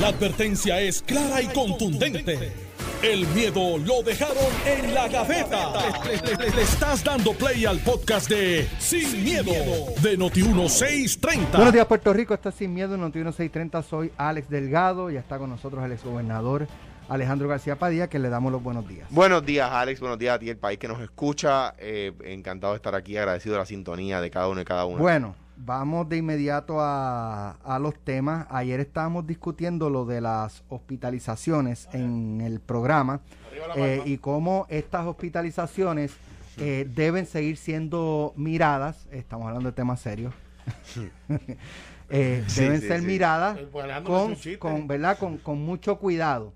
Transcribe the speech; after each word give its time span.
La 0.00 0.08
advertencia 0.08 0.80
es 0.80 1.02
clara 1.02 1.40
y 1.40 1.46
contundente. 1.46 2.52
El 3.00 3.28
miedo 3.28 3.78
lo 3.78 4.02
dejaron 4.02 4.36
en 4.66 4.92
la 4.92 5.06
gaveta. 5.06 5.72
Le, 6.04 6.50
le 6.50 6.62
estás 6.62 7.04
dando 7.04 7.32
play 7.32 7.64
al 7.64 7.78
podcast 7.78 8.28
de 8.28 8.68
Sin, 8.80 9.22
miedo, 9.22 9.52
de 10.02 10.18
Noti1630. 10.18 11.52
Buenos 11.52 11.72
días, 11.72 11.86
Puerto 11.86 12.12
Rico. 12.12 12.34
Está 12.34 12.50
Sin 12.50 12.74
Miedo 12.74 12.96
en 12.96 13.02
Noti1630. 13.02 13.84
Soy 13.84 14.10
Alex 14.16 14.48
Delgado 14.48 15.12
y 15.12 15.16
está 15.16 15.38
con 15.38 15.50
nosotros 15.50 15.84
el 15.84 15.92
exgobernador 15.92 16.66
Alejandro 17.08 17.46
García 17.46 17.76
Padilla, 17.76 18.08
que 18.08 18.18
le 18.18 18.30
damos 18.30 18.50
los 18.50 18.62
buenos 18.64 18.88
días. 18.88 19.06
Buenos 19.10 19.46
días, 19.46 19.70
Alex. 19.70 20.00
Buenos 20.00 20.18
días 20.18 20.34
a 20.34 20.38
ti, 20.40 20.50
el 20.50 20.56
país 20.56 20.78
que 20.80 20.88
nos 20.88 21.00
escucha. 21.00 21.74
Eh, 21.78 22.12
encantado 22.24 22.72
de 22.72 22.78
estar 22.78 22.96
aquí, 22.96 23.16
agradecido 23.16 23.54
de 23.54 23.60
la 23.60 23.66
sintonía 23.66 24.20
de 24.20 24.30
cada 24.30 24.48
uno 24.48 24.60
y 24.60 24.64
cada 24.64 24.86
uno. 24.86 24.98
Bueno, 24.98 25.36
vamos 25.56 26.08
de 26.08 26.16
inmediato 26.18 26.80
a, 26.80 27.52
a 27.64 27.78
los 27.78 27.94
temas. 27.98 28.46
Ayer 28.50 28.80
estábamos 28.80 29.26
discutiendo 29.26 29.90
lo 29.90 30.04
de 30.04 30.20
las 30.20 30.62
hospitalizaciones 30.68 31.88
en 31.92 32.40
el 32.40 32.60
programa 32.60 33.20
eh, 33.76 34.02
y 34.04 34.18
cómo 34.18 34.66
estas 34.68 35.06
hospitalizaciones 35.06 36.12
eh, 36.58 36.88
deben 36.94 37.26
seguir 37.26 37.56
siendo 37.56 38.32
miradas. 38.36 39.06
Estamos 39.10 39.46
hablando 39.48 39.70
de 39.70 39.74
temas 39.74 40.00
serios. 40.00 40.34
Eh, 42.10 42.44
Sí, 42.46 42.60
deben 42.60 42.82
ser 42.82 43.00
miradas 43.00 43.58
con, 44.58 44.86
¿verdad? 44.86 45.18
Con, 45.18 45.38
con 45.38 45.58
mucho 45.64 45.98
cuidado. 45.98 46.52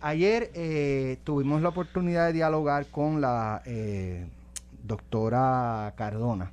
Ayer 0.00 0.52
eh, 0.54 1.18
tuvimos 1.24 1.60
la 1.62 1.70
oportunidad 1.70 2.28
de 2.28 2.32
dialogar 2.34 2.86
con 2.86 3.20
la 3.20 3.60
eh, 3.66 4.24
doctora 4.84 5.92
Cardona 5.96 6.52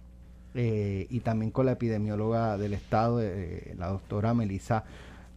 eh, 0.56 1.08
y 1.10 1.20
también 1.22 1.52
con 1.52 1.66
la 1.66 1.74
epidemióloga 1.74 2.58
del 2.58 2.74
estado, 2.74 3.22
eh, 3.22 3.74
la 3.78 3.88
doctora 3.88 4.34
Melissa 4.34 4.84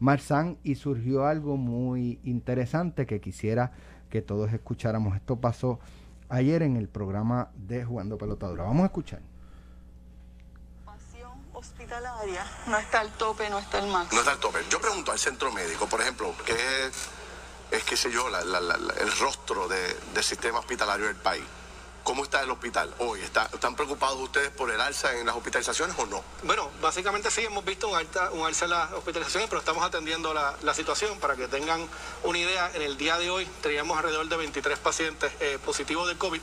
Marzán, 0.01 0.59
y 0.65 0.75
surgió 0.77 1.27
algo 1.27 1.57
muy 1.57 2.19
interesante 2.25 3.07
que 3.07 3.21
quisiera 3.21 3.73
que 4.11 4.23
todos 4.23 4.53
escucháramos. 4.53 5.15
Esto 5.17 5.37
pasó 5.37 5.79
ayer 6.29 6.63
en 6.63 6.77
el 6.77 6.89
programa 6.89 7.51
de 7.55 7.85
Jugando 7.85 8.19
Pelotadura. 8.19 8.65
Vamos 8.65 8.83
a 8.83 8.87
escuchar. 8.87 9.21
hospitalaria 11.55 12.45
no 12.67 12.77
está 12.79 13.01
al 13.01 13.11
tope, 13.13 13.49
no 13.49 13.59
está 13.59 13.79
al 13.79 13.87
máximo. 13.89 14.15
No 14.15 14.19
está 14.21 14.33
al 14.33 14.41
tope. 14.41 14.59
Yo 14.69 14.81
pregunto 14.81 15.13
al 15.13 15.19
centro 15.19 15.53
médico, 15.53 15.87
por 15.87 16.01
ejemplo, 16.01 16.35
que 16.45 16.53
es, 16.53 17.09
es 17.71 17.85
qué 17.85 17.97
sé 17.97 18.11
yo, 18.11 18.29
la- 18.31 18.43
la- 18.45 18.61
la- 18.61 18.77
la- 18.77 18.95
el 18.95 19.13
rostro 19.21 19.69
de- 19.69 19.95
del 20.13 20.25
sistema 20.25 20.59
hospitalario 20.59 21.07
del 21.07 21.15
país. 21.17 21.45
¿Cómo 22.05 22.25
está 22.25 22.43
el 22.43 22.51
hospital 22.51 22.93
hoy? 22.99 23.21
¿Está- 23.21 23.49
¿Están 23.53 23.77
preocupados 23.77 24.19
ustedes 24.19 24.51
por 24.51 24.71
el 24.71 24.81
alza 24.81 25.17
en 25.17 25.25
las 25.27 25.37
hospitalizaciones 25.37 25.97
o 25.99 26.07
no? 26.07 26.23
Bueno, 26.43 26.69
básicamente 26.81 27.31
sí, 27.31 27.43
hemos 27.45 27.65
visto 27.65 27.87
un, 27.89 27.95
alta, 27.97 28.31
un 28.33 28.45
alza 28.45 28.65
en 28.65 28.73
las 28.73 28.93
hospitalizaciones, 28.93 29.49
pero 29.49 29.61
estamos 29.61 29.85
atendiendo 29.85 30.35
la, 30.35 30.57
la 30.63 30.75
situación. 30.75 31.21
Para 31.21 31.37
que 31.37 31.47
tengan 31.49 31.89
una 32.25 32.39
idea, 32.39 32.71
en 32.75 32.83
el 32.83 32.97
día 32.97 33.19
de 33.19 33.31
hoy 33.31 33.47
teníamos 33.63 33.97
alrededor 33.97 34.29
de 34.29 34.37
23 34.37 34.79
pacientes 34.81 35.33
eh, 35.41 35.59
positivos 35.65 36.09
de 36.09 36.17
COVID. 36.19 36.41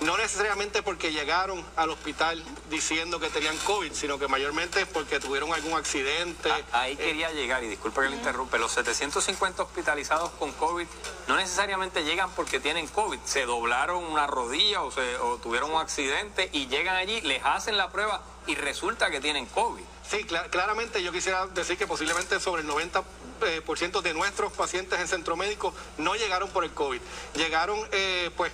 No 0.00 0.16
necesariamente 0.16 0.82
porque 0.82 1.12
llegaron 1.12 1.62
al 1.76 1.90
hospital 1.90 2.42
diciendo 2.70 3.20
que 3.20 3.28
tenían 3.28 3.56
COVID, 3.58 3.92
sino 3.92 4.18
que 4.18 4.28
mayormente 4.28 4.86
porque 4.86 5.20
tuvieron 5.20 5.52
algún 5.52 5.74
accidente. 5.74 6.50
A- 6.50 6.80
Ahí 6.82 6.96
quería 6.96 7.30
llegar, 7.32 7.62
y 7.62 7.68
disculpa 7.68 8.02
que 8.02 8.08
le 8.08 8.16
interrumpe, 8.16 8.58
los 8.58 8.72
750 8.72 9.62
hospitalizados 9.62 10.30
con 10.38 10.52
COVID 10.52 10.86
no 11.28 11.36
necesariamente 11.36 12.02
llegan 12.02 12.30
porque 12.30 12.58
tienen 12.60 12.88
COVID, 12.88 13.18
se 13.24 13.44
doblaron 13.46 14.02
una 14.04 14.26
rodilla 14.26 14.82
o, 14.82 14.90
se, 14.90 15.01
o 15.22 15.36
tuvieron 15.38 15.70
un 15.72 15.80
accidente 15.80 16.48
y 16.52 16.66
llegan 16.68 16.96
allí, 16.96 17.20
les 17.22 17.42
hacen 17.44 17.76
la 17.76 17.90
prueba 17.90 18.22
y 18.46 18.54
resulta 18.54 19.10
que 19.10 19.20
tienen 19.20 19.46
COVID. 19.46 19.82
Sí, 20.08 20.24
cla- 20.24 20.48
claramente 20.50 21.02
yo 21.02 21.12
quisiera 21.12 21.46
decir 21.46 21.76
que 21.78 21.86
posiblemente 21.86 22.38
sobre 22.40 22.62
el 22.62 22.68
90% 22.68 23.02
eh, 23.46 23.60
por 23.64 23.78
ciento 23.78 24.02
de 24.02 24.14
nuestros 24.14 24.52
pacientes 24.52 24.98
en 25.00 25.08
centro 25.08 25.36
médico 25.36 25.74
no 25.98 26.14
llegaron 26.14 26.48
por 26.50 26.64
el 26.64 26.72
COVID. 26.72 27.00
Llegaron, 27.34 27.78
eh, 27.92 28.30
pues, 28.36 28.52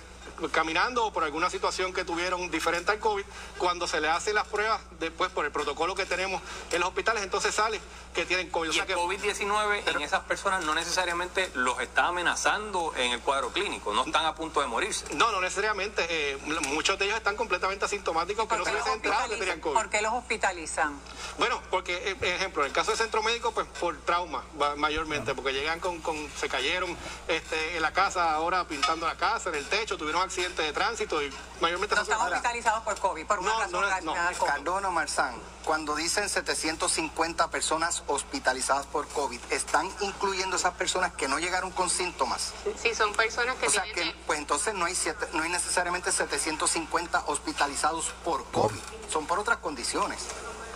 caminando 0.51 1.05
o 1.05 1.13
por 1.13 1.23
alguna 1.23 1.49
situación 1.49 1.93
que 1.93 2.05
tuvieron 2.05 2.49
diferente 2.49 2.91
al 2.91 2.99
COVID. 2.99 3.23
Cuando 3.57 3.87
se 3.87 3.99
le 4.01 4.07
hacen 4.09 4.35
las 4.35 4.47
pruebas, 4.47 4.81
después 4.99 5.31
por 5.31 5.45
el 5.45 5.51
protocolo 5.51 5.95
que 5.95 6.05
tenemos 6.05 6.41
en 6.71 6.79
los 6.79 6.89
hospitales, 6.89 7.23
entonces 7.23 7.53
sale 7.53 7.79
que 8.13 8.25
tienen 8.25 8.49
COVID. 8.49 8.69
O 8.69 8.71
Y 8.71 8.75
sea 8.75 8.83
el 8.83 8.87
que- 8.87 8.95
COVID-19 8.95 9.83
en 9.95 10.01
esas 10.01 10.21
personas 10.23 10.63
no 10.63 10.73
necesariamente 10.75 11.51
los 11.55 11.79
está 11.81 12.07
amenazando 12.07 12.93
en 12.95 13.11
el 13.11 13.19
cuadro 13.21 13.49
clínico, 13.51 13.93
no 13.93 14.05
están 14.05 14.25
a 14.25 14.35
punto 14.35 14.61
de 14.61 14.67
morirse. 14.67 15.05
No, 15.15 15.31
no 15.31 15.41
necesariamente. 15.41 16.05
eh, 16.09 16.37
muchos 16.69 16.97
de 16.97 17.05
ellos 17.05 17.17
están 17.17 17.35
completamente 17.35 17.85
asintomáticos 17.85 18.47
que 18.47 18.57
no 18.57 18.65
se 18.65 18.73
les 18.73 18.85
ha 18.85 18.93
enterado 18.93 19.29
que 19.29 19.37
tenían 19.37 19.59
COVID. 19.59 19.73
¿Por 19.75 19.89
qué 19.89 20.01
los 20.01 20.13
hospitalizan? 20.13 20.99
Bueno, 21.37 21.61
porque, 21.69 21.95
eh, 22.11 22.15
ejemplo, 22.35 22.63
en 22.63 22.67
el 22.67 22.73
caso 22.73 22.91
del 22.91 22.97
centro 22.99 23.21
médico, 23.23 23.51
pues 23.51 23.67
por 23.79 23.97
trauma, 24.01 24.43
mayormente, 24.77 25.33
porque 25.33 25.53
llegan 25.53 25.79
con, 25.79 25.99
con 26.01 26.29
se 26.39 26.47
cayeron 26.49 26.95
este, 27.27 27.75
en 27.75 27.81
la 27.81 27.93
casa, 27.93 28.31
ahora 28.33 28.67
pintando 28.67 29.05
la 29.07 29.15
casa, 29.17 29.49
en 29.49 29.55
el 29.55 29.65
techo, 29.67 29.97
tuvieron 29.97 30.21
accidentes 30.29 30.63
de 30.63 30.73
tránsito 30.73 31.21
y 31.23 31.33
mayormente 31.59 31.95
No 31.95 32.05
son- 32.05 32.21
hospitalizados 32.21 32.83
por 32.83 32.99
COVID, 32.99 33.25
por 33.25 33.39
una 33.39 33.49
No, 33.51 33.59
razón 33.59 34.05
no, 34.05 34.13
no. 34.13 34.45
Cardona 34.45 34.89
Marzán, 34.91 35.35
cuando 35.65 35.95
dicen 35.95 36.29
750 36.29 37.49
personas 37.49 38.03
hospitalizadas 38.05 38.85
por 38.85 39.07
COVID, 39.07 39.39
¿están 39.49 39.89
incluyendo 40.01 40.55
esas 40.57 40.75
personas 40.75 41.13
que 41.13 41.27
no 41.27 41.39
llegaron 41.39 41.71
con 41.71 41.89
síntomas? 41.89 42.53
Sí, 42.81 42.93
son 42.93 43.11
personas 43.13 43.55
que 43.55 43.67
O 43.67 43.69
sea 43.71 43.83
que, 43.91 44.15
pues 44.27 44.37
entonces 44.37 44.75
no 44.75 44.85
hay, 44.85 44.93
siete- 44.93 45.27
no 45.33 45.41
hay 45.41 45.49
necesariamente 45.49 46.11
750 46.11 47.23
hospitalizados 47.25 48.13
por 48.23 48.45
COVID, 48.51 48.79
son 49.11 49.25
por 49.25 49.39
otras 49.39 49.57
condiciones. 49.57 50.19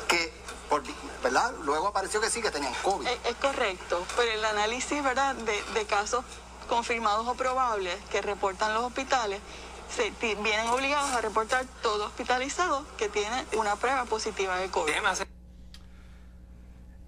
Que, 0.07 0.33
por, 0.69 0.81
¿verdad? 1.21 1.53
Luego 1.61 1.87
apareció 1.89 2.19
que 2.21 2.29
sí, 2.31 2.41
que 2.41 2.49
tenían 2.49 2.73
COVID. 2.83 3.07
Es, 3.07 3.19
es 3.25 3.35
correcto, 3.35 4.03
pero 4.15 4.31
el 4.31 4.43
análisis 4.45 5.03
¿verdad? 5.03 5.35
De, 5.35 5.61
de 5.75 5.85
casos 5.85 6.23
confirmados 6.65 7.27
o 7.27 7.35
probables 7.35 7.95
que 8.11 8.21
reportan 8.21 8.73
los 8.73 8.83
hospitales, 8.83 9.39
se 9.89 10.11
vienen 10.41 10.67
obligados 10.69 11.11
a 11.11 11.21
reportar 11.21 11.65
todo 11.81 12.05
hospitalizado 12.07 12.85
que 12.97 13.09
tiene 13.09 13.35
una 13.57 13.75
prueba 13.75 14.05
positiva 14.05 14.57
de 14.57 14.67
COVID. 14.69 14.91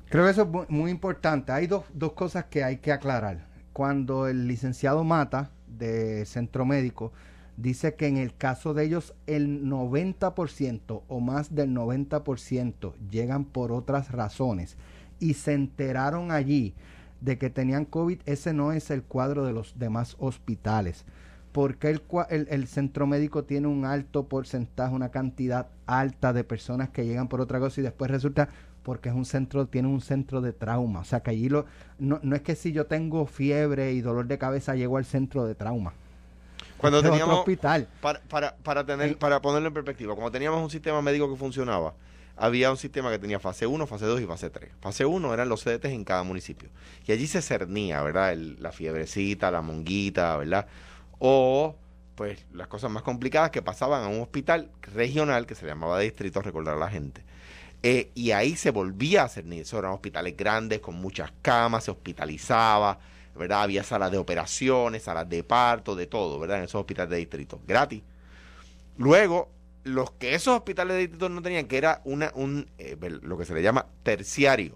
Creo 0.09 0.25
que 0.25 0.31
eso 0.31 0.43
es 0.43 0.47
mu- 0.47 0.65
muy 0.69 0.91
importante. 0.91 1.51
Hay 1.51 1.67
dos, 1.67 1.83
dos 1.93 2.13
cosas 2.13 2.45
que 2.45 2.63
hay 2.63 2.77
que 2.77 2.91
aclarar. 2.91 3.47
Cuando 3.73 4.27
el 4.27 4.47
licenciado 4.47 5.03
Mata, 5.03 5.51
de 5.67 6.25
Centro 6.25 6.63
Médico, 6.65 7.11
dice 7.57 7.95
que 7.95 8.07
en 8.07 8.17
el 8.17 8.35
caso 8.35 8.73
de 8.73 8.85
ellos 8.85 9.13
el 9.27 9.65
90% 9.65 11.01
o 11.07 11.19
más 11.19 11.53
del 11.55 11.71
90% 11.71 12.93
llegan 13.09 13.43
por 13.45 13.71
otras 13.71 14.11
razones 14.11 14.77
y 15.19 15.33
se 15.33 15.53
enteraron 15.53 16.31
allí 16.31 16.75
de 17.25 17.37
que 17.37 17.49
tenían 17.49 17.85
COVID, 17.85 18.19
ese 18.25 18.53
no 18.53 18.71
es 18.71 18.91
el 18.91 19.03
cuadro 19.03 19.45
de 19.45 19.51
los 19.53 19.77
demás 19.77 20.15
hospitales. 20.19 21.03
Porque 21.51 21.89
el, 21.89 22.01
el, 22.29 22.47
el 22.49 22.67
centro 22.67 23.07
médico 23.07 23.43
tiene 23.43 23.67
un 23.67 23.85
alto 23.85 24.27
porcentaje, 24.27 24.93
una 24.93 25.09
cantidad 25.09 25.67
alta 25.85 26.33
de 26.33 26.43
personas 26.43 26.89
que 26.89 27.05
llegan 27.05 27.27
por 27.27 27.41
otra 27.41 27.59
cosa 27.59 27.81
y 27.81 27.83
después 27.83 28.11
resulta 28.11 28.49
porque 28.83 29.09
es 29.09 29.15
un 29.15 29.25
centro, 29.25 29.65
tiene 29.65 29.87
un 29.87 29.99
centro 29.99 30.41
de 30.41 30.53
trauma. 30.53 30.99
O 30.99 31.03
sea 31.03 31.21
que 31.21 31.31
allí 31.31 31.49
lo, 31.49 31.65
no, 31.97 32.19
no 32.21 32.35
es 32.35 32.43
que 32.43 32.55
si 32.55 32.71
yo 32.71 32.85
tengo 32.85 33.25
fiebre 33.25 33.93
y 33.93 34.01
dolor 34.01 34.27
de 34.27 34.37
cabeza 34.37 34.75
llego 34.75 34.97
al 34.97 35.05
centro 35.05 35.45
de 35.45 35.55
trauma. 35.55 35.93
Cuando 36.77 36.99
Este 36.99 37.09
teníamos, 37.09 37.39
hospital. 37.39 37.87
Para, 38.01 38.21
para, 38.21 38.55
para, 38.57 38.85
tener, 38.85 39.17
para 39.17 39.41
ponerlo 39.41 39.69
en 39.69 39.73
perspectiva, 39.73 40.13
cuando 40.13 40.31
teníamos 40.31 40.61
un 40.61 40.69
sistema 40.69 41.01
médico 41.01 41.27
que 41.31 41.35
funcionaba, 41.35 41.95
había 42.37 42.69
un 42.71 42.77
sistema 42.77 43.09
que 43.11 43.19
tenía 43.19 43.39
fase 43.39 43.65
1, 43.65 43.87
fase 43.87 44.05
2 44.05 44.21
y 44.21 44.25
fase 44.25 44.49
3. 44.49 44.71
Fase 44.81 45.05
1 45.05 45.33
eran 45.33 45.47
los 45.47 45.63
CDTs 45.63 45.85
en 45.91 46.03
cada 46.03 46.23
municipio. 46.23 46.69
Y 47.07 47.11
allí 47.11 47.27
se 47.27 47.41
cernía, 47.41 48.01
¿verdad? 48.01 48.35
La 48.35 48.71
fiebrecita, 48.71 49.51
la 49.51 49.61
monguita, 49.61 50.35
¿verdad? 50.37 50.67
O, 51.19 51.75
pues, 52.15 52.45
las 52.53 52.67
cosas 52.67 52.91
más 52.91 53.03
complicadas 53.03 53.51
que 53.51 53.61
pasaban 53.61 54.03
a 54.03 54.07
un 54.07 54.21
hospital 54.21 54.69
regional 54.81 55.45
que 55.45 55.55
se 55.55 55.65
llamaba 55.65 55.99
distrito, 55.99 56.41
recordar 56.41 56.75
a 56.75 56.79
la 56.79 56.89
gente. 56.89 57.23
Eh, 57.83 58.11
y 58.15 58.31
ahí 58.31 58.55
se 58.55 58.71
volvía 58.71 59.23
a 59.23 59.29
cernir. 59.29 59.61
Eso 59.61 59.79
eran 59.79 59.91
hospitales 59.91 60.35
grandes 60.35 60.79
con 60.79 60.95
muchas 60.95 61.31
camas, 61.41 61.85
se 61.85 61.91
hospitalizaba, 61.91 62.99
¿verdad? 63.35 63.63
Había 63.63 63.83
salas 63.83 64.11
de 64.11 64.17
operaciones, 64.17 65.03
salas 65.03 65.29
de 65.29 65.43
parto, 65.43 65.95
de 65.95 66.07
todo, 66.07 66.39
¿verdad? 66.39 66.57
En 66.57 66.63
esos 66.65 66.79
hospitales 66.79 67.11
de 67.11 67.17
distrito, 67.17 67.61
gratis. 67.65 68.01
Luego, 68.97 69.49
los 69.85 70.11
que 70.11 70.35
esos 70.35 70.57
hospitales 70.57 70.95
de 70.95 71.01
distrito 71.01 71.29
no 71.29 71.41
tenían, 71.41 71.67
que 71.67 71.77
era 71.77 72.01
una, 72.03 72.31
un, 72.35 72.69
eh, 72.79 72.97
lo 73.21 73.37
que 73.37 73.45
se 73.45 73.53
le 73.53 73.61
llama 73.61 73.85
terciario, 74.03 74.75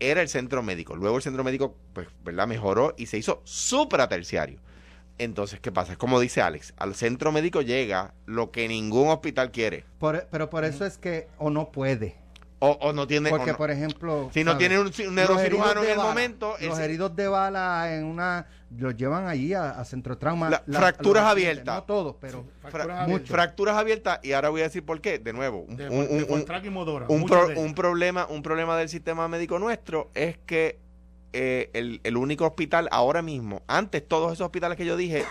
era 0.00 0.20
el 0.22 0.28
centro 0.28 0.62
médico. 0.62 0.96
Luego 0.96 1.16
el 1.18 1.22
centro 1.22 1.44
médico, 1.44 1.76
pues, 1.92 2.08
¿verdad? 2.24 2.48
Mejoró 2.48 2.94
y 2.96 3.06
se 3.06 3.18
hizo 3.18 3.40
supraterciario. 3.44 4.58
Entonces, 5.18 5.60
¿qué 5.60 5.70
pasa? 5.70 5.92
Es 5.92 5.98
como 5.98 6.18
dice 6.18 6.42
Alex, 6.42 6.74
al 6.76 6.94
centro 6.94 7.30
médico 7.30 7.62
llega 7.62 8.14
lo 8.26 8.50
que 8.50 8.68
ningún 8.68 9.08
hospital 9.08 9.50
quiere. 9.50 9.84
Por- 9.98 10.26
pero 10.30 10.50
por 10.50 10.64
eso 10.64 10.84
es 10.84 10.98
que 10.98 11.28
o 11.38 11.48
no 11.50 11.70
puede. 11.70 12.16
O, 12.58 12.70
o 12.70 12.92
no 12.94 13.06
tiene... 13.06 13.28
Porque, 13.28 13.50
no- 13.52 13.56
por 13.58 13.70
ejemplo... 13.70 14.30
si 14.32 14.42
no 14.42 14.52
¿sabes? 14.52 14.68
tiene 14.68 14.80
un, 14.80 15.14
neurocirujano 15.14 15.82
en 15.84 15.90
el 15.90 15.96
bala, 15.98 16.08
momento... 16.08 16.54
Los 16.60 16.72
ese- 16.72 16.84
heridos 16.84 17.14
de 17.14 17.28
bala 17.28 17.94
en 17.94 18.04
una... 18.04 18.46
Los 18.78 18.96
llevan 18.96 19.28
allí 19.28 19.52
a, 19.52 19.70
a 19.70 19.84
centro 19.84 20.16
trauma. 20.16 20.48
La- 20.48 20.62
fracturas 20.66 21.24
abiertas. 21.24 21.66
No 21.76 21.82
todos, 21.84 22.16
pero... 22.20 22.46
fra- 22.70 23.06
muchos. 23.06 23.28
fracturas 23.28 23.76
abiertas 23.76 24.20
y 24.22 24.32
ahora 24.32 24.48
voy 24.48 24.62
a 24.62 24.64
decir 24.64 24.84
por 24.84 25.00
qué. 25.02 25.18
De 25.18 25.32
nuevo, 25.34 25.60
un, 25.68 25.76
De- 25.76 25.88
un- 25.90 26.08
de 26.08 26.24
un- 26.24 26.42
un 27.08 27.20
muchas 27.20 27.38
pro- 27.38 27.46
de 27.48 27.52
ellas. 27.54 27.64
un 27.66 27.74
problema, 27.74 28.26
un 28.26 28.42
problema 28.42 28.76
del 28.78 28.88
sistema 28.88 29.28
médico 29.28 29.58
nuestro 29.58 30.10
es 30.14 30.38
que 30.46 30.78
eh, 31.34 31.70
el, 31.74 32.00
el 32.04 32.16
único 32.16 32.46
hospital 32.46 32.88
ahora 32.90 33.20
mismo, 33.20 33.62
antes 33.66 34.06
todos 34.08 34.32
esos 34.32 34.46
hospitales 34.46 34.78
que 34.78 34.86
yo 34.86 34.96
dije 34.96 35.24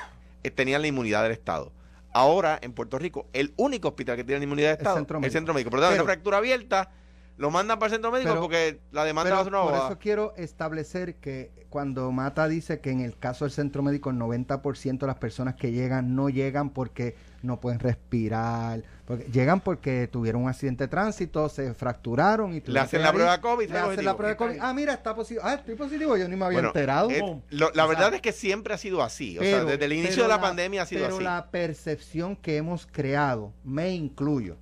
eh, 0.44 0.52
tenían 0.52 0.82
la 0.84 0.88
inmunidad 0.88 1.24
del 1.24 1.32
Estado. 1.32 1.72
Ahora, 2.14 2.60
en 2.62 2.72
Puerto 2.72 2.98
Rico, 3.00 3.26
el 3.34 3.54
único 3.58 3.88
hospital 3.90 4.16
que 4.16 4.24
tiene 4.24 4.38
la 4.40 4.44
inmunidad 4.46 4.68
del 4.70 4.76
El 4.76 4.82
Estado 4.82 4.96
centro 4.98 5.18
es 5.20 5.26
el 5.26 5.32
centro 5.32 5.54
médico. 5.56 5.72
Por 5.72 5.80
lo 5.80 5.86
tanto, 5.88 5.96
Pero- 5.96 6.04
esa 6.04 6.14
fractura 6.14 6.38
abierta 6.38 6.92
lo 7.38 7.52
mandan 7.52 7.78
para 7.80 7.88
el 7.88 7.94
centro 7.96 8.12
médico 8.12 8.30
Pero- 8.32 8.42
porque 8.42 8.80
la 8.92 9.04
demanda 9.04 9.26
Pero 9.26 9.36
va 9.36 9.42
a 9.42 9.44
ser 9.44 9.54
una 9.54 9.64
por 9.64 9.74
eso 9.92 10.00
quiero 10.00 10.34
establecer 10.38 11.16
que 11.16 11.52
cuando 11.70 12.10
Mata 12.14 12.48
dice 12.48 12.80
que 12.80 12.92
en 12.92 13.02
el 13.02 13.18
caso 13.18 13.44
del 13.44 13.52
centro 13.52 13.84
médico 13.84 14.10
el 14.10 14.16
90% 14.18 15.00
de 15.00 15.08
las 15.08 15.18
personas 15.18 15.56
que 15.56 15.74
llegan 15.74 16.16
no 16.16 16.30
llegan 16.30 16.70
porque 16.70 17.16
no 17.42 17.60
pueden 17.60 17.80
respirar, 17.82 18.82
porque 19.06 19.26
llegan 19.26 19.60
porque 19.60 20.08
tuvieron 20.08 20.44
un 20.44 20.50
accidente 20.50 20.86
de 20.86 20.88
tránsito, 20.88 21.50
se 21.50 21.74
fracturaron 21.74 22.56
y 22.56 22.62
tuvieron 22.62 22.86
hacen 22.86 23.02
la 23.02 23.12
prueba 23.12 23.42
COVID, 23.42 23.70
le 23.70 23.78
hacen 23.78 24.06
la 24.06 24.16
prueba 24.16 24.30
de 24.32 24.38
COVID. 24.38 24.58
Ah, 24.62 24.74
mira, 24.74 24.94
está 24.94 25.14
positivo. 25.14 25.42
Ah, 25.46 25.56
estoy 25.56 25.76
positivo, 25.76 26.16
yo 26.16 26.28
ni 26.30 26.38
me 26.38 26.46
había 26.46 26.56
Bueno, 26.56 26.70
enterado. 26.70 27.10
eh, 27.12 27.42
lo- 27.50 27.72
la 27.74 27.86
O 27.86 27.90
verdad 27.90 28.08
sea, 28.08 28.16
es 28.16 28.22
que 28.22 28.32
siempre 28.32 28.74
ha 28.74 28.78
sido 28.78 29.04
así. 29.04 29.38
O 29.38 29.42
Pero- 29.42 29.58
sea, 29.58 29.66
desde 29.74 29.86
el 29.86 29.94
inicio 29.94 30.12
pero 30.16 30.24
de 30.24 30.30
la, 30.30 30.42
pandemia 30.42 30.84
ha 30.84 30.86
sido 30.86 31.02
pero 31.04 31.16
así. 31.16 31.24
la 31.26 31.50
percepción 31.52 32.36
que 32.38 32.56
hemos 32.58 32.88
creado, 32.88 33.52
me 33.66 33.92
incluyo, 33.94 34.56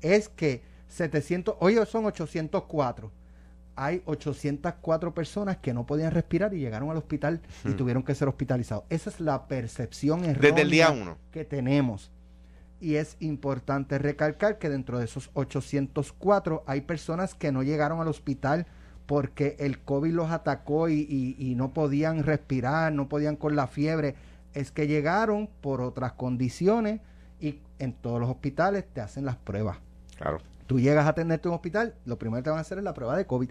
es 0.00 0.28
que 0.28 0.62
700, 0.96 1.56
hoy 1.60 1.76
son 1.86 2.06
804. 2.06 3.12
Hay 3.78 4.02
804 4.06 5.12
personas 5.14 5.58
que 5.58 5.74
no 5.74 5.84
podían 5.84 6.10
respirar 6.12 6.54
y 6.54 6.58
llegaron 6.60 6.90
al 6.90 6.96
hospital 6.96 7.42
y 7.64 7.68
Hmm. 7.68 7.76
tuvieron 7.76 8.02
que 8.02 8.14
ser 8.14 8.26
hospitalizados. 8.28 8.84
Esa 8.88 9.10
es 9.10 9.20
la 9.20 9.46
percepción 9.48 10.24
errónea 10.24 10.50
Desde 10.50 10.62
el 10.62 10.70
día 10.70 10.90
uno. 10.90 11.18
que 11.30 11.44
tenemos. 11.44 12.10
Y 12.80 12.94
es 12.94 13.16
importante 13.20 13.98
recalcar 13.98 14.58
que 14.58 14.68
dentro 14.70 14.98
de 14.98 15.04
esos 15.04 15.30
804 15.34 16.62
hay 16.66 16.82
personas 16.82 17.34
que 17.34 17.52
no 17.52 17.62
llegaron 17.62 18.00
al 18.00 18.08
hospital 18.08 18.66
porque 19.06 19.56
el 19.60 19.78
COVID 19.80 20.12
los 20.12 20.30
atacó 20.30 20.88
y, 20.88 21.00
y- 21.08 21.36
y 21.38 21.54
no 21.54 21.72
podían 21.72 22.22
respirar, 22.24 22.92
no 22.92 23.08
podían 23.08 23.36
con 23.36 23.56
la 23.56 23.66
fiebre. 23.66 24.14
Es 24.54 24.72
que 24.72 24.86
llegaron 24.86 25.48
por 25.60 25.80
otras 25.82 26.12
condiciones 26.14 27.00
y 27.40 27.60
en 27.78 27.92
todos 27.92 28.18
los 28.20 28.30
hospitales 28.30 28.84
te 28.92 29.00
hacen 29.02 29.24
las 29.26 29.36
pruebas. 29.36 29.76
Claro. 30.16 30.38
Tú 30.66 30.80
llegas 30.80 31.06
a 31.06 31.10
atenderte 31.10 31.48
un 31.48 31.54
hospital, 31.54 31.94
lo 32.04 32.18
primero 32.18 32.40
que 32.42 32.44
te 32.44 32.50
van 32.50 32.58
a 32.58 32.62
hacer 32.62 32.78
es 32.78 32.84
la 32.84 32.94
prueba 32.94 33.16
de 33.16 33.26
COVID. 33.26 33.48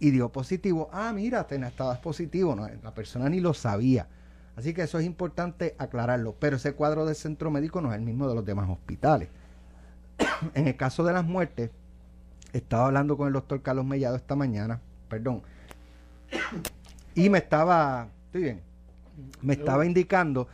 Y 0.00 0.10
dio 0.10 0.28
positivo. 0.30 0.88
Ah, 0.92 1.12
mira, 1.12 1.46
ten- 1.46 1.64
estabas 1.64 1.98
positivo. 1.98 2.54
No, 2.54 2.68
la 2.82 2.94
persona 2.94 3.28
ni 3.28 3.40
lo 3.40 3.52
sabía. 3.54 4.06
Así 4.54 4.72
que 4.74 4.82
eso 4.82 4.98
es 4.98 5.06
importante 5.06 5.74
aclararlo. 5.78 6.34
Pero 6.38 6.56
ese 6.56 6.72
cuadro 6.74 7.04
del 7.04 7.16
centro 7.16 7.50
médico 7.50 7.80
no 7.80 7.90
es 7.92 7.96
el 7.98 8.04
mismo 8.04 8.28
de 8.28 8.34
los 8.34 8.44
demás 8.44 8.68
hospitales. 8.68 9.28
en 10.54 10.68
el 10.68 10.76
caso 10.76 11.04
de 11.04 11.12
las 11.12 11.24
muertes, 11.24 11.70
estaba 12.52 12.86
hablando 12.86 13.16
con 13.16 13.26
el 13.26 13.32
doctor 13.32 13.62
Carlos 13.62 13.84
Mellado 13.84 14.16
esta 14.16 14.34
mañana, 14.36 14.80
perdón, 15.08 15.42
y 17.14 17.28
me 17.28 17.38
estaba, 17.38 18.08
estoy 18.26 18.42
bien, 18.42 18.60
me 19.42 19.54
estaba 19.54 19.84
indicando 19.84 20.48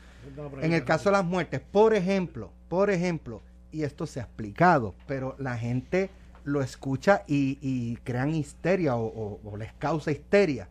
en 0.60 0.72
el 0.72 0.84
caso 0.84 1.10
de 1.10 1.12
las 1.16 1.24
muertes, 1.24 1.60
por 1.60 1.94
ejemplo, 1.94 2.50
por 2.68 2.90
ejemplo, 2.90 3.42
y 3.74 3.82
esto 3.84 4.06
se 4.06 4.20
ha 4.20 4.24
explicado, 4.24 4.94
pero 5.06 5.34
la 5.38 5.56
gente 5.58 6.10
lo 6.44 6.60
escucha 6.62 7.24
y, 7.26 7.58
y 7.60 7.96
crean 8.04 8.34
histeria 8.34 8.96
o, 8.96 9.06
o- 9.06 9.40
o 9.44 9.56
les 9.56 9.72
causa 9.74 10.10
histeria. 10.12 10.68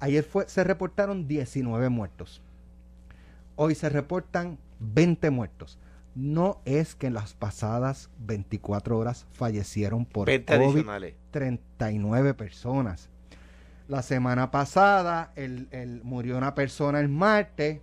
Ayer 0.00 0.22
fue, 0.24 0.48
se 0.48 0.62
reportaron 0.64 1.26
19 1.28 1.88
muertos. 1.88 2.42
Hoy 3.56 3.74
se 3.74 3.88
reportan 3.88 4.58
20 4.80 5.30
muertos. 5.30 5.78
No 6.14 6.60
es 6.64 6.94
que 6.94 7.08
en 7.08 7.14
las 7.14 7.34
pasadas 7.34 8.10
24 8.20 8.98
horas 8.98 9.26
fallecieron 9.32 10.04
por 10.06 10.26
20 10.26 10.52
COVID 10.54 10.64
adicionales. 10.66 11.14
39 11.30 12.34
personas. 12.34 13.08
La 13.88 14.02
semana 14.02 14.50
pasada 14.50 15.32
el, 15.36 15.68
el- 15.70 16.02
murió 16.04 16.36
una 16.38 16.54
persona 16.54 17.00
el 17.00 17.08
martes 17.08 17.80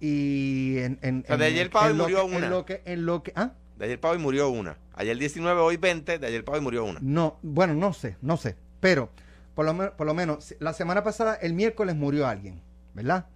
y 0.00 0.78
en, 0.78 0.98
en- 1.02 1.22
de 1.22 1.44
ayer 1.44 1.70
murió 1.94 2.26
que- 2.26 2.36
una. 2.36 2.46
En 2.46 2.50
lo 2.50 2.64
que, 2.64 2.82
en 2.84 3.06
lo 3.06 3.22
que, 3.22 3.32
¿ah? 3.36 3.52
De 3.78 3.84
ayer 3.86 3.98
hoy 4.02 4.18
murió 4.18 4.48
una. 4.50 4.76
Ayer 4.94 5.16
19, 5.18 5.60
hoy 5.60 5.76
20, 5.76 6.18
de 6.18 6.26
ayer 6.26 6.44
hoy 6.46 6.60
murió 6.60 6.84
una. 6.84 6.98
No, 7.02 7.38
bueno, 7.42 7.74
no 7.74 7.92
sé, 7.92 8.16
no 8.20 8.36
sé. 8.36 8.56
Pero 8.80 9.10
por 9.54 9.64
lo, 9.66 9.96
por 9.96 10.06
lo 10.06 10.14
menos 10.14 10.54
la 10.58 10.72
semana 10.72 11.02
pasada, 11.02 11.34
el 11.34 11.54
miércoles 11.54 11.96
murió 11.96 12.26
alguien, 12.26 12.60
¿verdad? 12.94 13.26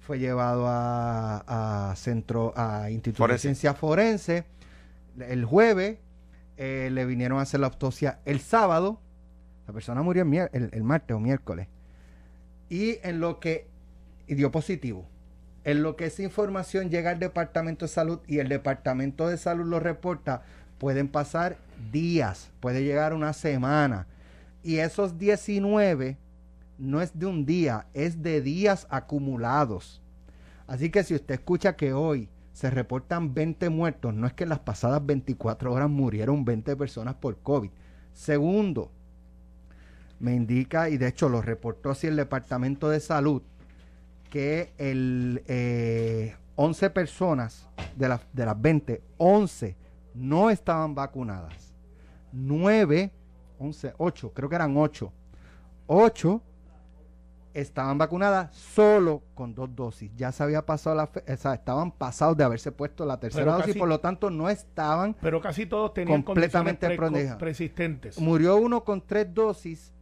Fue 0.00 0.18
llevado 0.18 0.66
a, 0.66 1.90
a 1.90 1.96
centro, 1.96 2.52
a 2.56 2.90
Instituto 2.90 3.18
Forense. 3.24 3.48
de 3.48 3.54
Ciencia 3.54 3.74
Forense. 3.74 4.44
El 5.20 5.44
jueves 5.44 5.98
eh, 6.56 6.88
le 6.92 7.04
vinieron 7.04 7.38
a 7.38 7.42
hacer 7.42 7.60
la 7.60 7.66
autopsia 7.66 8.18
el 8.24 8.40
sábado. 8.40 9.00
La 9.66 9.72
persona 9.72 10.02
murió 10.02 10.22
el- 10.22 10.70
el 10.72 10.82
martes 10.82 11.14
o 11.14 11.20
miércoles. 11.20 11.68
Y 12.68 12.96
en 13.02 13.20
lo 13.20 13.38
que 13.38 13.66
y 14.26 14.34
dio 14.34 14.50
positivo. 14.50 15.06
En 15.64 15.82
lo 15.82 15.96
que 15.96 16.06
esa 16.06 16.22
información 16.22 16.90
llega 16.90 17.10
al 17.10 17.20
Departamento 17.20 17.84
de 17.84 17.90
Salud 17.90 18.20
y 18.26 18.38
el 18.38 18.48
Departamento 18.48 19.28
de 19.28 19.38
Salud 19.38 19.64
lo 19.64 19.78
reporta, 19.78 20.42
pueden 20.78 21.08
pasar 21.08 21.56
días, 21.92 22.50
puede 22.60 22.82
llegar 22.82 23.14
una 23.14 23.32
semana. 23.32 24.06
Y 24.64 24.78
esos 24.78 25.18
19 25.18 26.18
no 26.78 27.00
es 27.00 27.16
de 27.16 27.26
un 27.26 27.46
día, 27.46 27.86
es 27.94 28.22
de 28.22 28.40
días 28.40 28.88
acumulados. 28.90 30.00
Así 30.66 30.90
que 30.90 31.04
si 31.04 31.14
usted 31.14 31.34
escucha 31.34 31.76
que 31.76 31.92
hoy 31.92 32.28
se 32.52 32.70
reportan 32.70 33.32
20 33.32 33.70
muertos, 33.70 34.14
no 34.14 34.26
es 34.26 34.32
que 34.32 34.42
en 34.42 34.50
las 34.50 34.58
pasadas 34.58 35.04
24 35.04 35.72
horas 35.72 35.88
murieron 35.88 36.44
20 36.44 36.76
personas 36.76 37.14
por 37.14 37.38
COVID. 37.38 37.70
Segundo, 38.12 38.90
me 40.18 40.34
indica, 40.34 40.88
y 40.88 40.98
de 40.98 41.08
hecho 41.08 41.28
lo 41.28 41.42
reportó 41.42 41.90
así 41.90 42.06
el 42.06 42.16
Departamento 42.16 42.88
de 42.88 43.00
Salud, 43.00 43.42
que 44.32 44.72
el, 44.78 45.42
eh, 45.46 46.34
11 46.56 46.88
personas 46.88 47.68
de, 47.94 48.08
las 48.08 48.20
de 48.32 48.46
las 48.46 48.58
20, 48.58 49.02
11 49.18 49.76
no 50.14 50.48
estaban 50.48 50.94
vacunadas. 50.94 51.74
9, 52.32 53.10
11, 53.58 53.92
8, 53.98 54.32
creo 54.34 54.48
que 54.48 54.54
eran 54.54 54.74
8. 54.74 55.12
8 55.86 56.40
estaban 57.52 57.98
vacunadas 57.98 58.56
solo 58.56 59.22
con 59.34 59.54
dos 59.54 59.76
dosis. 59.76 60.10
Ya 60.16 60.32
se 60.32 60.42
había 60.42 60.64
pasado 60.64 60.96
la 60.96 61.06
fe- 61.08 61.22
o 61.30 61.36
sea, 61.36 61.52
estaban 61.52 61.92
pasados 61.92 62.34
de 62.34 62.44
haberse 62.44 62.72
puesto 62.72 63.04
la 63.04 63.20
tercera 63.20 63.44
Pero 63.44 63.52
dosis, 63.58 63.66
casi- 63.66 63.78
por 63.78 63.88
lo 63.90 64.00
tanto 64.00 64.30
no 64.30 64.48
estaban 64.48 65.14
Pero 65.20 65.42
casi 65.42 65.66
todos 65.66 65.92
tenían 65.92 66.22
completamente 66.22 66.86
pre- 66.96 67.36
persistentes. 67.38 68.18
Murió 68.18 68.56
uno 68.56 68.82
con 68.82 69.02
tres 69.06 69.26
dosis 69.34 69.92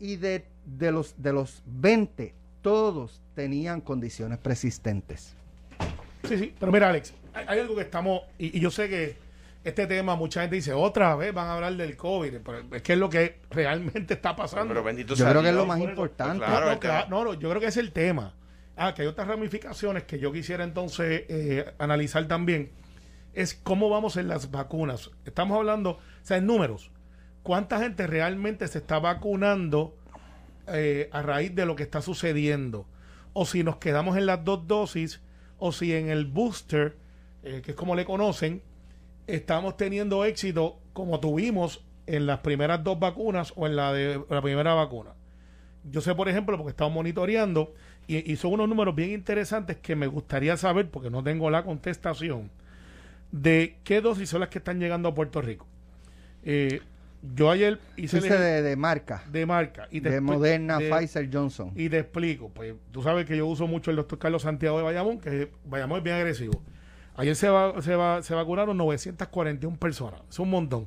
y 0.00 0.16
de, 0.16 0.44
de, 0.64 0.90
los, 0.90 1.14
de 1.16 1.32
los 1.32 1.62
20, 1.66 2.34
todos 2.66 3.22
tenían 3.36 3.80
condiciones 3.80 4.38
persistentes. 4.38 5.36
Sí, 6.24 6.36
sí, 6.36 6.54
pero 6.58 6.72
mira, 6.72 6.88
Alex, 6.88 7.14
hay, 7.32 7.44
hay 7.46 7.60
algo 7.60 7.76
que 7.76 7.82
estamos, 7.82 8.22
y, 8.40 8.58
y 8.58 8.60
yo 8.60 8.72
sé 8.72 8.88
que 8.88 9.16
este 9.62 9.86
tema, 9.86 10.16
mucha 10.16 10.40
gente 10.40 10.56
dice, 10.56 10.72
otra 10.72 11.14
vez 11.14 11.32
van 11.32 11.46
a 11.46 11.54
hablar 11.54 11.76
del 11.76 11.96
COVID, 11.96 12.38
pero 12.44 12.64
es 12.72 12.82
que 12.82 12.94
es 12.94 12.98
lo 12.98 13.08
que 13.08 13.38
realmente 13.50 14.14
está 14.14 14.34
pasando. 14.34 14.66
Pero 14.74 14.82
bendito 14.82 15.14
Yo 15.14 15.22
sea 15.22 15.30
creo 15.30 15.42
que 15.42 15.50
es 15.50 15.54
lo 15.54 15.64
más 15.64 15.78
Por 15.78 15.84
eso, 15.84 15.90
importante. 15.92 16.38
pues 16.38 16.48
claro, 16.50 16.70
no, 16.72 16.80
claro, 16.80 17.06
no, 17.08 17.24
no, 17.24 17.34
yo 17.34 17.48
creo 17.50 17.60
que 17.60 17.68
es 17.68 17.76
el 17.76 17.92
tema. 17.92 18.34
Ah, 18.76 18.94
que 18.94 19.02
hay 19.02 19.08
otras 19.08 19.28
ramificaciones 19.28 20.02
que 20.02 20.18
yo 20.18 20.32
quisiera 20.32 20.64
entonces 20.64 21.22
eh, 21.28 21.72
analizar 21.78 22.26
también. 22.26 22.72
Es 23.32 23.54
cómo 23.54 23.88
vamos 23.88 24.16
en 24.16 24.26
las 24.26 24.50
vacunas. 24.50 25.12
Estamos 25.24 25.56
hablando, 25.56 25.90
o 25.90 26.00
sea, 26.22 26.38
en 26.38 26.46
números. 26.46 26.90
¿Cuánta 27.44 27.78
gente 27.78 28.08
realmente 28.08 28.66
se 28.66 28.78
está 28.78 28.98
vacunando 28.98 29.96
eh, 30.68 31.08
a 31.12 31.22
raíz 31.22 31.54
de 31.54 31.66
lo 31.66 31.76
que 31.76 31.82
está 31.82 32.02
sucediendo? 32.02 32.86
O 33.32 33.46
si 33.46 33.62
nos 33.62 33.76
quedamos 33.76 34.16
en 34.16 34.26
las 34.26 34.44
dos 34.44 34.66
dosis, 34.66 35.20
o 35.58 35.72
si 35.72 35.94
en 35.94 36.08
el 36.08 36.26
booster, 36.26 36.96
eh, 37.42 37.62
que 37.64 37.72
es 37.72 37.76
como 37.76 37.94
le 37.94 38.04
conocen, 38.04 38.62
estamos 39.26 39.76
teniendo 39.76 40.24
éxito 40.24 40.78
como 40.92 41.20
tuvimos 41.20 41.84
en 42.06 42.26
las 42.26 42.40
primeras 42.40 42.82
dos 42.84 42.98
vacunas 42.98 43.52
o 43.56 43.66
en 43.66 43.76
la 43.76 43.92
de 43.92 44.22
la 44.28 44.40
primera 44.40 44.74
vacuna. 44.74 45.10
Yo 45.90 46.00
sé, 46.00 46.14
por 46.14 46.28
ejemplo, 46.28 46.56
porque 46.56 46.70
estamos 46.70 46.94
monitoreando 46.94 47.74
y, 48.08 48.36
son 48.36 48.54
unos 48.54 48.68
números 48.68 48.94
bien 48.94 49.10
interesantes 49.10 49.76
que 49.78 49.96
me 49.96 50.06
gustaría 50.06 50.56
saber, 50.56 50.90
porque 50.90 51.10
no 51.10 51.24
tengo 51.24 51.50
la 51.50 51.64
contestación, 51.64 52.50
de 53.32 53.78
qué 53.82 54.00
dosis 54.00 54.28
son 54.28 54.40
las 54.40 54.48
que 54.48 54.58
están 54.58 54.78
llegando 54.78 55.08
a 55.08 55.14
Puerto 55.14 55.40
Rico. 55.42 55.66
Eh, 56.44 56.82
yo 57.22 57.50
ayer 57.50 57.80
hice 57.96 58.20
de, 58.20 58.62
de 58.62 58.76
marca, 58.76 59.22
de 59.30 59.46
marca 59.46 59.88
y 59.90 60.00
de 60.00 60.20
Moderna, 60.20 60.78
de- 60.78 60.90
Pfizer, 60.90 61.28
Johnson. 61.32 61.72
y 61.74 61.88
te 61.88 61.98
explico, 62.00 62.50
pues 62.50 62.74
tú 62.92 63.02
sabes 63.02 63.26
que 63.26 63.36
yo 63.36 63.46
uso 63.46 63.66
mucho 63.66 63.90
el 63.90 63.96
doctor 63.96 64.18
Carlos 64.18 64.42
Santiago 64.42 64.78
de 64.78 64.84
Bayamón, 64.84 65.18
que 65.20 65.50
Bayamón 65.64 65.98
es 65.98 66.04
bien 66.04 66.16
agresivo. 66.16 66.62
Ayer 67.16 67.34
se, 67.34 67.48
va, 67.48 67.80
se, 67.82 67.96
va, 67.96 68.22
se 68.22 68.34
vacunaron 68.34 68.76
941 68.76 69.76
personas, 69.78 70.20
es 70.30 70.38
un 70.38 70.50
montón. 70.50 70.86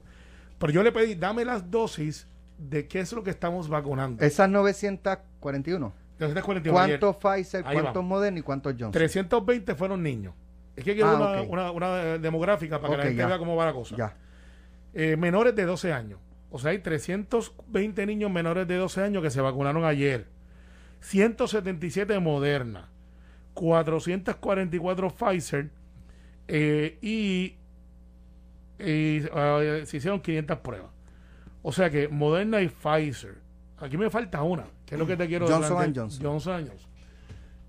Pero 0.60 0.72
yo 0.74 0.84
le 0.84 0.92
pedí, 0.92 1.16
dame 1.16 1.44
las 1.46 1.72
dosis 1.72 2.28
de 2.58 2.88
qué 2.88 3.00
es 3.00 3.12
lo 3.14 3.24
que 3.24 3.30
estamos 3.32 3.68
vacunando. 3.70 4.24
Esas 4.24 4.50
941. 4.50 5.94
941 6.20 6.80
ayer. 6.80 7.00
¿Cuántos 7.00 7.16
Pfizer, 7.24 7.64
Ahí 7.66 7.74
cuántos 7.74 7.94
vamos. 7.96 8.10
Moderna 8.10 8.40
y 8.40 8.42
cuántos 8.42 8.74
Johnson? 8.74 8.92
320 8.92 9.76
fueron 9.76 10.04
niños. 10.04 10.34
Es 10.76 10.84
que 10.84 10.94
quiero 10.94 11.10
Ah, 11.10 11.42
una, 11.42 11.42
una, 11.42 11.72
una 11.72 12.18
demográfica 12.18 12.80
para 12.80 12.92
que 12.94 12.98
la 12.98 13.04
gente 13.06 13.18
ya. 13.18 13.28
vea 13.28 13.38
cómo 13.38 13.56
va 13.56 13.66
la 13.66 13.74
cosa. 13.74 13.96
Ya. 13.98 14.16
Eh, 14.94 15.16
menores 15.18 15.56
de 15.56 15.66
12 15.66 15.94
años, 15.94 16.20
O 16.52 16.58
sea, 16.58 16.72
hay 16.72 16.80
320 16.80 18.06
niños 18.08 18.32
menores 18.32 18.68
de 18.68 18.76
12 18.76 19.04
años 19.04 19.22
que 19.22 19.30
se 19.30 19.40
vacunaron 19.42 19.86
ayer. 19.86 20.26
177 21.02 22.20
Moderna. 22.20 22.90
444 23.54 25.10
Pfizer. 25.12 25.70
eh, 26.48 26.98
y 27.02 27.56
y, 28.80 29.22
ah, 29.34 29.60
se 29.84 29.98
hicieron 29.98 30.22
500 30.22 30.58
pruebas. 30.60 30.90
O 31.62 31.72
sea 31.74 31.90
que 31.90 32.08
Moderna 32.08 32.62
y 32.62 32.70
Pfizer. 32.70 33.36
Aquí 33.78 33.98
me 33.98 34.10
falta 34.10 34.42
una. 34.44 34.66
que 34.86 34.96
es 34.96 35.00
lo 35.00 35.06
que 35.06 35.18
te 35.18 35.28
quiero 35.28 35.48
Johnson 35.48 35.82
and 35.82 35.98
Johnson. 35.98 36.24
Johnson 36.26 36.54
and 36.54 36.70
Johnson. 36.70 36.90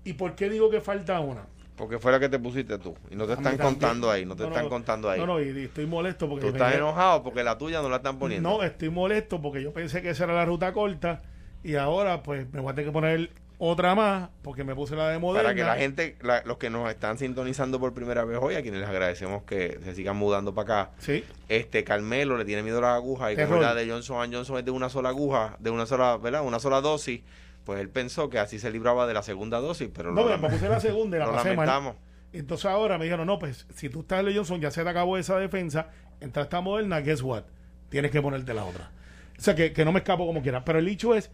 ¿Y 0.05 0.13
por 0.13 0.35
qué 0.35 0.49
digo 0.49 0.69
que 0.69 0.81
falta 0.81 1.19
una? 1.19 1.45
Porque 1.81 1.97
fue 1.97 2.11
la 2.11 2.19
que 2.19 2.29
te 2.29 2.37
pusiste 2.37 2.77
tú. 2.77 2.95
Y 3.09 3.15
no 3.15 3.25
te 3.25 3.33
A 3.33 3.37
mí 3.37 3.41
están 3.41 3.57
contando 3.57 4.11
ahí, 4.11 4.23
no 4.23 4.35
te 4.35 4.43
No, 4.43 4.49
están 4.49 4.65
no, 4.65 4.69
contando 4.69 5.09
ahí. 5.09 5.19
No, 5.19 5.25
no, 5.25 5.41
y 5.41 5.63
estoy 5.63 5.87
molesto 5.87 6.29
porque... 6.29 6.45
Tú 6.45 6.51
estás 6.53 6.75
enojado 6.75 7.23
porque 7.23 7.43
la 7.43 7.57
tuya 7.57 7.81
no 7.81 7.89
la 7.89 7.95
están 7.95 8.19
poniendo. 8.19 8.47
No, 8.47 8.61
estoy 8.61 8.91
molesto 8.91 9.41
porque 9.41 9.63
yo 9.63 9.73
pensé 9.73 10.03
que 10.03 10.11
esa 10.11 10.25
era 10.25 10.35
la 10.35 10.45
ruta 10.45 10.73
corta 10.73 11.23
y 11.63 11.73
ahora 11.73 12.21
pues 12.21 12.45
me 12.53 12.59
voy 12.59 12.71
a 12.71 12.75
tener 12.75 12.85
que 12.89 12.93
poner 12.93 13.31
otra 13.57 13.95
más 13.95 14.29
porque 14.43 14.63
me 14.63 14.75
puse 14.75 14.95
la 14.95 15.09
de 15.09 15.17
Moderna. 15.17 15.41
Para 15.49 15.55
que 15.55 15.63
la 15.63 15.75
gente, 15.75 16.17
la- 16.21 16.43
los 16.45 16.57
que 16.57 16.69
nos 16.69 16.87
están 16.87 17.17
sintonizando 17.17 17.79
por 17.79 17.95
primera 17.95 18.25
vez 18.25 18.37
hoy, 18.39 18.53
a 18.53 18.61
quienes 18.61 18.81
les 18.81 18.87
agradecemos 18.89 19.41
que 19.41 19.79
se 19.83 19.95
sigan 19.95 20.17
mudando 20.17 20.53
para 20.53 20.81
acá. 20.83 20.91
Sí. 20.99 21.23
Este 21.49 21.83
Carmelo 21.83 22.37
le 22.37 22.45
tiene 22.45 22.61
miedo 22.61 22.77
a 22.77 22.81
las 22.81 22.91
agujas 22.97 23.33
y 23.33 23.35
como 23.37 23.55
la 23.59 23.73
de 23.73 23.89
Johnson 23.89 24.31
Johnson 24.31 24.59
es 24.59 24.65
de 24.65 24.69
una 24.71 24.89
sola 24.89 25.09
aguja, 25.09 25.55
de 25.57 25.71
una 25.71 25.87
sola, 25.87 26.17
¿verdad? 26.17 26.43
Una 26.45 26.59
sola 26.59 26.79
dosis, 26.79 27.21
pues 27.65 27.79
él 27.79 27.89
pensó 27.89 28.29
que 28.29 28.39
así 28.39 28.59
se 28.59 28.71
libraba 28.71 29.07
de 29.07 29.13
la 29.13 29.23
segunda 29.23 29.59
dosis, 29.59 29.89
pero 29.93 30.11
No, 30.11 30.23
lo 30.27 30.37
me 30.37 30.49
puse 30.49 30.67
la 30.67 30.79
segunda 30.79 31.17
y 31.17 31.19
la 31.19 31.31
pasé 31.31 31.55
mal. 31.55 31.95
Entonces 32.33 32.65
ahora 32.65 32.97
me 32.97 33.05
dijeron, 33.05 33.27
no, 33.27 33.39
pues 33.39 33.67
si 33.75 33.89
tú 33.89 34.01
estás 34.01 34.19
en 34.21 34.27
la 34.27 34.31
Johnson, 34.33 34.61
ya 34.61 34.71
se 34.71 34.83
te 34.83 34.89
acabó 34.89 35.17
esa 35.17 35.37
defensa, 35.37 35.89
entraste 36.21 36.55
a 36.55 36.61
Moderna, 36.61 36.99
guess 37.01 37.21
what? 37.21 37.43
Tienes 37.89 38.11
que 38.11 38.21
ponerte 38.21 38.53
la 38.53 38.63
otra. 38.63 38.89
O 39.37 39.41
sea, 39.41 39.53
que, 39.55 39.73
que 39.73 39.83
no 39.83 39.91
me 39.91 39.99
escapo 39.99 40.25
como 40.25 40.41
quiera. 40.41 40.63
Pero 40.63 40.79
el 40.79 40.87
hecho 40.87 41.13
es 41.13 41.29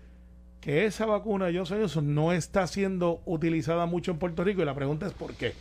que 0.60 0.86
esa 0.86 1.06
vacuna 1.06 1.50
Johnson 1.54 1.80
Johnson 1.80 2.16
no 2.16 2.34
está 2.34 2.66
siendo 2.66 3.22
utilizada 3.26 3.86
mucho 3.86 4.12
en 4.12 4.18
Puerto 4.18 4.44
Rico 4.44 4.62
y 4.62 4.66
la 4.66 4.74
pregunta 4.74 5.06
es 5.06 5.14
¿por 5.14 5.36
qué? 5.36 5.54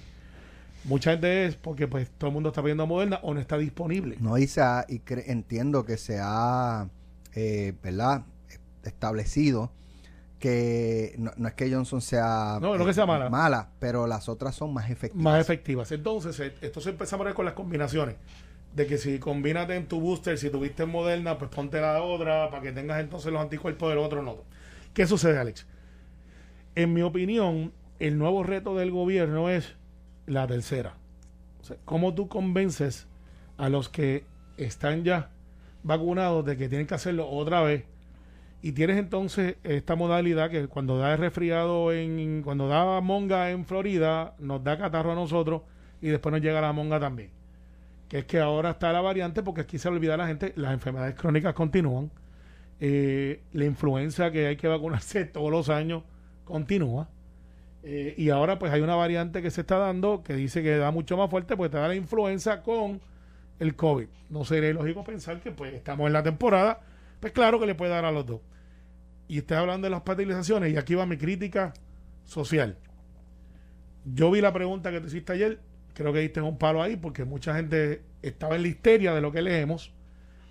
Mucha 0.85 1.11
gente 1.11 1.45
es 1.47 1.57
porque 1.57 1.87
pues 1.87 2.09
todo 2.17 2.29
el 2.29 2.35
mundo 2.35 2.49
está 2.51 2.63
pidiendo 2.63 2.87
Moderna 2.87 3.19
o 3.23 3.35
no 3.35 3.41
está 3.41 3.59
disponible. 3.59 4.17
No, 4.21 4.39
y, 4.39 4.47
se 4.47 4.63
ha- 4.63 4.87
y 4.89 5.03
entiendo 5.27 5.85
que 5.85 5.97
se 5.99 6.19
ha, 6.23 6.89
eh, 7.35 7.75
¿verdad? 7.83 8.23
Establecido 8.85 9.71
que 10.39 11.15
no, 11.19 11.33
no 11.37 11.49
es 11.49 11.55
que 11.55 11.73
Johnson 11.73 12.01
sea, 12.01 12.59
No, 12.61 12.77
no 12.77 12.85
que 12.85 12.93
sea 12.93 13.07
mala. 13.07 13.71
pero 13.79 14.07
las 14.07 14.29
otras 14.29 14.55
son 14.55 14.73
más 14.75 14.91
efectivas. 14.91 15.23
más 15.25 15.41
efectivas. 15.41 15.91
Entonces, 15.93 16.39
eh, 16.41 16.55
entonces 16.61 16.93
empezamos 16.93 17.25
a 17.25 17.29
ver 17.29 17.35
con 17.35 17.45
las 17.45 17.55
combinaciones. 17.55 18.17
De 18.75 18.87
que 18.87 18.99
si 18.99 19.19
combínate 19.19 19.75
en 19.75 19.87
tu 19.87 20.01
booster, 20.01 20.37
si 20.37 20.51
tuviste 20.51 20.83
en 20.83 20.91
Moderna, 20.91 21.39
pues 21.39 21.51
ponte 21.51 21.81
la 21.81 22.03
otra 22.03 22.51
para 22.51 22.63
que 22.63 22.73
tengas 22.73 23.01
entonces 23.01 23.33
los 23.33 23.41
anticuerpos 23.41 23.89
del 23.89 23.99
otro 23.99 24.23
no. 24.23 24.37
¿Qué 24.93 25.07
sucede, 25.07 25.39
Alex? 25.39 25.67
En 26.75 26.93
mi 26.93 27.01
opinión, 27.01 27.73
el 27.99 28.19
nuevo 28.19 28.43
reto 28.43 28.77
del 28.77 28.91
gobierno 28.91 29.49
es 29.49 29.75
la 30.27 30.47
tercera. 30.47 30.95
O 31.63 31.65
sea, 31.65 31.79
¿Cómo 31.87 32.13
tú 32.15 32.29
convences 32.29 33.07
a 33.57 33.71
los 33.71 33.89
que 33.89 34.25
están 34.59 35.05
ya 35.05 35.31
vacunados 35.83 36.45
de 36.45 36.59
que 36.59 36.69
tienen 36.69 36.87
que 36.87 36.95
hacerlo 36.95 37.31
otra 37.31 37.63
vez? 37.63 37.85
Y 38.63 38.73
tienes 38.73 38.97
entonces 38.97 39.57
esta 39.65 39.95
modalidad 39.95 40.51
que 40.51 40.67
cuando 40.67 40.99
da 40.99 41.13
el 41.13 41.19
resfriado 41.19 41.93
en, 41.93 42.43
cuando 42.43 42.69
da 42.69 43.01
monga 43.01 43.51
en 43.51 43.65
Florida, 43.65 44.35
nos 44.39 44.65
da 44.65 44.79
catarro 44.79 45.13
a 45.13 45.15
nosotros 45.15 45.63
y 46.01 46.09
después 46.09 46.33
nos 46.33 46.41
llega 46.41 46.61
la 46.61 46.73
monga 46.73 46.99
también. 46.99 47.31
Que 48.09 48.21
es 48.21 48.25
que 48.25 48.41
ahora 48.41 48.71
está 48.71 48.93
la 48.93 49.01
variante 49.01 49.43
porque 49.43 49.63
aquí 49.63 49.79
se 49.79 49.89
olvida 49.89 50.15
a 50.15 50.17
la 50.17 50.27
gente, 50.27 50.53
las 50.57 50.73
enfermedades 50.73 51.15
crónicas 51.15 51.55
continúan. 51.55 52.11
Eh, 52.79 53.41
la 53.53 53.65
influenza 53.65 54.31
que 54.31 54.49
hay 54.49 54.57
que 54.57 54.69
vacunarse 54.69 55.25
todos 55.27 55.51
los 55.51 55.69
años 55.69 56.03
continúa. 56.45 57.09
Eh, 57.83 58.15
y 58.17 58.31
ahora 58.31 58.59
pues 58.59 58.73
hay 58.73 58.81
una 58.81 58.97
variante 58.97 59.43
que 59.43 59.51
se 59.51 59.61
está 59.61 59.79
dando 59.79 60.25
que 60.25 60.35
dice 60.35 60.61
que 60.61 60.77
da 60.77 60.91
mucho 60.91 61.17
más 61.17 61.31
fuerte 61.31 61.57
porque 61.57 61.71
te 61.71 61.77
da 61.79 61.87
la 61.87 61.95
influenza 61.95 62.63
con 62.63 63.01
el 63.61 63.77
COVID. 63.77 64.09
No 64.31 64.45
sería 64.45 64.73
lógico 64.73 65.05
pensar 65.05 65.41
que 65.41 65.53
pues 65.53 65.73
estamos 65.73 66.07
en 66.07 66.13
la 66.13 66.23
temporada, 66.23 66.81
pues 67.21 67.33
claro 67.33 67.59
que 67.61 67.67
le 67.67 67.75
puede 67.75 67.91
dar 67.93 68.05
a 68.05 68.13
los 68.13 68.27
dos. 68.27 68.41
Y 69.29 69.39
estás 69.39 69.59
hablando 69.59 69.87
de 69.87 69.91
las 69.91 70.03
patilizaciones 70.03 70.73
y 70.73 70.77
aquí 70.77 70.95
va 70.95 71.05
mi 71.07 71.17
crítica 71.17 71.75
social. 72.25 72.79
Yo 74.05 74.31
vi 74.31 74.41
la 74.41 74.53
pregunta 74.53 74.91
que 74.93 75.01
te 75.01 75.09
hiciste 75.09 75.33
ayer, 75.33 75.61
creo 75.95 76.13
que 76.13 76.21
diste 76.21 76.41
un 76.41 76.59
palo 76.59 76.81
ahí 76.83 76.97
porque 76.97 77.25
mucha 77.25 77.55
gente 77.57 78.03
estaba 78.23 78.55
en 78.57 78.63
la 78.63 78.69
histeria 78.69 79.15
de 79.15 79.21
lo 79.21 79.33
que 79.33 79.43
leemos, 79.43 79.93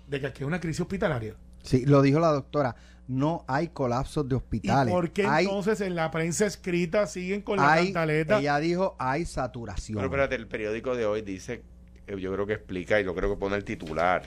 de 0.08 0.20
que 0.20 0.26
aquí 0.26 0.42
hay 0.42 0.46
una 0.46 0.60
crisis 0.60 0.80
hospitalaria. 0.82 1.34
Sí, 1.62 1.86
lo 1.86 2.02
dijo 2.02 2.20
la 2.20 2.28
doctora. 2.32 2.76
No 3.08 3.44
hay 3.46 3.68
colapsos 3.68 4.28
de 4.28 4.34
¿Y 4.34 4.38
hospitales. 4.38 4.92
por 4.92 5.10
qué 5.10 5.24
hay, 5.26 5.44
entonces 5.46 5.80
en 5.80 5.94
la 5.94 6.10
prensa 6.10 6.44
escrita 6.44 7.06
siguen 7.06 7.40
con 7.40 7.56
la 7.58 7.72
hay- 7.72 7.84
cantaleta? 7.86 8.40
ella 8.40 8.58
dijo, 8.58 8.96
hay 8.98 9.24
saturación. 9.24 9.96
Pero 9.96 10.06
espérate, 10.08 10.34
el 10.34 10.48
periódico 10.48 10.96
de 10.96 11.06
hoy 11.06 11.22
dice, 11.22 11.62
eh, 12.08 12.16
yo 12.20 12.32
creo 12.32 12.46
que 12.46 12.54
explica 12.54 13.00
y 13.00 13.04
lo 13.04 13.14
creo 13.14 13.30
que 13.30 13.36
pone 13.38 13.54
el 13.56 13.64
titular, 13.64 14.22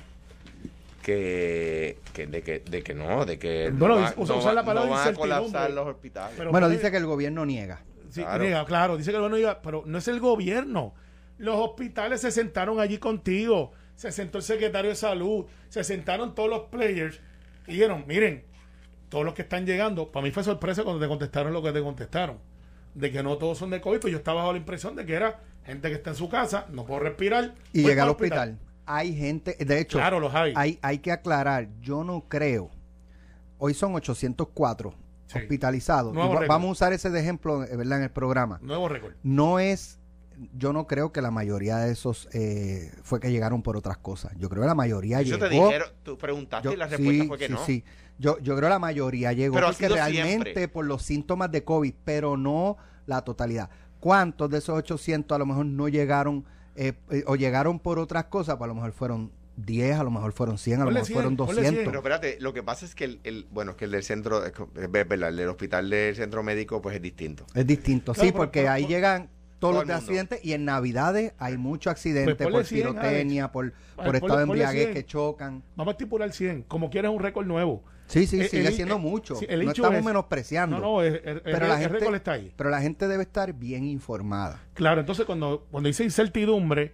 que, 1.01 1.97
que, 2.13 2.27
de, 2.27 2.41
que 2.41 2.59
de 2.59 2.83
que 2.83 2.93
no, 2.93 3.25
de 3.25 3.37
que 3.39 3.69
Bueno, 3.71 3.95
no, 3.95 4.01
va- 4.01 4.13
usa- 4.17 4.33
no 4.35 4.39
usa 4.39 4.53
la 4.53 4.63
palabra 4.63 4.89
no 4.89 4.95
van 4.95 5.07
a 5.07 5.13
colapsar 5.13 5.71
los 5.71 5.87
hospitales. 5.87 6.33
Pero 6.37 6.51
bueno, 6.51 6.69
dice 6.69 6.91
que 6.91 6.97
el 6.97 7.05
gobierno 7.05 7.45
niega. 7.45 7.81
Sí, 8.09 8.21
Claro. 8.21 8.43
niega, 8.43 8.65
claro, 8.65 8.97
dice 8.97 9.11
que 9.11 9.17
el 9.17 9.21
gobierno 9.21 9.37
diga, 9.37 9.61
pero 9.61 9.83
no 9.85 9.97
es 9.97 10.07
el 10.07 10.19
gobierno. 10.19 10.93
Los 11.37 11.55
hospitales 11.57 12.21
se 12.21 12.31
sentaron 12.31 12.79
allí 12.79 12.97
contigo, 12.97 13.71
se 13.95 14.11
sentó 14.11 14.37
el 14.39 14.43
secretario 14.43 14.89
de 14.89 14.95
salud, 14.95 15.45
se 15.69 15.83
sentaron 15.83 16.35
todos 16.35 16.49
los 16.49 16.61
players 16.69 17.19
y 17.67 17.73
dijeron, 17.73 18.03
miren, 18.07 18.43
todos 19.09 19.23
los 19.25 19.33
que 19.33 19.43
están 19.43 19.65
llegando, 19.65 20.11
para 20.11 20.23
mí 20.23 20.31
fue 20.31 20.43
sorpresa 20.43 20.83
cuando 20.83 20.99
te 21.01 21.07
contestaron 21.07 21.53
lo 21.53 21.61
que 21.63 21.71
te 21.71 21.81
contestaron, 21.81 22.39
de 22.93 23.11
que 23.11 23.23
no 23.23 23.37
todos 23.37 23.57
son 23.57 23.69
de 23.69 23.79
COVID, 23.79 23.99
pues 23.99 24.11
yo 24.11 24.17
estaba 24.17 24.41
bajo 24.41 24.53
la 24.53 24.57
impresión 24.59 24.95
de 24.95 25.05
que 25.05 25.13
era 25.13 25.39
gente 25.65 25.87
que 25.89 25.95
está 25.95 26.09
en 26.11 26.15
su 26.15 26.29
casa, 26.29 26.65
no 26.71 26.85
puedo 26.85 26.99
respirar. 27.01 27.53
Y 27.73 27.83
llega 27.83 28.03
al 28.03 28.09
hospital. 28.09 28.57
Hay 28.91 29.15
gente, 29.15 29.55
de 29.63 29.79
hecho, 29.79 29.99
Claro, 29.99 30.19
los 30.19 30.33
hay. 30.33 30.51
hay, 30.55 30.79
hay 30.81 30.97
que 30.97 31.11
aclarar, 31.11 31.67
yo 31.79 32.03
no 32.03 32.25
creo, 32.27 32.71
hoy 33.59 33.73
son 33.75 33.93
804 33.95 34.93
Sí. 35.27 35.37
hospitalizados. 35.37 36.15
Vamos 36.15 36.69
a 36.69 36.71
usar 36.71 36.93
ese 36.93 37.11
de 37.11 37.19
ejemplo 37.19 37.63
eh, 37.63 37.75
¿verdad? 37.75 37.99
en 37.99 38.03
el 38.05 38.09
programa. 38.11 38.57
Nuevo 38.63 38.89
récord. 38.89 39.13
No 39.21 39.59
es, 39.59 39.99
yo 40.57 40.73
no 40.73 40.87
creo 40.87 41.11
que 41.11 41.21
la 41.21 41.29
mayoría 41.29 41.77
de 41.77 41.91
esos 41.91 42.27
eh, 42.33 42.91
fue 43.03 43.19
que 43.19 43.31
llegaron 43.31 43.61
por 43.61 43.77
otras 43.77 43.99
cosas. 43.99 44.31
Yo 44.37 44.49
creo 44.49 44.63
que 44.63 44.67
la 44.67 44.73
mayoría 44.73 45.21
Eso 45.21 45.35
llegó. 45.37 45.47
te 45.47 45.49
dijeron, 45.53 45.89
tú 46.01 46.17
preguntaste 46.17 46.69
Yo- 46.69 46.73
y 46.73 46.77
la 46.77 46.87
respuesta 46.87 47.21
sí, 47.23 47.27
fue 47.27 47.37
que 47.37 47.45
sí, 47.45 47.53
no. 47.53 47.65
sí. 47.65 47.83
Yo, 48.17 48.39
yo 48.39 48.55
creo 48.55 48.67
que 48.69 48.73
la 48.73 48.79
mayoría 48.79 49.31
llegó 49.33 49.53
Pero 49.53 49.67
porque 49.67 49.87
realmente 49.87 50.25
siempre. 50.25 50.67
por 50.67 50.85
los 50.85 51.03
síntomas 51.03 51.51
de 51.51 51.63
COVID, 51.63 51.93
pero 52.03 52.35
no 52.35 52.77
la 53.05 53.21
totalidad. 53.21 53.69
¿Cuántos 53.99 54.49
de 54.49 54.57
esos 54.57 54.75
800 54.75 55.35
a 55.35 55.39
lo 55.39 55.45
mejor 55.45 55.67
no 55.67 55.87
llegaron 55.89 56.43
eh, 56.79 56.93
eh, 57.11 57.23
o 57.27 57.35
llegaron 57.35 57.79
por 57.79 57.99
otras 57.99 58.25
cosas? 58.25 58.55
Pues 58.57 58.65
a 58.65 58.67
lo 58.69 58.75
mejor 58.75 58.91
fueron 58.93 59.31
10, 59.57 59.97
a 59.99 60.03
lo 60.03 60.11
mejor 60.11 60.31
fueron 60.31 60.57
100, 60.57 60.81
a 60.81 60.85
lo 60.85 60.91
mejor 60.91 61.05
100, 61.05 61.13
fueron 61.15 61.35
ponle 61.35 61.53
200. 61.55 61.83
Pero 61.85 61.99
espérate, 61.99 62.37
lo 62.39 62.53
que 62.53 62.63
pasa 62.63 62.85
es 62.85 62.95
que 62.95 63.03
el, 63.03 63.19
el- 63.23 63.47
bueno, 63.51 63.71
es 63.71 63.77
que 63.77 63.85
el 63.85 63.91
del 63.91 64.03
centro, 64.03 64.45
es 64.45 64.53
verdad, 64.91 65.29
el 65.29 65.35
del 65.35 65.49
hospital 65.49 65.89
del 65.89 66.15
centro 66.15 66.43
médico 66.43 66.81
pues 66.81 66.95
es 66.95 67.01
distinto. 67.01 67.45
Es 67.53 67.67
distinto, 67.67 68.13
Claro, 68.13 68.25
sí, 68.25 68.31
pero- 68.31 68.37
porque 68.45 68.59
pero- 68.61 68.71
ahí 68.71 68.83
pero- 68.83 68.95
llegan 68.95 69.29
todos 69.59 69.73
Todo 69.73 69.81
los 69.81 69.87
de 69.87 69.93
accidentes 69.93 70.39
y 70.43 70.53
en 70.53 70.65
Navidades 70.65 71.33
hay 71.37 71.57
mucho 71.57 71.89
accidente 71.89 72.33
Pues 72.35 72.45
ponle 72.47 72.59
por 72.59 72.65
100, 72.65 72.81
pirotecnia, 72.81 73.51
por, 73.51 73.73
Ay, 73.97 74.05
por 74.05 74.15
estado 74.15 74.37
de 74.37 74.43
embriaguez 74.43 74.83
100. 74.85 74.93
que 74.93 75.05
chocan. 75.05 75.63
Vamos 75.75 75.91
a 75.91 75.95
estipular 75.95 76.31
100, 76.31 76.63
como 76.63 76.89
quieras 76.89 77.11
un 77.11 77.19
récord 77.19 77.45
nuevo. 77.45 77.83
Sí, 78.07 78.25
sí, 78.25 78.41
Eh, 78.41 78.47
sigue 78.47 78.67
el- 78.69 78.73
siendo 78.73 78.95
eh, 78.95 78.99
mucho. 78.99 79.35
sí, 79.35 79.45
el 79.47 79.65
no 79.65 79.71
estamos 79.71 79.99
es- 79.99 80.03
menospreciando. 80.05 80.79
No, 80.79 81.01
no, 81.03 81.13
pero, 81.43 81.67
la 81.67 81.77
gente, 81.77 81.99
récord 81.99 82.15
está 82.15 82.31
ahí. 82.31 82.51
pero 82.55 82.69
la 82.71 82.81
gente 82.81 83.07
debe 83.07 83.21
estar 83.23 83.53
bien 83.53 83.83
informada. 83.85 84.59
Claro, 84.73 85.01
entonces 85.01 85.25
cuando, 85.25 85.67
cuando 85.69 85.87
dice 85.87 86.03
incertidumbre, 86.03 86.93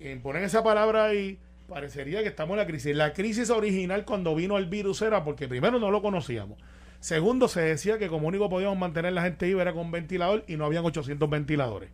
en 0.00 0.22
poner 0.22 0.42
esa 0.44 0.62
palabra 0.62 1.04
ahí, 1.06 1.38
parecería 1.68 2.22
que 2.22 2.28
estamos 2.28 2.52
en 2.54 2.58
la 2.58 2.66
crisis. 2.66 2.94
La 2.96 3.12
crisis 3.12 3.50
original 3.50 4.04
cuando 4.04 4.34
vino 4.34 4.56
el 4.56 4.66
virus 4.66 5.02
era 5.02 5.22
porque 5.24 5.48
primero 5.48 5.78
no 5.78 5.90
lo 5.90 6.00
conocíamos. 6.00 6.58
Segundo, 7.00 7.48
se 7.48 7.60
decía 7.60 7.98
que 7.98 8.08
como 8.08 8.28
único 8.28 8.48
podíamos 8.48 8.78
mantener 8.78 9.12
la 9.12 9.22
gente 9.22 9.44
viva 9.46 9.60
era 9.60 9.74
con 9.74 9.90
ventilador 9.90 10.44
y 10.46 10.56
no 10.56 10.64
habían 10.64 10.84
800 10.86 11.28
ventiladores. 11.28 11.90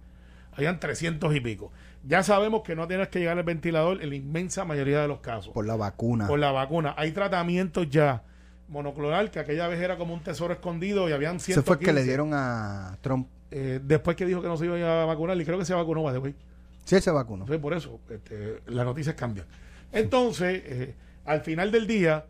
Habían 0.53 0.81
300 0.81 1.35
y 1.35 1.41
pico. 1.41 1.73
Ya 2.05 2.23
sabemos 2.23 2.63
que 2.63 2.75
no 2.75 2.89
tienes 2.89 3.09
que 3.09 3.19
llegar 3.19 3.37
al 3.37 3.45
ventilador 3.45 4.03
en 4.03 4.09
la 4.09 4.15
inmensa 4.17 4.65
mayoría 4.65 5.01
de 5.01 5.09
los 5.09 5.21
casos. 5.21 5.53
Por 5.53 5.67
la 5.67 5.77
vacuna. 5.77 6.27
Por 6.27 6.39
la 6.39 6.51
vacuna. 6.51 6.95
Hay 6.97 7.13
tratamientos 7.13 7.89
ya. 7.91 8.25
Monoclonal, 8.69 9.33
que 9.33 9.41
aquella 9.41 9.67
vez 9.67 9.81
era 9.81 9.99
como 9.99 10.15
un 10.15 10.21
tesoro 10.21 10.53
escondido 10.53 11.09
y 11.09 11.13
habían 11.13 11.41
115. 11.41 11.53
Ese 11.53 11.63
fue 11.63 11.77
el 11.77 11.81
que 11.85 11.93
le 11.93 12.05
dieron 12.05 12.31
a 12.33 12.97
Trump. 13.01 13.29
Eh, 13.51 13.81
después 13.83 14.17
que 14.17 14.25
dijo 14.25 14.41
que 14.41 14.47
no 14.47 14.57
se 14.57 14.67
iba 14.67 15.03
a 15.03 15.07
vacunar, 15.07 15.37
y 15.41 15.45
creo 15.45 15.59
que 15.59 15.65
se 15.65 15.75
vacunó, 15.75 16.05
by 16.05 16.15
the 16.15 16.19
way. 16.21 16.35
Sí, 16.85 17.01
se 17.01 17.11
vacunó. 17.11 17.45
Entonces, 17.45 17.61
por 17.61 17.75
eso, 17.75 18.01
este, 18.09 18.61
las 18.67 18.85
noticias 18.85 19.17
cambian. 19.17 19.47
Entonces, 19.93 20.63
eh, 20.65 20.95
al 21.25 21.41
final 21.41 21.73
del 21.73 21.89
día, 21.89 22.27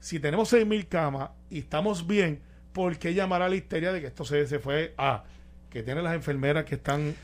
si 0.00 0.18
tenemos 0.18 0.52
6.000 0.52 0.88
camas 0.88 1.30
y 1.50 1.58
estamos 1.58 2.06
bien, 2.06 2.40
¿por 2.72 2.96
qué 2.96 3.12
llamar 3.12 3.42
a 3.42 3.48
la 3.48 3.56
histeria 3.56 3.92
de 3.92 4.00
que 4.00 4.06
esto 4.06 4.24
se, 4.24 4.46
se 4.46 4.58
fue 4.58 4.94
a 4.96 5.24
que 5.68 5.82
tienen 5.82 6.04
las 6.04 6.14
enfermeras 6.14 6.64
que 6.64 6.74
están 6.74 7.14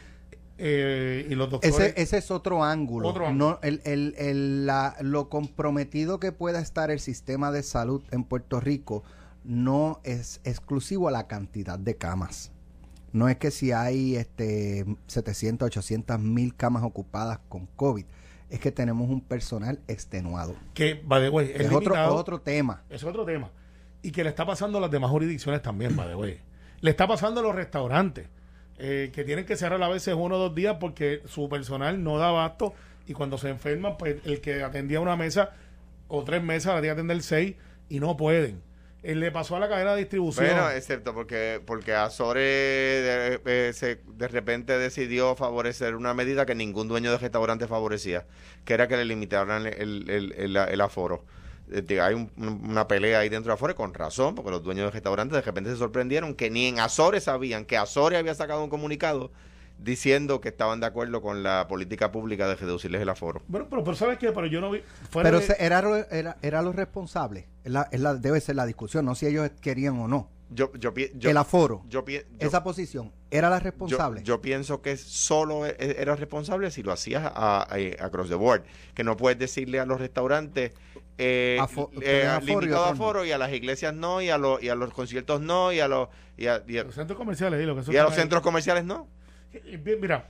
eh, 0.59 1.27
y 1.31 1.35
los 1.35 1.51
doctores. 1.51 1.79
Ese, 1.79 1.95
ese 2.01 2.19
es 2.19 2.31
otro 2.31 2.65
ángulo. 2.65 3.09
Otro 3.09 3.27
ángulo. 3.27 3.51
No, 3.53 3.59
el, 3.63 3.81
el- 3.85 4.15
el- 4.19 4.67
la- 4.67 4.97
lo 5.01 5.29
comprometido 5.29 6.19
que 6.21 6.33
pueda 6.33 6.61
estar 6.61 6.91
el 6.91 7.01
sistema 7.01 7.51
de 7.53 7.63
salud 7.63 8.03
en 8.11 8.25
Puerto 8.25 8.61
Rico 8.61 9.03
no 9.45 10.01
es 10.05 10.41
exclusivo 10.45 11.09
a 11.09 11.11
la 11.11 11.27
cantidad 11.27 11.79
de 11.79 11.97
camas. 11.97 12.53
No 13.13 13.29
es 13.29 13.37
que 13.39 13.51
si 13.51 13.73
hay 13.73 14.17
este 14.17 14.85
700, 15.07 15.67
800 15.67 16.21
mil 16.21 16.55
camas 16.55 16.83
ocupadas 16.83 17.39
con 17.49 17.67
COVID, 17.77 18.05
es 18.51 18.61
que 18.61 18.71
tenemos 18.73 19.09
un 19.09 19.21
personal 19.23 19.81
extenuado. 19.89 20.55
que, 20.75 21.01
by 21.05 21.23
the 21.23 21.29
way, 21.31 21.51
es, 21.55 21.61
Es 21.63 21.73
otro, 21.73 21.95
otro 22.15 22.41
tema. 22.41 22.83
Es 22.91 23.05
otro 23.05 23.25
tema. 23.25 23.51
Y 24.03 24.11
que 24.11 24.23
le 24.23 24.29
está 24.31 24.45
pasando 24.47 24.79
a 24.79 24.81
las 24.83 24.91
demás 24.91 25.11
jurisdicciones 25.11 25.63
también, 25.63 25.97
by 25.97 26.09
the 26.09 26.15
way. 26.17 26.41
Le 26.81 26.91
está 26.91 27.07
pasando 27.09 27.41
a 27.41 27.43
los 27.43 27.55
restaurantes, 27.55 28.29
eh, 28.79 29.11
que 29.13 29.25
tienen 29.25 29.45
que 29.45 29.57
cerrar 29.57 29.83
a 29.83 29.89
veces 29.89 30.15
uno 30.17 30.37
o 30.37 30.39
dos 30.39 30.55
días 30.55 30.77
porque 30.81 31.23
su 31.27 31.49
personal 31.49 32.03
no 32.03 32.19
da 32.19 32.29
abasto 32.29 32.75
y 33.07 33.13
cuando 33.13 33.39
se 33.39 33.49
enferman, 33.49 33.97
pues 33.97 34.17
el 34.25 34.41
que 34.41 34.63
atendía 34.63 35.01
una 35.01 35.17
mesa 35.17 35.51
o 36.09 36.25
tres 36.25 36.43
mesas, 36.43 36.75
la 36.75 36.81
tiene 36.81 36.89
que 36.95 37.01
atender 37.01 37.23
seis 37.23 37.57
y 37.89 38.01
no 38.01 38.17
pueden. 38.17 38.63
Él 39.03 39.21
le 39.21 39.31
pasó 39.31 39.55
a 39.57 39.61
la 39.61 39.69
cadena 39.69 39.93
de 39.93 39.99
distribución. 40.01 40.47
Bueno, 40.47 40.71
excepto 40.71 41.15
porque 41.15 41.61
porque 41.65 41.95
Azores 41.95 42.43
de, 42.43 43.41
eh, 43.47 43.73
se- 43.73 44.01
de 44.17 44.29
repente 44.29 44.77
decidió 44.77 45.37
favorecer 45.37 45.95
una 45.95 46.15
medida 46.15 46.47
que 46.47 46.55
ningún 46.55 46.89
dueño 46.89 47.13
de 47.13 47.19
restaurante 47.19 47.67
favorecía, 47.69 48.27
que 48.65 48.75
era 48.75 48.89
que 48.89 48.97
le 48.97 49.05
limitaran 49.05 49.67
el- 49.67 50.11
el- 50.11 50.57
el 50.57 50.81
aforo. 50.81 51.25
Eh, 51.73 52.01
Hay 52.01 52.15
un- 52.15 52.31
una 52.37 52.89
pelea 52.89 53.21
ahí 53.21 53.29
dentro 53.29 53.51
de 53.51 53.55
Afores 53.55 53.77
con 53.77 53.93
razón, 53.95 54.35
porque 54.35 54.51
los 54.51 54.63
dueños 54.63 54.87
de 54.87 54.91
restaurantes 54.91 55.35
de 55.37 55.43
repente 55.43 55.71
se 55.71 55.77
sorprendieron 55.77 56.35
que 56.35 56.51
ni 56.51 56.67
en 56.67 56.81
Azores 56.81 57.25
sabían 57.25 57.65
que 57.65 57.77
Azores 57.77 58.19
había 58.19 58.35
sacado 58.35 58.63
un 58.65 58.71
comunicado 58.71 59.31
diciendo 59.79 60.41
que 60.41 60.49
estaban 60.49 60.81
de 60.81 60.87
acuerdo 60.87 61.23
con 61.23 61.43
la 61.43 61.67
política 61.69 62.11
pública 62.11 62.49
de 62.49 62.57
reducirles 62.57 63.01
el 63.01 63.09
aforo. 63.09 63.43
Bueno, 63.47 63.67
pero, 63.71 63.85
pero 63.85 63.97
¿sabes 63.97 64.19
qué? 64.19 64.33
Pero 64.33 64.47
yo 64.47 64.61
no 64.61 64.71
vi... 64.71 64.83
fuera 65.11 65.29
Pero 65.31 65.41
de- 65.41 65.57
era, 65.61 65.83
lo- 65.83 65.97
era, 65.97 66.37
era 66.43 66.63
lo 66.63 66.73
responsable. 66.73 67.47
Es 67.65 67.71
la- 67.73 67.89
es 67.93 68.01
la- 68.01 68.15
debe 68.15 68.41
ser 68.41 68.57
la 68.57 68.67
discusión, 68.67 69.05
no 69.05 69.15
si 69.15 69.27
ellos 69.27 69.49
querían 69.61 69.99
o 70.01 70.09
no. 70.09 70.29
Yo, 70.51 70.73
yo, 70.79 70.93
yo- 70.95 71.29
el 71.31 71.37
aforo, 71.37 71.85
yo 71.91 72.03
esa 72.39 72.65
posición, 72.65 73.13
¿era 73.31 73.51
la 73.51 73.61
responsable? 73.61 74.23
yo 74.23 74.41
pienso 74.41 74.81
que 74.81 74.97
solo 74.97 75.67
e- 75.67 75.77
era 75.79 76.17
responsable 76.17 76.71
si 76.71 76.83
lo 76.83 76.91
hacías 76.91 77.23
a, 77.27 77.63
a- 77.63 78.05
across 78.05 78.31
the 78.31 78.35
board. 78.35 78.63
Que 78.95 79.05
no 79.05 79.17
puedes 79.19 79.39
decirle 79.39 79.79
a 79.79 79.85
los 79.85 80.01
restaurantes 80.01 80.73
eh, 81.19 81.59
Afo- 81.61 81.91
eh, 82.01 82.27
aforo 82.27 82.43
y 82.45 82.61
limitado 82.63 82.87
no. 82.87 82.93
aforo 82.93 83.25
y 83.25 83.33
a 83.33 83.39
las 83.39 83.53
iglesias 83.53 83.93
no, 83.93 84.23
y 84.23 84.31
a, 84.31 84.39
los 84.39 84.63
y 84.63 84.69
a 84.69 84.75
los 84.75 84.93
conciertos 84.93 85.41
no, 85.41 85.73
y 85.73 85.81
a 85.81 85.89
los, 85.89 86.09
y 86.37 86.47
a, 86.47 86.63
y 86.67 86.79
a- 86.79 86.85
Los 86.85 86.95
centros 86.95 87.17
comerciales, 87.19 87.59
dilo, 87.59 87.75
que 87.75 87.81
eso 87.83 87.93
y 87.93 87.97
a 87.97 88.05
los 88.05 88.15
centros 88.15 88.43
comerciales 88.43 88.85
no. 88.85 89.09
Y 89.65 89.77
bien, 89.77 90.01
Mira, 90.01 90.27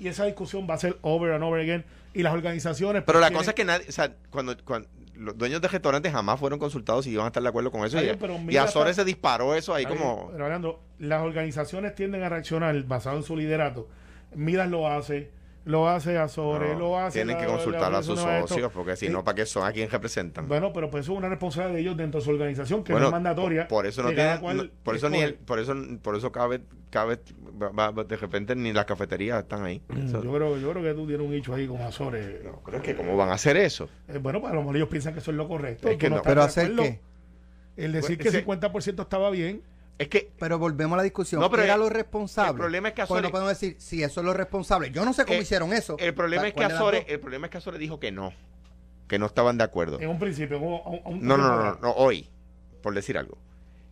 y 0.00 0.08
esa 0.08 0.24
discusión 0.24 0.66
va 0.68 0.74
a 0.74 0.78
ser 0.78 0.96
over 1.02 1.32
and 1.32 1.44
over 1.44 1.60
again. 1.60 1.84
Y 2.14 2.22
las 2.22 2.32
organizaciones... 2.32 3.02
Pero 3.04 3.18
pues, 3.18 3.20
la 3.20 3.28
tienen- 3.28 3.38
cosa 3.38 3.50
es 3.50 3.54
que 3.54 3.64
nadie, 3.64 3.86
o 3.88 3.92
sea, 3.92 4.14
cuando, 4.30 4.56
cuando 4.64 4.88
los 5.14 5.36
dueños 5.36 5.60
de 5.60 5.68
restaurantes 5.68 6.10
jamás 6.12 6.40
fueron 6.40 6.58
consultados 6.58 7.04
si 7.04 7.10
iban 7.10 7.24
a 7.24 7.28
estar 7.28 7.42
de 7.42 7.48
acuerdo 7.48 7.70
con 7.70 7.84
eso. 7.84 8.00
Y, 8.00 8.06
y 8.52 8.56
Azores 8.56 8.92
está- 8.92 9.02
se 9.02 9.04
disparó 9.04 9.54
eso 9.54 9.74
ahí 9.74 9.84
como... 9.84 10.28
Pero 10.32 10.44
Alejandro, 10.46 10.80
las 10.98 11.22
organizaciones 11.22 11.94
tienden 11.94 12.22
a 12.22 12.28
reaccionar 12.28 12.80
basado 12.84 13.16
en 13.18 13.22
su 13.24 13.36
liderato. 13.36 13.88
Midas 14.34 14.68
lo 14.70 14.88
hace, 14.88 15.30
lo 15.68 15.86
hace 15.86 16.16
Azores, 16.16 16.72
no, 16.72 16.78
lo 16.78 16.98
hace. 16.98 17.18
tienen 17.18 17.36
la- 17.36 17.42
que 17.42 17.46
consultar 17.52 17.94
a 17.94 18.02
sus 18.02 18.18
socios 18.18 18.72
porque 18.72 18.96
si 18.96 19.06
Sí. 19.06 19.12
no, 19.12 19.22
¿para 19.22 19.34
qué 19.36 19.44
son? 19.46 19.64
¿A 19.66 19.70
quién 19.72 19.90
representan? 19.90 20.48
Bueno, 20.48 20.72
pero 20.72 20.90
pues 20.90 21.04
eso 21.04 21.12
es 21.12 21.18
una 21.18 21.28
responsabilidad 21.28 21.74
de 21.74 21.80
ellos 21.82 21.96
dentro 21.96 22.20
de 22.20 22.24
su 22.24 22.30
organización, 22.30 22.82
que 22.82 22.92
Bueno, 22.92 23.04
no 23.04 23.08
es 23.08 23.12
mandatoria. 23.12 23.68
Por 23.68 23.86
eso 23.86 24.02
no 24.02 24.08
tiene, 24.08 24.38
no- 24.40 24.64
por 24.82 24.96
eso 24.96 25.10
ni 25.10 25.18
el- 25.20 25.34
por 25.34 25.58
eso 25.58 25.74
por 26.02 26.16
eso 26.16 26.32
cabe 26.32 26.62
cabe 26.90 27.18
va- 27.62 27.90
va- 27.90 28.02
de 28.04 28.16
repente 28.16 28.56
ni 28.56 28.72
las 28.72 28.86
cafeterías 28.86 29.42
están 29.42 29.62
ahí. 29.64 29.82
Eso- 29.90 30.20
Mm, 30.20 30.24
Yo 30.24 30.32
creo, 30.32 30.56
yo 30.56 30.70
creo 30.72 30.82
que 30.82 30.94
tú 30.94 31.06
tienes 31.06 31.26
un 31.26 31.34
hecho 31.34 31.54
ahí 31.54 31.66
con 31.66 31.82
Azores. 31.82 32.42
no, 32.42 32.62
pero 32.64 32.78
es 32.78 32.82
que 32.82 32.96
cómo 32.96 33.14
van 33.16 33.28
a 33.28 33.34
hacer 33.34 33.58
eso. 33.58 33.90
Eh, 34.08 34.16
bueno, 34.16 34.40
pues 34.40 34.50
a 34.52 34.54
lo 34.54 34.62
mejor 34.62 34.76
ellos 34.76 34.88
piensan 34.88 35.12
que 35.12 35.20
eso 35.20 35.30
es 35.30 35.36
lo 35.36 35.46
correcto. 35.48 35.86
Es 35.88 35.98
que 35.98 36.06
Tú 36.06 36.10
no. 36.12 36.16
estás 36.16 36.30
Pero 36.30 36.42
hacer 36.42 36.74
qué? 36.76 37.00
El 37.76 37.92
decir 37.92 38.16
Pues, 38.16 38.22
que 38.22 38.28
ese- 38.28 38.38
50% 38.38 39.02
estaba 39.02 39.28
bien. 39.30 39.60
Es 39.98 40.08
que 40.08 40.30
Pero 40.38 40.58
volvemos 40.58 40.94
a 40.94 40.98
la 40.98 41.02
discusión. 41.02 41.40
No, 41.40 41.50
pero 41.50 41.64
¿Era 41.64 41.74
el- 41.74 41.80
lo 41.80 41.88
responsable? 41.88 42.50
el 42.52 42.56
problema 42.56 42.88
es 42.88 42.94
que 42.94 43.04
Pues 43.06 43.22
no 43.22 43.30
podemos 43.30 43.50
decir, 43.50 43.76
si 43.80 44.02
eso 44.02 44.20
es 44.20 44.24
lo 44.26 44.32
responsable. 44.32 44.90
Yo 44.92 45.04
no 45.04 45.12
sé 45.12 45.24
cómo 45.24 45.38
Eh, 45.38 45.42
hicieron 45.42 45.72
eso. 45.72 45.96
el 45.98 46.14
problema 46.14 46.46
es 46.46 46.52
que 46.52 46.56
¿Cuál 46.56 46.68
de 46.68 46.74
las 46.74 46.80
Azores, 46.80 47.04
el 47.08 47.20
problema 47.20 47.46
es 47.46 47.50
que 47.50 47.58
Azores 47.58 47.80
dijo 47.80 47.98
que 47.98 48.12
no, 48.12 48.32
que 49.08 49.18
no 49.18 49.26
estaban 49.26 49.58
de 49.58 49.64
acuerdo. 49.64 49.98
En 50.00 50.08
un 50.08 50.18
principio. 50.18 50.58
un- 50.60 51.00
un- 51.04 51.26
No, 51.26 51.36
no, 51.36 51.48
no, 51.64 51.78
no, 51.80 51.90
hoy, 51.92 52.28
por 52.82 52.94
decir 52.94 53.18
algo. 53.18 53.36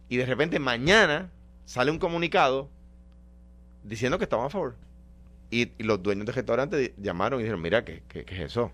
Y 0.09 0.17
de 0.17 0.27
repente 0.27 0.59
mañana 0.61 1.31
sale 1.65 1.91
un 1.91 1.99
comunicado 1.99 2.69
diciendo 3.83 4.19
que 4.19 4.25
estaban 4.25 4.47
a 4.47 4.51
favor. 4.51 4.77
Y, 5.51 5.73
y 5.79 5.83
los 5.85 6.03
dueños 6.03 6.27
de 6.27 6.33
restaurantes 6.33 6.93
llamaron 6.99 7.41
y 7.41 7.45
dijeron, 7.45 7.63
mira, 7.63 7.85
¿qué, 7.85 8.03
qué, 8.09 8.25
qué 8.25 8.35
es 8.37 8.41
eso? 8.53 8.73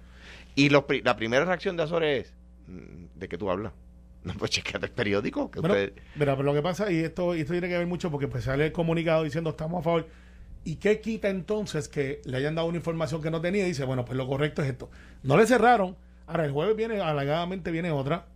Y 0.54 0.68
los 0.68 0.84
la 1.02 1.16
primera 1.16 1.44
reacción 1.44 1.76
de 1.76 1.82
Azores 1.82 2.26
es, 2.26 2.34
"Mm, 2.68 3.18
¿de 3.18 3.28
qué 3.28 3.38
tú 3.38 3.50
hablas? 3.50 3.72
No, 4.24 4.34
pues 4.34 4.52
chequeate 4.52 4.86
el 4.86 4.92
periódico. 4.92 5.50
Que 5.50 5.60
Bueno, 5.60 5.74
usted... 5.74 5.94
pero 6.16 6.40
lo 6.42 6.54
que 6.54 6.62
pasa, 6.62 6.90
y 6.92 6.98
esto, 6.98 7.34
y 7.34 7.40
esto 7.40 7.52
tiene 7.52 7.68
que 7.68 7.76
ver 7.76 7.86
mucho 7.86 8.10
porque 8.10 8.28
pues 8.28 8.44
sale 8.44 8.66
el 8.66 8.72
comunicado 8.72 9.24
diciendo 9.24 9.50
estamos 9.50 9.80
a 9.80 9.82
favor. 9.82 10.06
¿Y 10.64 10.76
qué 10.76 11.00
quita 11.00 11.28
entonces 11.28 11.88
que 11.88 12.20
le 12.24 12.36
hayan 12.36 12.54
dado 12.54 12.68
una 12.68 12.78
información 12.78 13.20
que 13.20 13.32
no 13.32 13.40
tenía? 13.40 13.64
Y 13.64 13.68
dice, 13.68 13.84
bueno, 13.84 14.04
pues 14.04 14.16
lo 14.16 14.28
correcto 14.28 14.62
es 14.62 14.70
esto. 14.70 14.90
No 15.24 15.36
le 15.36 15.46
cerraron. 15.46 15.96
Ahora, 16.28 16.44
el 16.44 16.52
jueves 16.52 16.76
viene, 16.76 17.00
alegadamente 17.00 17.72
viene 17.72 17.90
otra. 17.90 18.26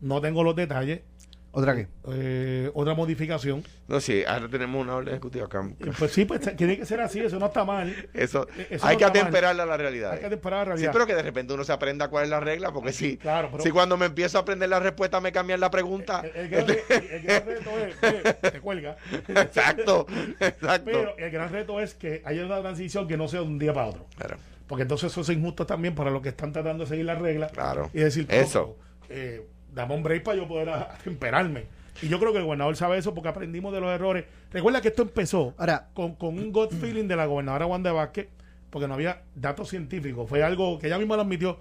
No 0.00 0.20
tengo 0.20 0.42
los 0.42 0.56
detalles. 0.56 1.02
¿Otra 1.50 1.74
qué? 1.74 1.88
Eh, 2.12 2.70
otra 2.74 2.94
modificación. 2.94 3.64
No, 3.88 4.00
sí, 4.00 4.22
ahora 4.26 4.48
tenemos 4.48 4.80
una 4.82 4.94
orden 4.96 5.14
ejecutiva 5.14 5.46
acá. 5.46 5.66
Eh, 5.80 5.90
Pues 5.98 6.12
sí, 6.12 6.24
pues 6.26 6.40
tiene 6.56 6.76
que 6.76 6.84
ser 6.84 7.00
así. 7.00 7.20
Eso 7.20 7.38
no 7.38 7.46
está 7.46 7.64
mal. 7.64 7.92
Eso, 8.12 8.46
Eso 8.70 8.86
hay 8.86 8.96
no 8.96 8.98
que 8.98 9.04
atemperarla 9.06 9.62
a 9.62 9.66
la 9.66 9.76
realidad. 9.78 10.12
Hay 10.12 10.20
que 10.20 10.26
atemperar 10.26 10.58
la 10.60 10.64
realidad. 10.66 10.90
Sí, 10.90 10.92
pero 10.92 11.06
que 11.06 11.14
de 11.14 11.22
repente 11.22 11.54
uno 11.54 11.64
se 11.64 11.72
aprenda 11.72 12.08
cuál 12.08 12.24
es 12.24 12.30
la 12.30 12.40
regla, 12.40 12.70
porque 12.70 12.92
si, 12.92 13.16
Claro, 13.16 13.48
pero- 13.50 13.62
si 13.64 13.70
cuando 13.70 13.96
me 13.96 14.06
empiezo 14.06 14.38
a 14.38 14.42
aprender 14.42 14.68
la 14.68 14.78
respuesta 14.78 15.20
me 15.20 15.32
cambian 15.32 15.58
la 15.58 15.70
pregunta. 15.70 16.22
El, 16.22 16.36
el 16.36 16.48
gran, 16.50 16.66
re- 16.68 16.82
el 17.16 17.22
gran 17.22 17.46
reto 17.46 17.70
es, 17.78 18.40
te 18.52 18.60
cuelga. 18.60 18.96
exacto, 19.28 20.06
exacto. 20.40 20.84
Pero 20.84 21.16
el 21.16 21.30
gran 21.30 21.50
reto 21.50 21.80
es 21.80 21.94
que 21.94 22.22
haya 22.26 22.44
una 22.44 22.60
transición 22.60 23.08
que 23.08 23.16
no 23.16 23.26
sea 23.26 23.40
de 23.40 23.46
un 23.46 23.58
día 23.58 23.72
para 23.72 23.86
otro. 23.88 24.06
Claro. 24.16 24.36
Porque 24.66 24.82
entonces 24.82 25.10
eso 25.10 25.22
es 25.22 25.28
injusto 25.30 25.64
también 25.66 25.94
para 25.94 26.10
los 26.10 26.20
que 26.22 26.28
están 26.28 26.52
tratando 26.52 26.84
de 26.84 26.90
seguir 26.90 27.06
las 27.06 27.18
reglas. 27.18 27.50
Claro. 27.52 27.90
Y 27.94 28.00
decir, 28.00 28.26
Eso. 28.28 28.66
"Coco, 28.76 28.78
eh, 29.08 29.46
dame 29.74 29.94
un 29.94 30.02
break 30.02 30.22
para 30.24 30.36
yo 30.36 30.46
poder 30.48 30.68
atemperarme. 30.70 31.66
Y 32.00 32.06
yo 32.08 32.20
creo 32.20 32.30
que 32.30 32.38
el 32.38 32.44
gobernador 32.44 32.76
sabe 32.76 32.96
eso 32.96 33.12
porque 33.12 33.28
aprendimos 33.28 33.72
de 33.72 33.80
los 33.80 33.90
errores. 33.90 34.24
Recuerda 34.52 34.80
que 34.80 34.86
esto 34.86 35.02
empezó 35.02 35.54
Ahora- 35.58 35.88
con, 35.94 36.14
con 36.14 36.38
un 36.38 36.52
gut 36.52 36.70
feeling 36.72 37.08
de 37.08 37.16
la 37.16 37.26
gobernadora 37.26 37.66
Wanda 37.66 37.90
Vázquez, 37.90 38.28
porque 38.70 38.86
no 38.86 38.94
había 38.94 39.22
datos 39.34 39.68
científicos. 39.68 40.28
Fue 40.28 40.44
algo 40.44 40.78
que 40.78 40.86
ella 40.86 40.96
misma 40.96 41.16
lo 41.16 41.22
admitió. 41.22 41.58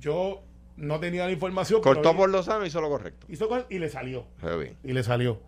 Yo 0.00 0.42
no 0.76 1.00
tenía 1.00 1.24
la 1.24 1.32
información. 1.32 1.80
pero 1.82 1.94
Cortó 1.94 2.12
vi- 2.12 2.18
por 2.18 2.28
lo 2.28 2.40
y 2.40 2.66
hizo 2.66 2.80
lo 2.82 2.90
correcto. 2.90 3.26
hizo 3.30 3.48
cosas 3.48 3.64
y 3.70 3.78
le 3.78 3.88
salió. 3.88 4.26
Bien. 4.42 4.76
Y 4.84 4.92
le 4.92 5.02
salió. 5.02 5.40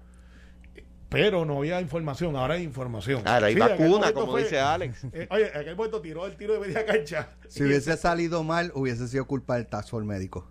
Pero 1.11 1.45
no 1.45 1.59
había 1.59 1.79
información, 1.81 2.37
ahora 2.37 2.55
hay 2.55 2.63
información. 2.63 3.23
Ahora 3.27 3.49
hay 3.49 3.55
Sí, 3.55 3.61
vacuna, 3.61 4.13
como 4.15 4.33
fue- 4.33 4.45
dice 4.45 4.61
Alex. 4.61 5.05
eh, 5.13 5.27
oye, 5.31 5.51
en 5.53 5.61
aquel 5.61 5.77
momento 5.77 6.01
tiró 6.01 6.25
el 6.25 6.37
tiro 6.37 6.55
de 6.55 6.61
media 6.61 6.87
cancha. 6.87 7.29
Si 7.49 7.65
hubiese 7.65 7.97
salido 7.99 8.45
mal, 8.45 8.73
hubiese 8.75 9.09
sido 9.09 9.27
culpa 9.27 9.57
del 9.57 9.67
tax 9.67 9.91
force 9.91 10.07
médico. 10.07 10.49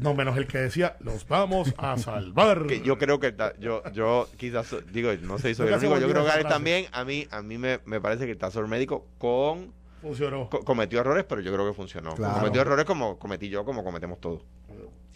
No, 0.00 0.14
menos 0.14 0.36
el 0.36 0.46
que 0.46 0.58
decía, 0.58 0.96
los 1.00 1.26
vamos 1.26 1.72
a 1.78 1.96
salvar. 1.96 2.66
Que 2.66 2.80
yo 2.82 2.98
creo 2.98 3.18
que 3.18 3.32
ta- 3.32 3.54
yo 3.58 3.82
yo 3.92 4.28
quizás 4.36 4.74
digo 4.92 5.10
no 5.22 5.38
sé 5.38 5.48
si 5.48 5.54
soy 5.54 5.68
el 5.68 5.74
único 5.74 5.98
yo 5.98 6.08
creo 6.08 6.24
que 6.24 6.30
Alex 6.30 6.48
también 6.48 6.86
a 6.92 7.04
mí 7.04 7.26
a 7.30 7.42
mí 7.42 7.56
me, 7.58 7.80
me 7.86 8.00
parece 8.00 8.26
que 8.26 8.32
el 8.32 8.38
tasor 8.38 8.68
médico 8.68 9.06
con 9.18 9.72
Funcionó. 10.02 10.48
co- 10.50 10.60
cometió 10.64 11.00
errores 11.00 11.24
pero 11.28 11.40
yo 11.40 11.52
creo 11.52 11.66
que 11.66 11.72
funcionó 11.74 12.14
Claro. 12.14 12.34
cometió 12.38 12.60
errores 12.60 12.84
como 12.84 13.18
cometí 13.18 13.48
yo 13.48 13.64
como 13.64 13.82
cometemos 13.82 14.20
todos 14.20 14.42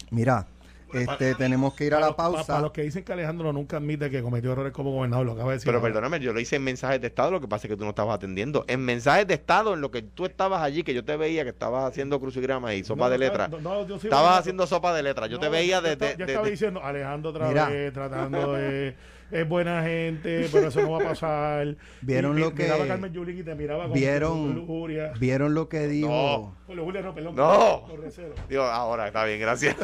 Mira, 0.09 0.45
este, 0.93 1.35
tenemos 1.35 1.73
que 1.73 1.85
ir 1.85 1.93
a 1.93 1.99
la 1.99 2.15
pausa. 2.15 2.45
Para 2.45 2.61
los 2.61 2.71
que 2.71 2.81
dicen 2.83 3.03
que 3.03 3.13
Alejandro 3.13 3.51
nunca 3.53 3.77
admite 3.77 4.09
que 4.09 4.21
cometió 4.21 4.51
errores 4.51 4.73
como 4.73 4.91
gobernador, 4.91 5.25
lo 5.25 5.31
acaba 5.33 5.49
de 5.49 5.55
decir. 5.57 5.65
pero 5.65 5.77
ahora. 5.79 5.93
perdóname 5.93 6.19
yo 6.19 6.33
lo 6.33 6.39
hice 6.39 6.55
en 6.57 6.63
mensajes 6.63 6.99
de 7.01 7.07
estado 7.07 7.31
lo 7.31 7.41
que 7.41 7.47
pasa 7.47 7.67
es 7.67 7.71
que 7.71 7.77
tú 7.77 7.83
no 7.83 7.89
estabas 7.91 8.15
atendiendo 8.15 8.65
en 8.67 8.81
mensajes 8.85 9.27
de 9.27 9.33
estado 9.35 9.73
en 9.73 9.81
lo 9.81 9.91
que 9.91 10.01
tú 10.01 10.25
estabas 10.25 10.61
allí 10.61 10.83
que 10.83 10.93
yo 10.93 11.03
te 11.03 11.15
veía 11.17 11.43
que 11.43 11.49
estabas 11.49 11.85
haciendo 11.85 12.19
crucigrama 12.19 12.73
y 12.73 12.83
sopa 12.83 13.05
No, 13.05 13.09
de 13.11 13.17
letras 13.17 13.49
no, 13.49 13.59
no, 13.59 13.81
yo 13.87 13.97
sigo 13.99 14.13
estabas 14.13 14.39
haciendo 14.39 14.67
sopa 14.67 14.93
de 14.93 15.03
letras 15.03 15.29
yo 15.29 15.39
te 15.39 15.49
veía 15.49 15.77
yo 15.77 15.81
de, 15.81 15.91
estaba- 15.93 16.11
de- 16.11 16.17
yo 16.17 16.25
estaba 16.25 16.45
de- 16.45 16.51
diciendo, 16.51 16.83
Alejandro 16.83 17.29
otra 17.31 17.69
vez, 17.69 17.93
tratando 17.93 18.53
de. 18.53 18.95
Es 19.31 19.47
buena 19.47 19.81
gente, 19.83 20.47
pero 20.51 20.67
eso 20.67 20.81
no 20.81 20.91
va 20.91 20.97
a 21.05 21.09
pasar. 21.09 21.75
Vieron 22.01 22.37
Y 22.37 22.41
lo 22.41 22.49
mi- 22.51 22.55
que- 22.55 22.63
Miraba 22.63 22.83
a 22.83 22.87
Carmen 22.87 23.13
Yulín 23.13 23.37
y 23.39 23.43
te 23.43 23.55
miraba 23.55 23.85
con, 23.85 23.93
Vieron- 23.93 24.47
con 24.47 24.55
lujuria. 24.55 25.13
¿Vieron 25.19 25.53
lo 25.53 25.69
que 25.69 25.87
dijo? 25.87 26.09
No. 26.09 26.55
Con 26.67 26.75
lujuria, 26.75 27.01
no, 27.01 27.13
perdón. 27.15 27.35
No. 27.35 27.83
con 27.87 28.01
digo 28.49 28.63
ahora 28.63 29.07
está 29.07 29.23
bien 29.25 29.39
gracias 29.39 29.75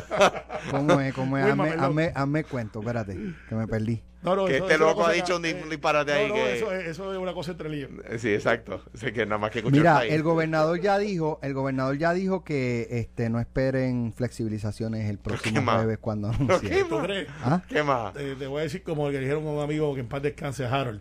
¿Cómo 0.72 1.00
es? 1.00 1.14
¿Cómo 1.14 1.38
es? 1.38 1.46
Hazme, 1.46 1.70
hazme, 1.70 2.12
hazme 2.14 2.44
cuento, 2.44 2.80
espérate, 2.80 3.18
que 3.48 3.56
me 3.56 3.68
perdí. 3.68 4.02
No, 4.24 4.36
no, 4.36 4.46
que 4.46 4.56
eso- 4.56 4.64
este 4.66 4.76
eso 4.76 4.84
loco 4.84 5.06
ha 5.06 5.12
dicho 5.12 5.40
disparate 5.40 6.12
no, 6.14 6.18
ahí 6.20 6.28
no, 6.30 6.34
que 6.34 6.58
eso, 6.58 6.74
es- 6.74 6.88
eso 6.88 7.14
es 7.14 7.20
una 7.20 7.34
cosa 7.34 7.52
entre 7.52 7.70
líos. 7.70 7.92
sí 8.18 8.34
exacto 8.34 8.84
Sé 8.96 9.14
que 9.14 9.26
nada 9.26 9.38
más 9.38 9.52
que 9.52 9.60
escuchar 9.60 9.78
Mira, 9.80 9.98
ahí. 10.00 10.10
el 10.10 10.24
gobernador 10.24 10.82
ya 10.82 10.98
dijo, 10.98 11.40
el 11.44 11.54
gobernador 11.54 11.98
ya 11.98 12.14
dijo 12.14 12.44
que 12.44 12.88
este 12.90 13.30
no 13.30 13.40
esperen 13.40 14.14
flexibilizaciones 14.16 15.08
el 15.10 15.20
próximo 15.20 15.62
jueves 15.72 16.00
cuando 16.00 16.32
¿Pero 16.32 16.98
anuncie. 16.98 17.28
¿Ah? 17.44 17.62
¿Qué 17.70 17.84
más? 17.84 18.14
Te, 18.14 18.36
te 18.36 18.48
voy 18.48 18.62
a 18.62 18.64
decir 18.64 18.82
como 18.84 19.08
el 19.08 19.14
que 19.14 19.20
dijeron 19.20 19.46
a 19.46 19.52
un 19.52 19.62
amigo 19.64 19.94
que 19.94 20.02
en 20.02 20.08
paz 20.08 20.22
descanse 20.24 20.66
Harold. 20.66 21.00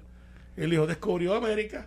Él 0.56 0.70
dijo, 0.70 0.86
descubrió 0.86 1.34
América. 1.34 1.86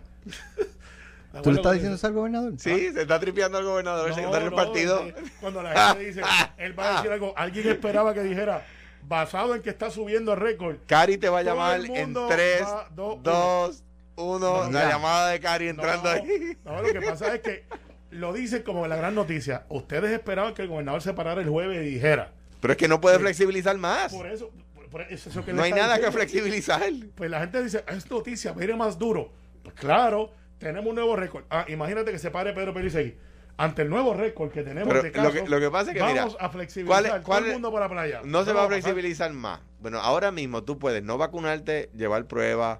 ¿Tú 1.42 1.50
le 1.52 1.56
estás 1.58 1.72
diciendo 1.74 1.96
eso 1.96 2.06
al 2.08 2.12
gobernador? 2.12 2.52
Sí, 2.58 2.90
se 2.92 3.02
está 3.02 3.18
tripeando 3.20 3.58
al 3.58 3.64
gobernador, 3.64 4.04
el 4.06 4.10
No, 4.10 4.14
secretario 4.16 4.44
del 4.46 4.50
no, 4.50 4.56
partido. 4.56 5.00
es 5.06 5.14
que 5.14 5.22
Cuando 5.40 5.62
la 5.62 5.88
gente 5.94 6.04
dice, 6.06 6.22
él 6.58 6.78
va 6.78 6.88
a 6.88 6.96
decir 6.96 7.12
algo, 7.12 7.32
alguien 7.36 7.68
esperaba 7.68 8.12
que 8.14 8.22
dijera, 8.24 8.64
basado 9.02 9.54
en 9.54 9.62
que 9.62 9.70
está 9.70 9.90
subiendo 9.90 10.32
el 10.34 10.40
récord. 10.40 10.76
Cari 10.86 11.18
te 11.18 11.28
va 11.28 11.38
a 11.40 11.42
llamar 11.42 11.80
en 11.80 11.86
mundo 11.88 12.26
3, 12.28 12.62
va- 12.62 12.88
do- 12.94 13.18
2, 13.22 13.82
1. 14.16 14.38
No, 14.38 14.70
La 14.70 14.88
llamada 14.88 15.30
de 15.30 15.40
Cari 15.40 15.68
entrando 15.68 16.04
no, 16.04 16.10
ahí. 16.10 16.56
no, 16.64 16.82
lo 16.82 16.92
que 16.92 17.00
pasa 17.00 17.34
es 17.34 17.40
que 17.40 17.64
lo 18.10 18.32
dicen 18.32 18.62
como 18.62 18.86
la 18.86 18.96
gran 18.96 19.14
noticia. 19.14 19.64
Ustedes 19.68 20.10
esperaban 20.12 20.54
que 20.54 20.62
el 20.62 20.68
gobernador 20.68 21.02
se 21.02 21.12
parara 21.14 21.40
el 21.40 21.48
jueves 21.48 21.84
y 21.86 21.90
dijera. 21.90 22.32
Pero 22.60 22.72
es 22.72 22.76
que 22.76 22.88
no 22.88 23.00
puede 23.00 23.18
flexibilizar 23.18 23.76
más. 23.78 24.12
Por 24.12 24.26
eso, 24.26 24.50
por- 24.74 24.88
por 24.88 25.02
eso 25.02 25.44
que 25.44 25.52
No 25.52 25.62
hay 25.62 25.72
nada 25.72 25.98
que 26.00 26.10
flexibilizar. 26.12 26.82
Pues 27.14 27.30
la 27.30 27.40
gente 27.40 27.62
dice, 27.62 27.84
es 27.88 28.10
noticia, 28.10 28.52
viene 28.52 28.74
más 28.76 28.98
duro. 28.98 29.32
Pues 29.62 29.74
claro, 29.76 30.32
tenemos 30.58 30.88
un 30.90 30.96
nuevo 30.96 31.16
récord. 31.16 31.44
Ah, 31.50 31.64
imagínate 31.68 32.10
que 32.12 32.18
se 32.18 32.30
pare 32.30 32.52
Pedro 32.52 32.74
Perisegui. 32.74 33.16
Ante 33.60 33.82
el 33.82 33.90
nuevo 33.90 34.14
récord 34.14 34.50
que 34.50 34.62
tenemos 34.62 34.88
Pero 34.88 35.02
de 35.02 35.08
lo 35.10 35.14
casos, 35.14 35.32
que- 35.34 35.48
lo 35.48 35.60
que 35.60 35.70
pasa 35.70 35.90
es 35.90 35.94
que, 35.94 36.00
vamos 36.00 36.14
mira, 36.14 36.24
a 36.24 36.38
¿cuál 36.38 36.50
flexibilizar 36.52 37.04
es- 37.04 37.10
todo 37.12 37.22
cuál 37.24 37.44
el 37.44 37.52
mundo 37.52 37.70
para 37.72 37.84
la 37.84 37.90
playa. 37.90 38.20
No 38.24 38.42
se 38.44 38.54
va 38.54 38.64
a 38.64 38.68
flexibilizar 38.68 39.30
más. 39.34 39.60
Bueno, 39.80 39.98
ahora 40.00 40.30
mismo 40.32 40.62
tú 40.64 40.78
puedes 40.78 41.02
no 41.02 41.18
vacunarte, 41.18 41.90
llevar 41.94 42.24
pruebas, 42.26 42.78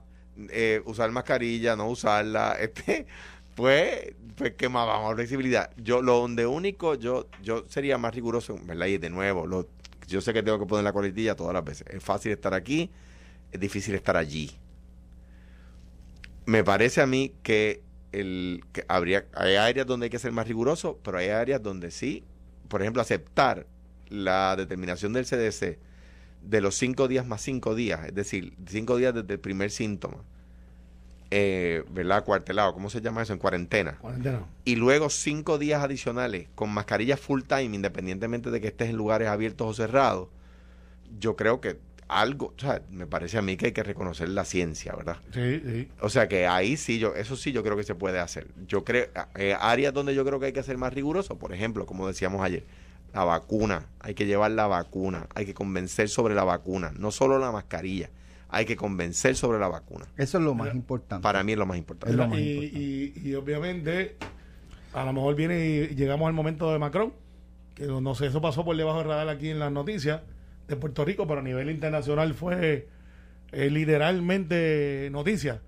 eh, 0.49 0.81
usar 0.87 1.11
mascarilla, 1.11 1.77
no 1.77 1.87
usarla. 1.87 2.57
Este, 2.61 3.07
pues, 3.57 4.15
pues 4.37 4.55
¿qué 4.57 4.71
más 4.71 4.87
vamos 4.87 5.13
a 5.13 5.15
flexibilidad? 5.17 5.71
Yo, 5.77 6.01
lo 6.01 6.15
donde 6.21 6.47
único, 6.47 6.95
yo, 6.95 7.27
yo 7.43 7.67
sería 7.69 7.99
más 7.99 8.15
riguroso, 8.15 8.57
¿verdad? 8.63 8.87
Y 8.87 8.97
de 8.97 9.11
nuevo, 9.11 9.47
lo, 9.47 9.69
yo 10.09 10.23
sé 10.23 10.33
que 10.33 10.43
tengo 10.43 10.59
que 10.59 10.65
poner 10.65 10.83
la 10.85 10.95
coletilla 10.95 11.37
todas 11.37 11.53
las 11.53 11.63
veces. 11.63 11.87
Es 11.91 12.03
fácil 12.03 12.33
estar 12.33 12.55
aquí, 12.55 12.91
es 13.53 13.61
difícil 13.61 13.95
estar 13.95 14.17
allí. 14.17 14.51
Me 16.47 16.65
parece 16.65 17.03
a 17.03 17.07
mí 17.07 17.35
que, 17.43 17.83
el, 18.13 18.65
que 18.73 18.85
habría, 18.89 19.27
hay 19.35 19.57
áreas 19.57 19.87
donde 19.87 20.05
hay 20.05 20.11
que 20.11 20.19
ser 20.19 20.33
más 20.33 20.47
riguroso, 20.49 20.99
pero 21.03 21.19
hay 21.19 21.29
áreas 21.29 21.63
donde 21.63 21.91
sí, 21.91 22.25
por 22.69 22.83
ejemplo, 22.83 23.03
aceptar 23.03 23.67
la 24.09 24.57
determinación 24.57 25.13
del 25.13 25.25
CDC 25.25 25.79
de 26.43 26.61
los 26.61 26.75
cinco 26.77 27.09
días 27.09 27.27
más 27.27 27.43
cinco 27.43 27.75
días, 27.75 28.07
es 28.07 28.15
decir, 28.15 28.55
cinco 28.67 28.97
días 28.97 29.15
desde 29.15 29.35
el 29.35 29.41
primer 29.41 29.71
síntoma, 29.71 30.19
eh, 31.31 31.85
¿verdad? 31.91 32.25
Cuartelado, 32.25 32.73
¿cómo 32.75 32.91
se 32.91 33.01
llama 33.01 33.23
eso? 33.23 33.33
En 33.33 33.39
cuarentena. 33.39 33.99
Cuarentena. 33.99 34.45
Y 34.65 34.77
luego 34.77 35.11
cinco 35.11 35.59
días 35.59 35.83
adicionales 35.83 36.49
con 36.55 36.71
mascarilla 36.71 37.17
full 37.17 37.43
time, 37.43 37.77
independientemente 37.77 38.51
de 38.51 38.61
que 38.61 38.69
estés 38.69 38.91
en 38.91 38.97
lugares 38.97 39.29
abiertos 39.29 39.69
o 39.69 39.75
cerrados. 39.75 40.29
Yo 41.19 41.37
creo 41.37 41.61
que 41.61 41.79
algo, 42.19 42.55
o 42.57 42.61
sea, 42.61 42.83
me 42.91 43.07
parece 43.07 43.39
a 43.39 43.43
mí 43.43 43.57
que 43.57 43.67
hay 43.67 43.73
que 43.73 43.83
reconocer 43.83 44.29
la 44.29 44.45
ciencia, 44.45 44.95
¿verdad? 44.95 45.17
Sí, 45.33 45.61
sí. 45.65 45.89
O 46.01 46.09
sea 46.09 46.29
que 46.29 46.47
ahí 46.47 46.77
sí, 46.77 46.99
yo, 46.99 47.15
eso 47.15 47.37
sí 47.37 47.53
yo 47.53 47.63
creo 47.63 47.77
que 47.77 47.85
se 47.85 47.95
puede 47.95 48.19
hacer. 48.19 48.49
Yo 48.67 48.85
creo, 48.85 49.07
eh, 49.37 49.55
áreas 49.59 49.93
donde 49.95 50.15
yo 50.15 50.25
creo 50.25 50.41
que 50.41 50.47
hay 50.47 50.53
que 50.53 50.63
ser 50.63 50.77
más 50.79 50.93
riguroso, 50.93 51.39
por 51.39 51.53
ejemplo, 51.53 51.87
como 51.87 52.07
decíamos 52.07 52.43
ayer, 52.43 52.65
la 53.15 53.25
vacuna, 53.25 53.87
hay 54.01 54.15
que 54.15 54.27
llevar 54.27 54.51
la 54.53 54.67
vacuna, 54.67 55.27
hay 55.35 55.45
que 55.47 55.55
convencer 55.55 56.09
sobre 56.09 56.35
la 56.35 56.45
vacuna, 56.45 56.93
no 56.99 57.11
solo 57.11 57.39
la 57.39 57.51
mascarilla, 57.53 58.11
hay 58.49 58.65
que 58.67 58.77
convencer 58.77 59.37
sobre 59.37 59.59
la 59.59 59.69
vacuna. 59.69 60.07
Eso 60.17 60.39
es 60.39 60.45
lo 60.45 60.55
más 60.55 60.75
importante. 60.75 61.23
Para 61.23 61.43
mí 61.43 61.53
es 61.53 61.59
lo 61.59 61.67
más 61.67 61.79
importante. 61.79 62.11
Es 62.13 62.17
lo 62.17 62.27
más 62.29 62.39
y, 62.39 62.51
importante. 62.53 62.79
y- 62.79 63.29
y 63.31 63.35
obviamente, 63.35 64.17
a 64.93 65.05
lo 65.05 65.13
mejor 65.13 65.35
viene 65.37 65.89
y 65.91 65.95
llegamos 65.95 66.27
al 66.27 66.33
momento 66.35 66.73
de 66.73 66.79
Macron, 66.79 67.13
que 67.75 67.87
no 67.87 68.15
sé, 68.15 68.27
eso 68.27 68.41
pasó 68.41 68.65
por 68.65 68.77
debajo 68.77 68.99
del 68.99 69.07
radar 69.09 69.29
aquí 69.29 69.49
en 69.51 69.59
las 69.59 69.71
noticias 69.73 70.21
de 70.71 70.77
Puerto 70.77 71.05
Rico, 71.05 71.27
pero 71.27 71.41
a 71.41 71.43
nivel 71.43 71.69
internacional 71.71 72.33
fue 72.33 72.89
eh, 73.53 73.71
literalmente 73.71 75.09
noticia. 75.13 75.61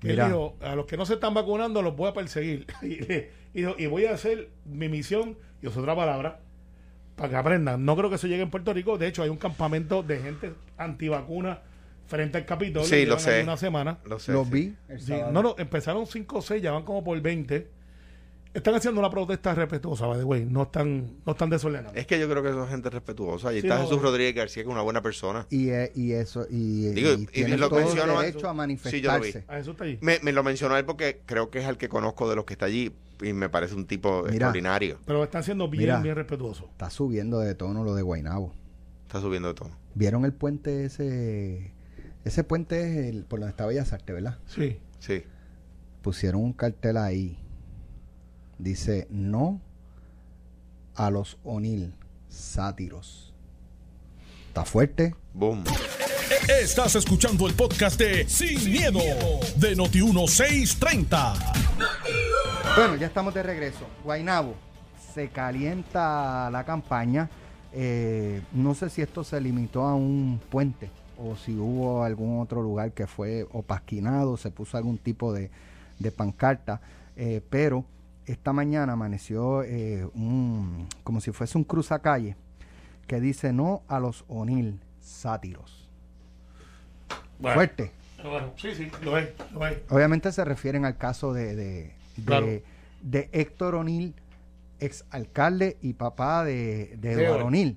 Que 0.00 0.10
él 0.10 0.16
dijo, 0.16 0.56
a 0.60 0.76
los 0.76 0.86
que 0.86 0.96
no 0.96 1.06
se 1.06 1.14
están 1.14 1.34
vacunando 1.34 1.82
los 1.82 1.96
voy 1.96 2.08
a 2.08 2.12
perseguir. 2.12 2.66
y, 2.82 3.02
y 3.02 3.62
dijo, 3.62 3.74
y 3.78 3.86
voy 3.86 4.04
a 4.04 4.12
hacer 4.12 4.50
mi 4.64 4.88
misión, 4.88 5.38
y 5.62 5.66
es 5.66 5.76
otra 5.76 5.96
palabra, 5.96 6.40
para 7.16 7.30
que 7.30 7.36
aprendan. 7.36 7.84
No 7.84 7.96
creo 7.96 8.08
que 8.08 8.16
eso 8.16 8.26
llegue 8.26 8.42
en 8.42 8.50
Puerto 8.50 8.72
Rico. 8.72 8.96
De 8.98 9.08
hecho, 9.08 9.22
hay 9.22 9.28
un 9.28 9.38
campamento 9.38 10.02
de 10.02 10.18
gente 10.18 10.52
antivacuna 10.76 11.62
frente 12.06 12.38
al 12.38 12.46
Capitolio. 12.46 12.88
Sí, 12.88 13.06
lo 13.06 13.18
sé. 13.18 13.42
Una 13.42 13.56
semana. 13.56 13.98
Lo 14.04 14.18
sé, 14.18 14.32
Lo 14.32 14.44
sí. 14.44 14.50
vi. 14.50 14.98
Sí, 14.98 15.14
no, 15.32 15.42
no, 15.42 15.54
empezaron 15.58 16.06
5 16.06 16.38
o 16.38 16.42
6, 16.42 16.62
ya 16.62 16.72
van 16.72 16.84
como 16.84 17.02
por 17.02 17.20
20. 17.20 17.68
Están 18.58 18.74
haciendo 18.74 19.00
una 19.00 19.08
protesta 19.10 19.54
respetuosa, 19.54 20.06
by 20.06 20.18
the 20.18 20.24
way. 20.24 20.44
No 20.44 20.64
están, 20.64 21.18
no 21.24 21.32
están 21.32 21.48
desordenados. 21.50 21.96
Es 21.96 22.06
que 22.06 22.18
yo 22.18 22.28
creo 22.28 22.42
que 22.42 22.50
son 22.50 22.68
gente 22.68 22.90
respetuosa. 22.90 23.52
Y 23.52 23.60
Sí, 23.60 23.66
está 23.66 23.76
no, 23.78 23.84
Jesús 23.84 23.98
eh. 23.98 24.02
Rodríguez 24.02 24.34
García, 24.34 24.62
que 24.62 24.68
es 24.68 24.72
una 24.72 24.82
buena 24.82 25.00
persona. 25.02 25.46
Y, 25.50 25.68
eh, 25.70 25.92
y 25.94 26.12
eso, 26.12 26.46
y, 26.50 26.88
Digo, 26.90 27.10
y 27.10 27.22
y 27.22 27.26
tienen 27.26 27.60
lo 27.60 27.68
todo 27.68 27.78
el 27.80 27.86
menciono- 27.86 28.20
derecho 28.20 28.48
a 28.48 28.52
Sí, 28.52 28.56
manifestarse. 28.56 29.00
yo 29.02 29.12
lo 29.12 29.20
vi. 29.20 29.44
Ah, 29.48 29.58
eso 29.58 29.70
está 29.72 29.84
ahí. 29.84 29.98
Me, 30.02 30.18
me 30.22 30.32
lo 30.32 30.42
mencionó 30.42 30.76
él 30.76 30.84
porque 30.84 31.22
creo 31.26 31.50
que 31.50 31.60
es 31.60 31.66
el 31.68 31.76
que 31.78 31.88
conozco 31.88 32.28
de 32.28 32.36
los 32.36 32.44
que 32.44 32.54
está 32.54 32.66
allí 32.66 32.92
y 33.22 33.32
me 33.32 33.48
parece 33.48 33.74
un 33.74 33.86
tipo 33.86 34.18
Mira. 34.22 34.30
extraordinario. 34.32 34.98
Pero 35.06 35.22
están 35.24 35.42
siendo 35.44 35.68
bien, 35.68 35.82
Mira. 35.84 36.00
bien 36.00 36.14
respetuosos. 36.16 36.66
Está 36.70 36.90
subiendo 36.90 37.38
de 37.40 37.54
tono 37.54 37.84
lo 37.84 37.94
de 37.94 38.02
Guainabo. 38.02 38.52
Está 39.06 39.20
subiendo 39.20 39.48
de 39.48 39.54
todo. 39.54 39.70
¿Vieron 39.94 40.24
el 40.24 40.32
puente 40.32 40.84
ese? 40.84 41.72
Ese 42.24 42.44
puente 42.44 42.80
es 42.82 43.06
el, 43.14 43.24
por 43.24 43.38
donde 43.40 43.50
está 43.50 43.66
Bellas 43.66 43.92
Artes, 43.92 44.14
¿verdad? 44.14 44.38
Sí. 44.46 44.78
Sí. 44.98 45.22
Pusieron 46.02 46.42
un 46.42 46.52
cartel 46.52 46.96
ahí. 46.96 47.38
Dice, 48.58 49.06
no 49.10 49.60
a 50.96 51.10
los 51.10 51.38
O'Neill 51.44 51.94
sátiros. 52.28 53.32
Está 54.48 54.64
fuerte. 54.64 55.14
Boom. 55.32 55.62
Estás 56.60 56.96
escuchando 56.96 57.46
el 57.46 57.54
podcast 57.54 57.98
de 58.00 58.28
Sin, 58.28 58.72
miedo, 58.72 58.98
de 59.56 59.76
Noti1630. 59.76 61.34
Bueno, 62.76 62.96
ya 62.96 63.06
estamos 63.06 63.32
de 63.34 63.42
regreso. 63.44 63.86
Guainabo, 64.02 64.54
se 65.14 65.28
calienta 65.28 66.50
la 66.50 66.64
campaña. 66.64 67.30
Eh, 67.72 68.42
no 68.52 68.74
sé 68.74 68.90
si 68.90 69.02
esto 69.02 69.22
se 69.22 69.40
limitó 69.40 69.84
a 69.84 69.94
un 69.94 70.40
puente 70.50 70.90
o 71.16 71.36
si 71.36 71.56
hubo 71.56 72.02
algún 72.02 72.40
otro 72.40 72.62
lugar 72.62 72.92
que 72.92 73.06
fue 73.06 73.46
opasquinado, 73.52 74.36
se 74.36 74.50
puso 74.50 74.76
algún 74.76 74.98
tipo 74.98 75.32
de, 75.32 75.50
de 75.98 76.12
pancarta, 76.12 76.80
eh, 77.16 77.42
pero 77.50 77.84
esta 78.32 78.52
mañana 78.52 78.92
amaneció 78.94 79.62
eh, 79.62 80.04
un, 80.14 80.86
como 81.04 81.20
si 81.20 81.32
fuese 81.32 81.56
un 81.58 81.64
cruzacalle 81.64 82.36
que 83.06 83.20
dice 83.20 83.52
no 83.52 83.82
a 83.88 84.00
los 84.00 84.24
O'Neill 84.28 84.80
sátiros. 85.00 85.88
Bueno, 87.38 87.54
Fuerte. 87.54 87.92
bueno, 88.22 88.52
sí, 88.56 88.74
sí, 88.74 88.90
lo 89.02 89.16
es, 89.16 89.30
lo 89.52 89.66
es. 89.66 89.78
Obviamente 89.90 90.32
se 90.32 90.44
refieren 90.44 90.84
al 90.84 90.96
caso 90.96 91.32
de, 91.32 91.54
de, 91.56 91.72
de- 92.16 92.24
Claro. 92.24 92.46
de 93.02 93.28
Héctor 93.32 93.76
O'Neill, 93.76 94.14
ex 94.80 95.04
alcalde 95.10 95.76
y 95.80 95.94
papá 95.94 96.44
de, 96.44 96.96
de 97.00 97.12
Eduardo 97.12 97.46
O'Neill. 97.46 97.76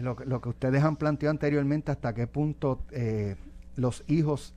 Lo, 0.00 0.16
que- 0.16 0.24
lo 0.26 0.40
que 0.40 0.48
ustedes 0.50 0.82
han 0.84 0.96
planteado 0.96 1.30
anteriormente, 1.30 1.90
hasta 1.90 2.14
qué 2.14 2.26
punto 2.26 2.82
eh, 2.92 3.36
los 3.76 4.04
hijos 4.08 4.54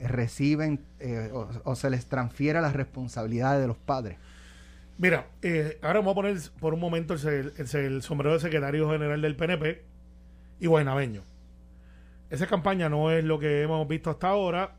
reciben 0.00 0.84
eh, 1.00 1.30
o, 1.32 1.48
o 1.64 1.74
se 1.74 1.90
les 1.90 2.06
transfiere 2.06 2.60
las 2.60 2.74
responsabilidades 2.74 3.60
de 3.62 3.66
los 3.66 3.78
padres. 3.78 4.18
Mira, 4.98 5.28
eh, 5.42 5.78
ahora 5.82 6.00
vamos 6.00 6.12
a 6.12 6.14
poner 6.16 6.36
por 6.60 6.74
un 6.74 6.80
momento 6.80 7.14
el, 7.14 7.52
el- 7.56 8.02
sombrero 8.02 8.34
de 8.34 8.40
secretario 8.40 8.90
general 8.90 9.22
del 9.22 9.36
PNP 9.36 9.84
y 10.58 10.66
guaynabeño. 10.66 11.22
Esa 12.30 12.46
campaña 12.46 12.88
no 12.88 13.10
es 13.12 13.24
lo 13.24 13.38
que 13.38 13.62
hemos 13.62 13.86
visto 13.86 14.10
hasta 14.10 14.28
ahora, 14.28 14.76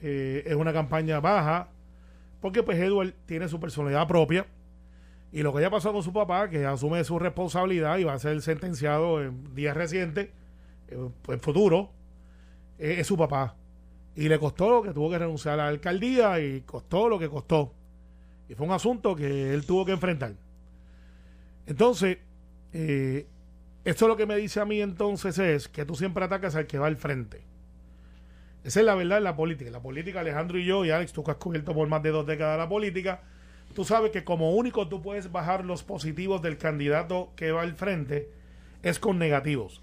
eh, 0.00 0.42
es 0.46 0.54
una 0.54 0.72
campaña 0.72 1.20
baja, 1.20 1.68
porque 2.40 2.62
pues 2.62 2.78
Edward 2.78 3.14
tiene 3.26 3.46
su 3.48 3.60
personalidad 3.60 4.08
propia 4.08 4.46
y 5.30 5.42
lo 5.42 5.52
que 5.54 5.60
ya 5.60 5.70
pasó 5.70 5.92
con 5.92 6.02
su 6.02 6.12
papá, 6.12 6.48
que 6.48 6.64
asume 6.66 7.04
su 7.04 7.18
responsabilidad 7.18 7.98
y 7.98 8.04
va 8.04 8.14
a 8.14 8.18
ser 8.18 8.40
sentenciado 8.42 9.22
en 9.22 9.54
días 9.54 9.76
recientes, 9.76 10.30
eh, 10.88 11.08
en 11.28 11.40
futuro, 11.40 11.90
eh, 12.78 12.96
es 13.00 13.06
su 13.06 13.16
papá. 13.18 13.56
Y 14.16 14.28
le 14.28 14.38
costó 14.38 14.70
lo 14.70 14.82
que 14.82 14.92
tuvo 14.92 15.10
que 15.10 15.18
renunciar 15.18 15.54
a 15.54 15.64
la 15.64 15.68
alcaldía 15.68 16.40
y 16.40 16.62
costó 16.62 17.08
lo 17.08 17.18
que 17.18 17.28
costó. 17.28 17.74
Y 18.52 18.54
fue 18.54 18.66
un 18.66 18.72
asunto 18.72 19.16
que 19.16 19.54
él 19.54 19.64
tuvo 19.64 19.86
que 19.86 19.92
enfrentar. 19.92 20.34
Entonces, 21.64 22.18
eh, 22.74 23.26
esto 23.82 24.06
lo 24.08 24.16
que 24.18 24.26
me 24.26 24.36
dice 24.36 24.60
a 24.60 24.66
mí 24.66 24.82
entonces 24.82 25.38
es 25.38 25.68
que 25.68 25.86
tú 25.86 25.94
siempre 25.94 26.22
atacas 26.22 26.54
al 26.54 26.66
que 26.66 26.78
va 26.78 26.86
al 26.86 26.98
frente. 26.98 27.40
Esa 28.62 28.80
es 28.80 28.86
la 28.86 28.94
verdad 28.94 29.16
en 29.16 29.24
la 29.24 29.36
política. 29.36 29.70
La 29.70 29.80
política, 29.80 30.20
Alejandro 30.20 30.58
y 30.58 30.66
yo, 30.66 30.84
y 30.84 30.90
Alex, 30.90 31.14
tú 31.14 31.24
que 31.24 31.30
has 31.30 31.38
cubierto 31.38 31.72
por 31.72 31.88
más 31.88 32.02
de 32.02 32.10
dos 32.10 32.26
décadas 32.26 32.58
la 32.58 32.68
política, 32.68 33.22
tú 33.74 33.84
sabes 33.84 34.10
que 34.10 34.22
como 34.22 34.52
único 34.52 34.86
tú 34.86 35.00
puedes 35.00 35.32
bajar 35.32 35.64
los 35.64 35.82
positivos 35.82 36.42
del 36.42 36.58
candidato 36.58 37.32
que 37.34 37.52
va 37.52 37.62
al 37.62 37.74
frente 37.74 38.28
es 38.82 38.98
con 38.98 39.18
negativos. 39.18 39.82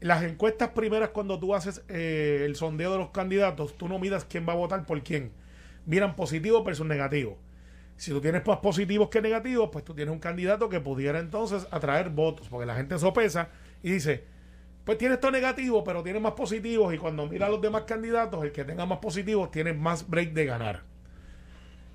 Las 0.00 0.22
encuestas 0.22 0.68
primeras, 0.70 1.10
cuando 1.10 1.38
tú 1.38 1.54
haces 1.54 1.82
eh, 1.88 2.42
el 2.44 2.56
sondeo 2.56 2.92
de 2.92 2.98
los 2.98 3.10
candidatos, 3.10 3.74
tú 3.78 3.88
no 3.88 3.98
miras 3.98 4.26
quién 4.26 4.46
va 4.46 4.52
a 4.52 4.56
votar 4.56 4.84
por 4.84 5.02
quién. 5.02 5.32
Miran 5.86 6.14
positivos 6.14 6.62
versus 6.62 6.86
negativos. 6.86 7.38
Si 8.02 8.10
tú 8.10 8.20
tienes 8.20 8.44
más 8.44 8.58
positivos 8.58 9.10
que 9.10 9.22
negativos, 9.22 9.70
pues 9.70 9.84
tú 9.84 9.94
tienes 9.94 10.12
un 10.12 10.18
candidato 10.18 10.68
que 10.68 10.80
pudiera 10.80 11.20
entonces 11.20 11.68
atraer 11.70 12.10
votos, 12.10 12.48
porque 12.48 12.66
la 12.66 12.74
gente 12.74 12.98
sopesa 12.98 13.50
y 13.80 13.92
dice, 13.92 14.24
pues 14.84 14.98
tiene 14.98 15.14
esto 15.14 15.30
negativo, 15.30 15.84
pero 15.84 16.02
tiene 16.02 16.18
más 16.18 16.32
positivos, 16.32 16.92
y 16.92 16.98
cuando 16.98 17.28
mira 17.28 17.46
a 17.46 17.48
los 17.48 17.60
demás 17.60 17.82
candidatos, 17.82 18.42
el 18.42 18.50
que 18.50 18.64
tenga 18.64 18.86
más 18.86 18.98
positivos 18.98 19.52
tiene 19.52 19.72
más 19.72 20.10
break 20.10 20.32
de 20.32 20.44
ganar. 20.46 20.82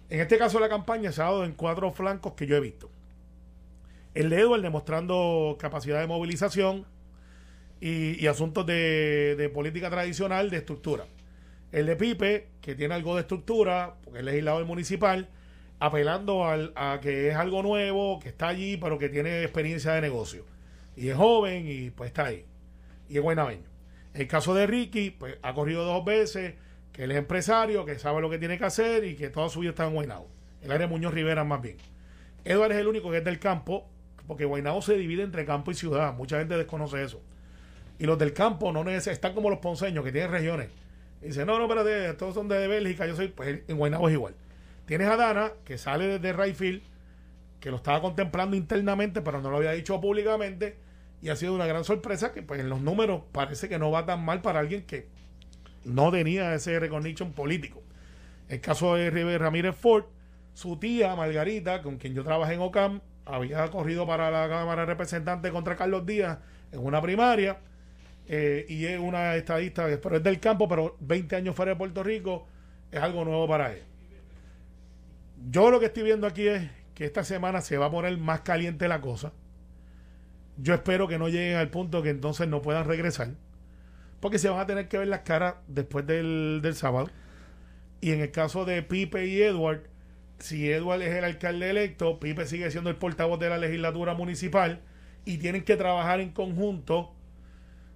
En 0.09 0.21
este 0.21 0.37
caso 0.37 0.61
la 0.61 0.69
campaña 0.69 1.11
se 1.11 1.21
ha 1.21 1.25
dado 1.25 1.43
en 1.43 1.51
cuatro 1.51 1.91
flancos 1.91 2.35
que 2.35 2.47
yo 2.47 2.55
he 2.55 2.61
visto. 2.61 2.89
El 4.13 4.29
de 4.29 4.39
Edward 4.39 4.61
demostrando 4.61 5.57
capacidad 5.59 5.99
de 5.99 6.07
movilización 6.07 6.85
y, 7.81 8.25
asuntos 8.27 8.65
de, 8.65 9.35
de 9.37 9.49
política 9.49 9.89
tradicional, 9.89 10.51
de 10.51 10.55
estructura. 10.59 11.05
El 11.73 11.85
de 11.85 11.97
Pipe, 11.97 12.47
que 12.61 12.75
tiene 12.75 12.95
algo 12.95 13.15
de 13.15 13.23
estructura, 13.23 13.95
porque 14.05 14.19
es 14.19 14.25
legislador 14.25 14.63
municipal, 14.63 15.31
apelando 15.79 16.45
al, 16.45 16.73
a 16.75 16.99
que 17.01 17.29
es 17.29 17.35
algo 17.35 17.61
nuevo, 17.63 18.19
que 18.19 18.29
está 18.29 18.47
allí, 18.47 18.77
pero 18.77 18.97
que 18.97 19.09
tiene 19.09 19.43
experiencia 19.43 19.93
de 19.93 20.01
negocio. 20.01 20.45
Y 20.95 21.09
es 21.09 21.15
joven 21.15 21.65
y 21.67 21.91
pues 21.91 22.07
está 22.09 22.25
ahí. 22.25 22.45
Y 23.09 23.17
es 23.17 23.23
buenaveño. 23.23 23.63
El 24.13 24.27
caso 24.27 24.53
de 24.55 24.65
Ricky, 24.65 25.11
pues 25.11 25.37
ha 25.43 25.53
corrido 25.53 25.85
dos 25.85 26.03
veces, 26.03 26.55
que 26.91 27.03
él 27.03 27.11
es 27.11 27.17
empresario, 27.17 27.85
que 27.85 27.99
sabe 27.99 28.21
lo 28.21 28.29
que 28.29 28.39
tiene 28.39 28.57
que 28.57 28.65
hacer 28.65 29.03
y 29.03 29.15
que 29.15 29.29
toda 29.29 29.49
su 29.49 29.59
vida 29.59 29.69
está 29.69 29.85
en 29.85 29.93
Guaynabo. 29.93 30.27
El 30.63 30.71
área 30.71 30.87
Muñoz 30.87 31.13
Rivera 31.13 31.43
más 31.43 31.61
bien. 31.61 31.77
Eduardo 32.43 32.73
es 32.73 32.79
el 32.81 32.87
único 32.87 33.11
que 33.11 33.17
es 33.17 33.23
del 33.23 33.37
campo, 33.37 33.87
porque 34.25 34.45
Guaynabo 34.45 34.81
se 34.81 34.95
divide 34.97 35.21
entre 35.21 35.45
campo 35.45 35.69
y 35.69 35.75
ciudad. 35.75 36.13
Mucha 36.15 36.39
gente 36.39 36.57
desconoce 36.57 37.03
eso. 37.03 37.21
Y 37.99 38.05
los 38.05 38.17
del 38.17 38.33
campo 38.33 38.71
no 38.71 38.83
neces- 38.83 39.11
están 39.11 39.33
como 39.35 39.51
los 39.51 39.59
ponceños, 39.59 40.03
que 40.03 40.11
tienen 40.11 40.31
regiones. 40.31 40.69
Y 41.21 41.27
dicen, 41.27 41.45
no, 41.45 41.59
no, 41.59 41.65
espérate, 41.65 42.13
todos 42.15 42.33
son 42.33 42.47
de 42.47 42.67
Bélgica, 42.67 43.05
yo 43.05 43.15
soy, 43.15 43.27
pues 43.27 43.59
en 43.67 43.77
Guaynabo 43.77 44.07
es 44.09 44.13
igual. 44.15 44.33
Tienes 44.87 45.09
a 45.09 45.17
Dana, 45.17 45.51
que 45.65 45.77
sale 45.77 46.07
desde 46.07 46.31
Rayfield, 46.31 46.81
que 47.59 47.71
lo 47.71 47.75
estaba 47.75 48.01
contemplando 48.01 48.55
internamente, 48.55 49.21
pero 49.21 49.41
no 49.41 49.51
lo 49.51 49.57
había 49.57 49.73
dicho 49.73 49.99
públicamente, 49.99 50.77
y 51.21 51.27
ha 51.27 51.35
sido 51.35 51.53
una 51.53 51.65
gran 51.65 51.83
sorpresa 51.83 52.31
que 52.31 52.41
pues 52.41 52.61
en 52.61 52.69
los 52.69 52.79
números 52.79 53.23
parece 53.33 53.67
que 53.67 53.79
no 53.79 53.91
va 53.91 54.05
tan 54.05 54.23
mal 54.23 54.41
para 54.41 54.61
alguien 54.61 54.83
que 54.83 55.09
no 55.83 56.09
tenía 56.09 56.53
ese 56.55 56.79
recognition 56.79 57.33
político. 57.33 57.83
El 58.47 58.61
caso 58.61 58.95
de 58.95 59.37
Ramírez 59.37 59.75
Ford, 59.75 60.05
su 60.53 60.77
tía 60.77 61.13
Margarita, 61.17 61.81
con 61.81 61.97
quien 61.97 62.13
yo 62.13 62.23
trabajé 62.23 62.53
en 62.53 62.61
OCAM, 62.61 63.01
había 63.25 63.69
corrido 63.69 64.07
para 64.07 64.31
la 64.31 64.47
Cámara 64.47 64.83
de 64.83 64.85
Representantes 64.85 65.51
contra 65.51 65.75
Carlos 65.75 66.05
Díaz 66.05 66.39
en 66.71 66.79
una 66.79 67.01
primaria, 67.01 67.57
eh, 68.25 68.65
y 68.69 68.85
es 68.85 68.97
una 68.97 69.35
estadista, 69.35 69.85
pero 70.01 70.15
es 70.15 70.23
del 70.23 70.39
campo, 70.39 70.69
pero 70.69 70.95
20 71.01 71.35
años 71.35 71.55
fuera 71.57 71.73
de 71.73 71.75
Puerto 71.75 72.03
Rico, 72.03 72.47
es 72.89 73.01
algo 73.01 73.25
nuevo 73.25 73.49
para 73.49 73.73
él. 73.73 73.83
Yo 75.37 75.71
lo 75.71 75.79
que 75.79 75.87
estoy 75.87 76.03
viendo 76.03 76.27
aquí 76.27 76.47
es 76.47 76.69
que 76.95 77.05
esta 77.05 77.23
semana 77.23 77.61
se 77.61 77.77
va 77.77 77.87
a 77.87 77.91
poner 77.91 78.17
más 78.17 78.41
caliente 78.41 78.87
la 78.87 79.01
cosa. 79.01 79.33
Yo 80.57 80.73
espero 80.73 81.07
que 81.07 81.19
no 81.19 81.29
lleguen 81.29 81.57
al 81.57 81.69
punto 81.69 82.01
que 82.01 82.09
entonces 82.09 82.47
no 82.47 82.61
puedan 82.61 82.85
regresar. 82.85 83.29
Porque 84.19 84.39
se 84.39 84.49
van 84.49 84.59
a 84.59 84.65
tener 84.65 84.87
que 84.87 84.97
ver 84.97 85.07
las 85.07 85.21
caras 85.21 85.55
después 85.67 86.05
del, 86.07 86.59
del 86.63 86.75
sábado. 86.75 87.09
Y 88.01 88.11
en 88.11 88.21
el 88.21 88.31
caso 88.31 88.65
de 88.65 88.83
Pipe 88.83 89.25
y 89.27 89.41
Edward, 89.41 89.83
si 90.39 90.71
Edward 90.71 91.01
es 91.03 91.15
el 91.15 91.23
alcalde 91.23 91.69
electo, 91.69 92.19
Pipe 92.19 92.45
sigue 92.47 92.69
siendo 92.71 92.89
el 92.89 92.95
portavoz 92.97 93.39
de 93.39 93.49
la 93.49 93.57
legislatura 93.57 94.13
municipal 94.15 94.81
y 95.25 95.37
tienen 95.37 95.63
que 95.63 95.75
trabajar 95.77 96.19
en 96.21 96.31
conjunto. 96.31 97.13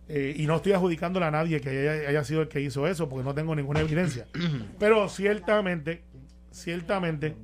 eh, 0.07 0.33
y 0.37 0.45
no 0.47 0.57
estoy 0.57 0.73
adjudicándole 0.73 1.25
a 1.25 1.31
nadie 1.31 1.61
que 1.61 1.69
haya, 1.69 2.09
haya 2.09 2.23
sido 2.23 2.41
el 2.41 2.47
que 2.49 2.61
hizo 2.61 2.87
eso, 2.87 3.09
porque 3.09 3.23
no 3.23 3.33
tengo 3.35 3.55
ninguna 3.55 3.81
evidencia. 3.81 4.27
Pero 4.79 5.07
ciertamente, 5.09 6.03
ciertamente, 6.51 7.35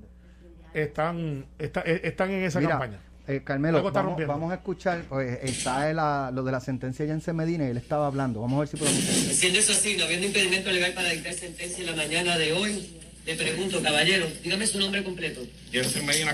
están, 0.73 1.45
está- 1.57 1.83
eh, 1.85 2.01
están 2.03 2.31
en 2.31 2.43
esa 2.43 2.59
Mira, 2.59 2.71
campaña. 2.71 2.99
eh, 3.27 3.41
Carmelo, 3.43 3.83
vamos, 3.91 4.17
vamos 4.27 4.51
a 4.51 4.55
escuchar, 4.55 5.03
pues, 5.09 5.39
está 5.43 5.91
la- 5.93 6.31
lo 6.33 6.43
de 6.43 6.51
la 6.51 6.59
sentencia 6.59 7.05
de 7.05 7.11
Jensen 7.11 7.35
Medina 7.35 7.65
y 7.65 7.71
él 7.71 7.77
estaba 7.77 8.07
hablando. 8.07 8.41
Vamos 8.41 8.57
a 8.57 8.59
ver 8.61 8.67
si 8.69 8.77
podemos... 8.77 8.99
Siendo 9.01 9.59
eso 9.59 9.71
así, 9.71 9.95
no 9.97 10.05
habiendo 10.05 10.27
impedimento 10.27 10.71
legal 10.71 10.93
para 10.93 11.09
dictar 11.09 11.33
sentencia 11.33 11.79
en 11.79 11.85
la 11.87 11.95
mañana 11.95 12.37
de 12.37 12.53
hoy, 12.53 12.99
le 13.25 13.35
pregunto, 13.35 13.81
caballero, 13.81 14.25
dígame 14.43 14.65
su 14.67 14.79
nombre 14.79 15.03
completo. 15.03 15.41
Jensen 15.71 16.05
Medina 16.05 16.33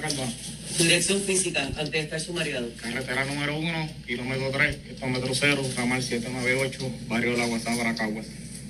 Su 0.77 0.83
dirección 0.83 1.19
física 1.21 1.63
antes 1.63 1.91
de 1.91 1.99
estar 2.01 2.19
sumariado. 2.19 2.67
carretera 2.81 3.25
número 3.25 3.57
1, 3.57 3.89
kilómetro 4.05 4.51
3, 4.51 4.75
kilómetro 4.95 5.33
0, 5.33 5.61
ramal 5.75 6.03
798, 6.03 6.91
barrio 7.07 7.35
La 7.37 7.47
Guasada, 7.47 7.77
Baracaguas, 7.77 8.27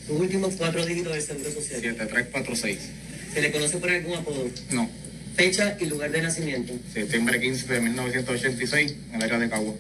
Sus 0.08 0.20
últimos 0.20 0.54
cuatro 0.56 0.86
dígitos 0.86 1.13
del 1.13 1.22
Seguro 1.22 1.52
Social. 1.52 1.82
7346. 1.82 2.89
¿Se 3.34 3.41
le 3.41 3.52
conoce 3.52 3.78
por 3.78 3.89
algún 3.89 4.15
apodo? 4.15 4.48
No, 4.72 4.89
Fecha 5.36 5.76
y 5.80 5.86
lugar 5.86 6.12
de 6.12 6.22
nacimiento. 6.22 6.74
septiembre 6.93 7.39
15 7.39 7.74
de 7.74 7.82
1986, 7.82 8.96
en 9.12 9.15
el 9.15 9.24
área 9.24 9.39
de 9.39 9.50
Cagua. 9.50 9.74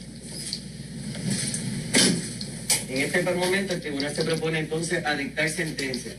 En 2.89 3.01
este 3.01 3.21
momento 3.21 3.73
el 3.73 3.81
tribunal 3.81 4.15
se 4.15 4.23
propone 4.23 4.59
entonces 4.59 5.05
a 5.05 5.15
dictar 5.15 5.49
sentencia. 5.49 6.13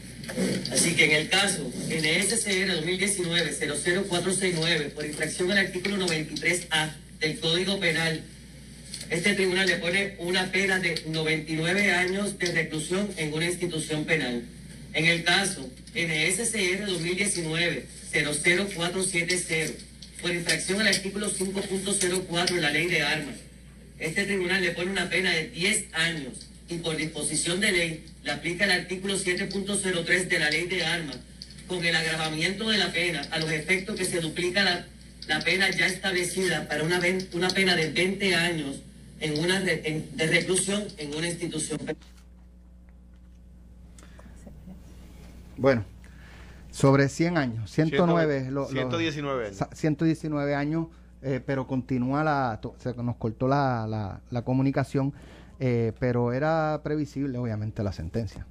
Así 0.73 0.95
que 0.95 1.07
en 1.07 1.13
el 1.13 1.29
caso 1.29 1.71
NSCR 1.89 2.85
2019-00469 2.85 4.91
por 4.91 5.05
infracción 5.05 5.51
al 5.53 5.59
artículo 5.59 6.07
93A 6.07 6.93
del 7.21 7.39
Código 7.41 7.81
Penal, 7.81 8.23
este 9.11 9.35
tribunal 9.35 9.67
le 9.67 9.77
pone 9.77 10.15
una 10.19 10.51
pena 10.51 10.79
de 10.79 11.03
99 11.07 11.93
años 11.93 12.39
de 12.39 12.47
reclusión 12.47 13.09
en 13.17 13.33
una 13.33 13.47
institución 13.47 14.05
penal. 14.05 14.43
En 14.95 15.05
el 15.07 15.25
caso 15.25 15.69
NSCR 15.95 16.87
2019-00470 16.87 19.73
por 20.23 20.33
infracción 20.33 20.81
al 20.81 20.87
artículo 20.87 21.29
5.04 21.29 22.55
de 22.55 22.61
la 22.61 22.71
ley 22.71 22.87
de 22.87 23.03
armas, 23.03 23.35
este 23.99 24.23
tribunal 24.25 24.63
le 24.63 24.71
pone 24.71 24.93
una 24.93 25.11
pena 25.11 25.33
de 25.33 25.49
10 25.49 25.87
años 25.95 26.35
y 26.69 26.77
por 26.77 26.97
disposición 26.97 27.59
de 27.61 27.73
ley 27.73 28.05
le 28.23 28.31
aplica 28.31 28.67
el 28.67 28.71
artículo 28.71 29.19
7.03 29.19 30.29
de 30.29 30.39
la 30.39 30.51
ley 30.51 30.69
de 30.69 30.85
armas 30.85 31.17
con 31.67 31.85
el 31.85 31.97
agravamiento 31.97 32.71
de 32.71 32.79
la 32.79 32.93
pena 32.93 33.27
a 33.33 33.41
los 33.41 33.51
efectos 33.51 33.97
que 33.97 34.05
se 34.05 34.21
duplica 34.21 34.63
la, 34.63 34.87
la 35.27 35.41
pena 35.41 35.69
ya 35.71 35.87
establecida 35.87 36.69
para 36.69 36.85
una, 36.85 37.03
una 37.33 37.49
pena 37.49 37.75
de 37.75 37.91
20 37.91 38.33
años 38.37 38.77
en 39.19 39.41
una 39.41 39.59
de 39.61 40.07
reclusión 40.31 40.87
en 40.99 41.13
una 41.15 41.27
institución 41.29 41.79
penal. 41.79 42.14
Bueno, 45.57 45.85
sobre 46.71 47.09
100 47.09 47.37
años, 47.39 47.71
109, 47.71 48.47
lo- 48.51 48.63
lo- 48.63 48.67
119 48.69 49.47
años. 49.47 49.57
sa- 49.57 49.69
119 49.73 50.55
años, 50.55 50.89
eh, 51.23 51.41
pero 51.45 51.67
continúa 51.67 52.25
la, 52.25 52.59
to- 52.61 52.75
se 52.79 52.95
nos 52.95 53.17
cortó 53.17 53.49
la, 53.49 53.87
la, 53.89 54.21
la 54.31 54.43
comunicación, 54.43 55.13
eh, 55.61 55.93
pero 55.99 56.33
era 56.33 56.81
previsible 56.83 57.39
obviamente 57.39 57.83
la 57.83 57.93
sentencia. 57.93 58.47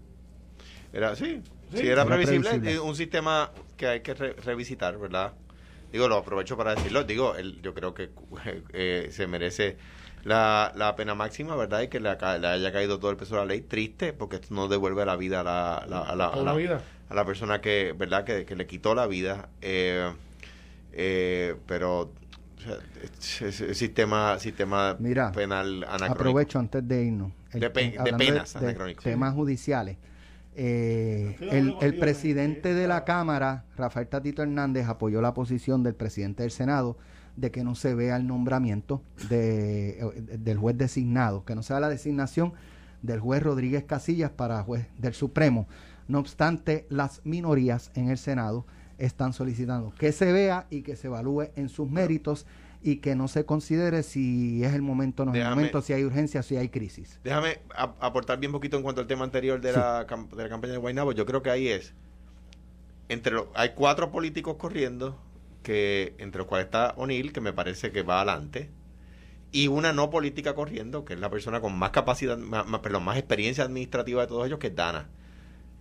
Era, 0.93 1.15
sí, 1.15 1.41
Sí. 1.71 1.79
sí, 1.79 1.87
era 1.87 2.03
Era 2.03 2.05
previsible. 2.05 2.49
previsible. 2.49 2.73
eh, 2.75 2.79
un 2.79 2.95
sistema 2.95 3.51
que 3.77 3.87
hay 3.87 4.01
que 4.01 4.13
re- 4.13 4.33
revisitar, 4.33 4.97
¿verdad? 4.97 5.33
Digo, 5.91 6.07
lo 6.07 6.17
aprovecho 6.17 6.55
para 6.57 6.75
decirlo. 6.75 7.03
Digo, 7.03 7.35
el- 7.35 7.61
yo 7.61 7.73
creo 7.73 7.93
que 7.93 8.09
eh, 8.73 9.09
se 9.11 9.27
merece 9.27 9.77
la, 10.23 10.71
la 10.75 10.95
pena 10.95 11.15
máxima, 11.15 11.55
¿verdad? 11.55 11.81
Y 11.81 11.87
que 11.89 11.99
le, 11.99 12.09
haya 12.09 12.71
caído 12.71 12.99
todo 12.99 13.11
el 13.11 13.17
peso 13.17 13.35
de 13.35 13.41
la 13.41 13.45
ley. 13.45 13.61
Triste, 13.61 14.13
porque 14.13 14.37
esto 14.37 14.53
no 14.53 14.67
devuelve 14.67 15.05
la 15.05 15.15
vida 15.15 15.41
a 15.41 15.43
la, 15.43 15.77
a 15.77 15.87
la, 15.87 15.99
a 15.99 16.15
la- 16.15 16.51
a 16.51 16.55
vida. 16.55 16.81
a 17.09 17.13
la 17.15 17.25
persona 17.25 17.61
que, 17.61 17.93
¿verdad? 17.97 18.23
Que, 18.23 18.45
que 18.45 18.55
le 18.55 18.65
quitó 18.65 18.95
la 18.95 19.05
vida. 19.07 19.49
Eh, 19.61 20.11
eh, 20.93 21.55
pero 21.67 22.11
es- 23.19 23.41
es- 23.41 23.61
es 23.61 23.77
sistema, 23.77 24.39
sistema 24.39 24.95
Mira, 24.99 25.31
penal 25.31 25.83
anacrónico. 25.83 26.13
Aprovecho 26.13 26.59
antes 26.59 26.87
de 26.87 27.03
irnos. 27.03 27.31
De 27.51 27.69
pe- 27.69 27.95
de 28.03 28.13
penas 28.13 28.55
anacrónicos. 28.55 29.03
temas 29.03 29.33
judiciales. 29.33 29.97
Eh, 30.55 31.35
de 31.39 31.49
el, 31.49 31.55
el 31.57 31.71
contigo, 31.73 31.99
presidente 31.99 32.71
eh, 32.71 32.73
de 32.75 32.87
la 32.87 33.03
Cámara, 33.05 33.65
Rafael 33.75 34.07
Tatito 34.07 34.43
Hernández, 34.43 34.87
apoyó 34.87 35.19
la 35.21 35.33
posición 35.33 35.81
del 35.83 35.95
presidente 35.95 36.43
del 36.43 36.51
Senado 36.51 36.95
de 37.35 37.51
que 37.51 37.63
no 37.63 37.75
se 37.75 37.95
vea 37.95 38.15
el 38.17 38.27
nombramiento 38.27 39.01
de, 39.29 39.99
eh, 39.99 40.21
del 40.39 40.57
juez 40.57 40.77
designado, 40.77 41.43
que 41.45 41.55
no 41.55 41.63
sea 41.63 41.79
la 41.79 41.89
designación 41.89 42.53
del 43.01 43.19
juez 43.19 43.41
Rodríguez 43.43 43.83
Casillas 43.83 44.31
para 44.31 44.61
juez 44.63 44.87
del 44.97 45.13
Supremo. 45.13 45.67
No 46.07 46.19
obstante, 46.19 46.85
las 46.89 47.21
minorías 47.25 47.91
en 47.95 48.09
el 48.09 48.17
Senado 48.17 48.65
están 48.97 49.33
solicitando 49.33 49.93
que 49.97 50.11
se 50.11 50.31
vea 50.31 50.67
y 50.69 50.81
que 50.83 50.95
se 50.95 51.07
evalúe 51.07 51.47
en 51.55 51.69
sus 51.69 51.89
méritos 51.89 52.45
y 52.85 52.97
que 52.97 53.15
no 53.15 53.27
se 53.29 53.45
considere 53.45 54.03
si 54.03 54.63
es 54.63 54.73
el 54.73 54.81
momento 54.81 55.23
o 55.23 55.25
no 55.25 55.33
es 55.33 55.41
el 55.41 55.49
momento, 55.49 55.81
si 55.81 55.93
hay 55.93 56.03
urgencia, 56.03 56.43
si 56.43 56.57
hay 56.57 56.67
crisis. 56.69 57.19
Déjame 57.23 57.59
aportar 57.75 58.39
bien 58.39 58.51
poquito 58.51 58.75
en 58.77 58.83
cuanto 58.83 59.01
al 59.01 59.07
tema 59.07 59.23
anterior 59.23 59.59
de, 59.61 59.71
Sí. 59.73 59.79
la, 59.79 60.05
de 60.05 60.43
la 60.43 60.49
campaña 60.49 60.73
de 60.73 60.79
Guaynabo. 60.79 61.13
Yo 61.13 61.25
creo 61.25 61.41
que 61.41 61.49
ahí 61.49 61.67
es. 61.69 61.93
entre 63.09 63.33
los, 63.33 63.45
Hay 63.55 63.69
cuatro 63.75 64.11
políticos 64.11 64.55
corriendo, 64.57 65.17
que 65.63 66.15
entre 66.19 66.39
los 66.39 66.47
cuales 66.47 66.65
está 66.65 66.93
O'Neill, 66.97 67.33
que 67.33 67.41
me 67.41 67.53
parece 67.53 67.91
que 67.91 68.03
va 68.03 68.17
adelante, 68.21 68.69
y 69.51 69.67
una 69.67 69.93
no 69.93 70.09
política 70.09 70.55
corriendo, 70.55 71.05
que 71.05 71.13
es 71.13 71.19
la 71.19 71.29
persona 71.29 71.61
con 71.61 71.77
más 71.77 71.91
capacidad, 71.91 72.37
más, 72.37 72.67
más- 72.67 72.81
perdón, 72.81 73.03
más 73.05 73.17
experiencia 73.17 73.63
administrativa 73.63 74.21
de 74.21 74.27
todos 74.27 74.47
ellos, 74.47 74.59
que 74.59 74.67
es 74.67 74.75
Dana. 74.75 75.09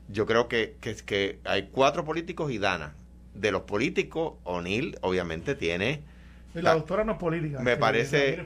Yo 0.09 0.27
creo 0.27 0.49
que, 0.49 0.77
que, 0.81 0.90
es 0.90 1.03
que 1.03 1.38
hay 1.45 1.68
cuatro 1.73 2.05
políticos 2.05 2.51
y 2.53 2.59
Dana. 2.59 2.95
De 3.35 3.51
los 3.51 3.62
políticos, 3.62 4.35
O'Neill 4.45 4.99
obviamente 5.01 5.55
tiene... 5.55 6.03
Y 6.55 6.61
la 6.61 6.75
doctora 6.75 7.03
no 7.05 7.12
es 7.12 7.18
política. 7.18 7.61
Me 7.61 7.77
parece... 7.79 8.40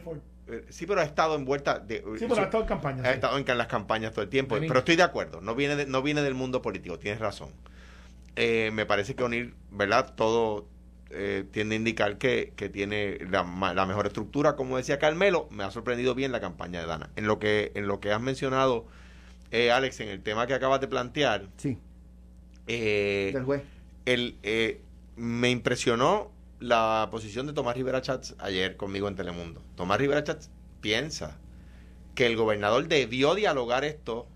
Eh, 0.49 0.65
Sí, 0.69 0.87
pero 0.87 1.01
ha 1.01 1.05
estado 1.05 1.35
envuelta... 1.35 1.81
De, 1.81 2.05
Sí, 2.19 2.27
pero 2.29 2.41
ha 2.43 2.45
estado 2.45 2.63
en 2.63 2.69
campaña. 2.69 3.03
ha 3.03 3.07
sí. 3.09 3.15
estado 3.15 3.37
en 3.37 3.59
las 3.59 3.67
campañas 3.67 4.13
todo 4.13 4.23
el 4.23 4.29
tiempo. 4.31 4.57
Pero 4.61 4.79
estoy 4.79 4.95
de 4.95 5.03
acuerdo, 5.03 5.41
no 5.41 5.57
viene, 5.57 5.75
de- 5.75 5.87
no 5.87 6.03
viene 6.03 6.23
del 6.23 6.35
mundo 6.35 6.63
político, 6.63 7.01
tienes 7.01 7.19
razón. 7.19 7.49
Eh, 8.37 8.71
me 8.73 8.87
parece 8.87 9.17
que 9.17 9.25
O'Neill, 9.25 9.55
¿verdad? 9.73 10.15
Todo, 10.15 10.69
eh, 11.11 11.45
tiende 11.51 11.75
a 11.77 11.79
indicar 11.79 12.19
que, 12.19 12.53
que 12.57 12.69
tiene 12.69 13.19
la, 13.31 13.45
la 13.75 13.87
mejor 13.87 14.07
estructura, 14.07 14.57
como 14.57 14.77
decía 14.77 14.99
Carmelo, 14.99 15.49
me 15.51 15.65
ha 15.65 15.71
sorprendido 15.71 16.15
bien 16.15 16.33
la 16.33 16.41
campaña 16.41 16.81
de 16.81 16.87
Dana. 16.87 17.11
En 17.17 17.27
lo 17.27 17.39
que, 17.39 17.73
en 17.75 17.87
lo 17.87 18.01
que 18.01 18.13
has 18.13 18.21
mencionado, 18.21 18.87
eh, 19.51 19.71
Alex, 19.71 20.01
en 20.01 20.09
el 20.09 20.23
tema 20.23 20.47
que 20.47 20.55
acabas 20.55 20.81
de 20.81 20.89
plantear, 20.89 21.47
Sí, 21.57 21.79
eh, 22.67 23.31
del 23.33 23.45
juez. 23.45 23.63
el, 24.07 24.37
eh, 24.43 24.81
me 25.17 25.51
impresionó 25.51 26.31
la 26.59 27.09
posición 27.11 27.47
de 27.47 27.53
Tomás 27.53 27.77
Rivera 27.77 28.03
Chats 28.03 28.35
ayer 28.39 28.77
conmigo 28.77 29.09
en 29.09 29.15
Telemundo. 29.17 29.63
Tomás 29.77 29.99
Rivera 29.99 30.25
Chats 30.25 30.51
piensa 30.81 31.39
que 32.15 32.27
el 32.27 32.37
gobernador 32.37 32.89
debió 32.89 33.35
dialogar 33.35 33.85
esto 33.85 34.27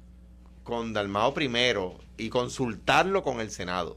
con 0.62 0.92
Dalmao 0.92 1.32
primero 1.34 1.98
y 2.18 2.28
consultarlo 2.28 3.22
con 3.22 3.40
el 3.40 3.50
Senado. 3.50 3.96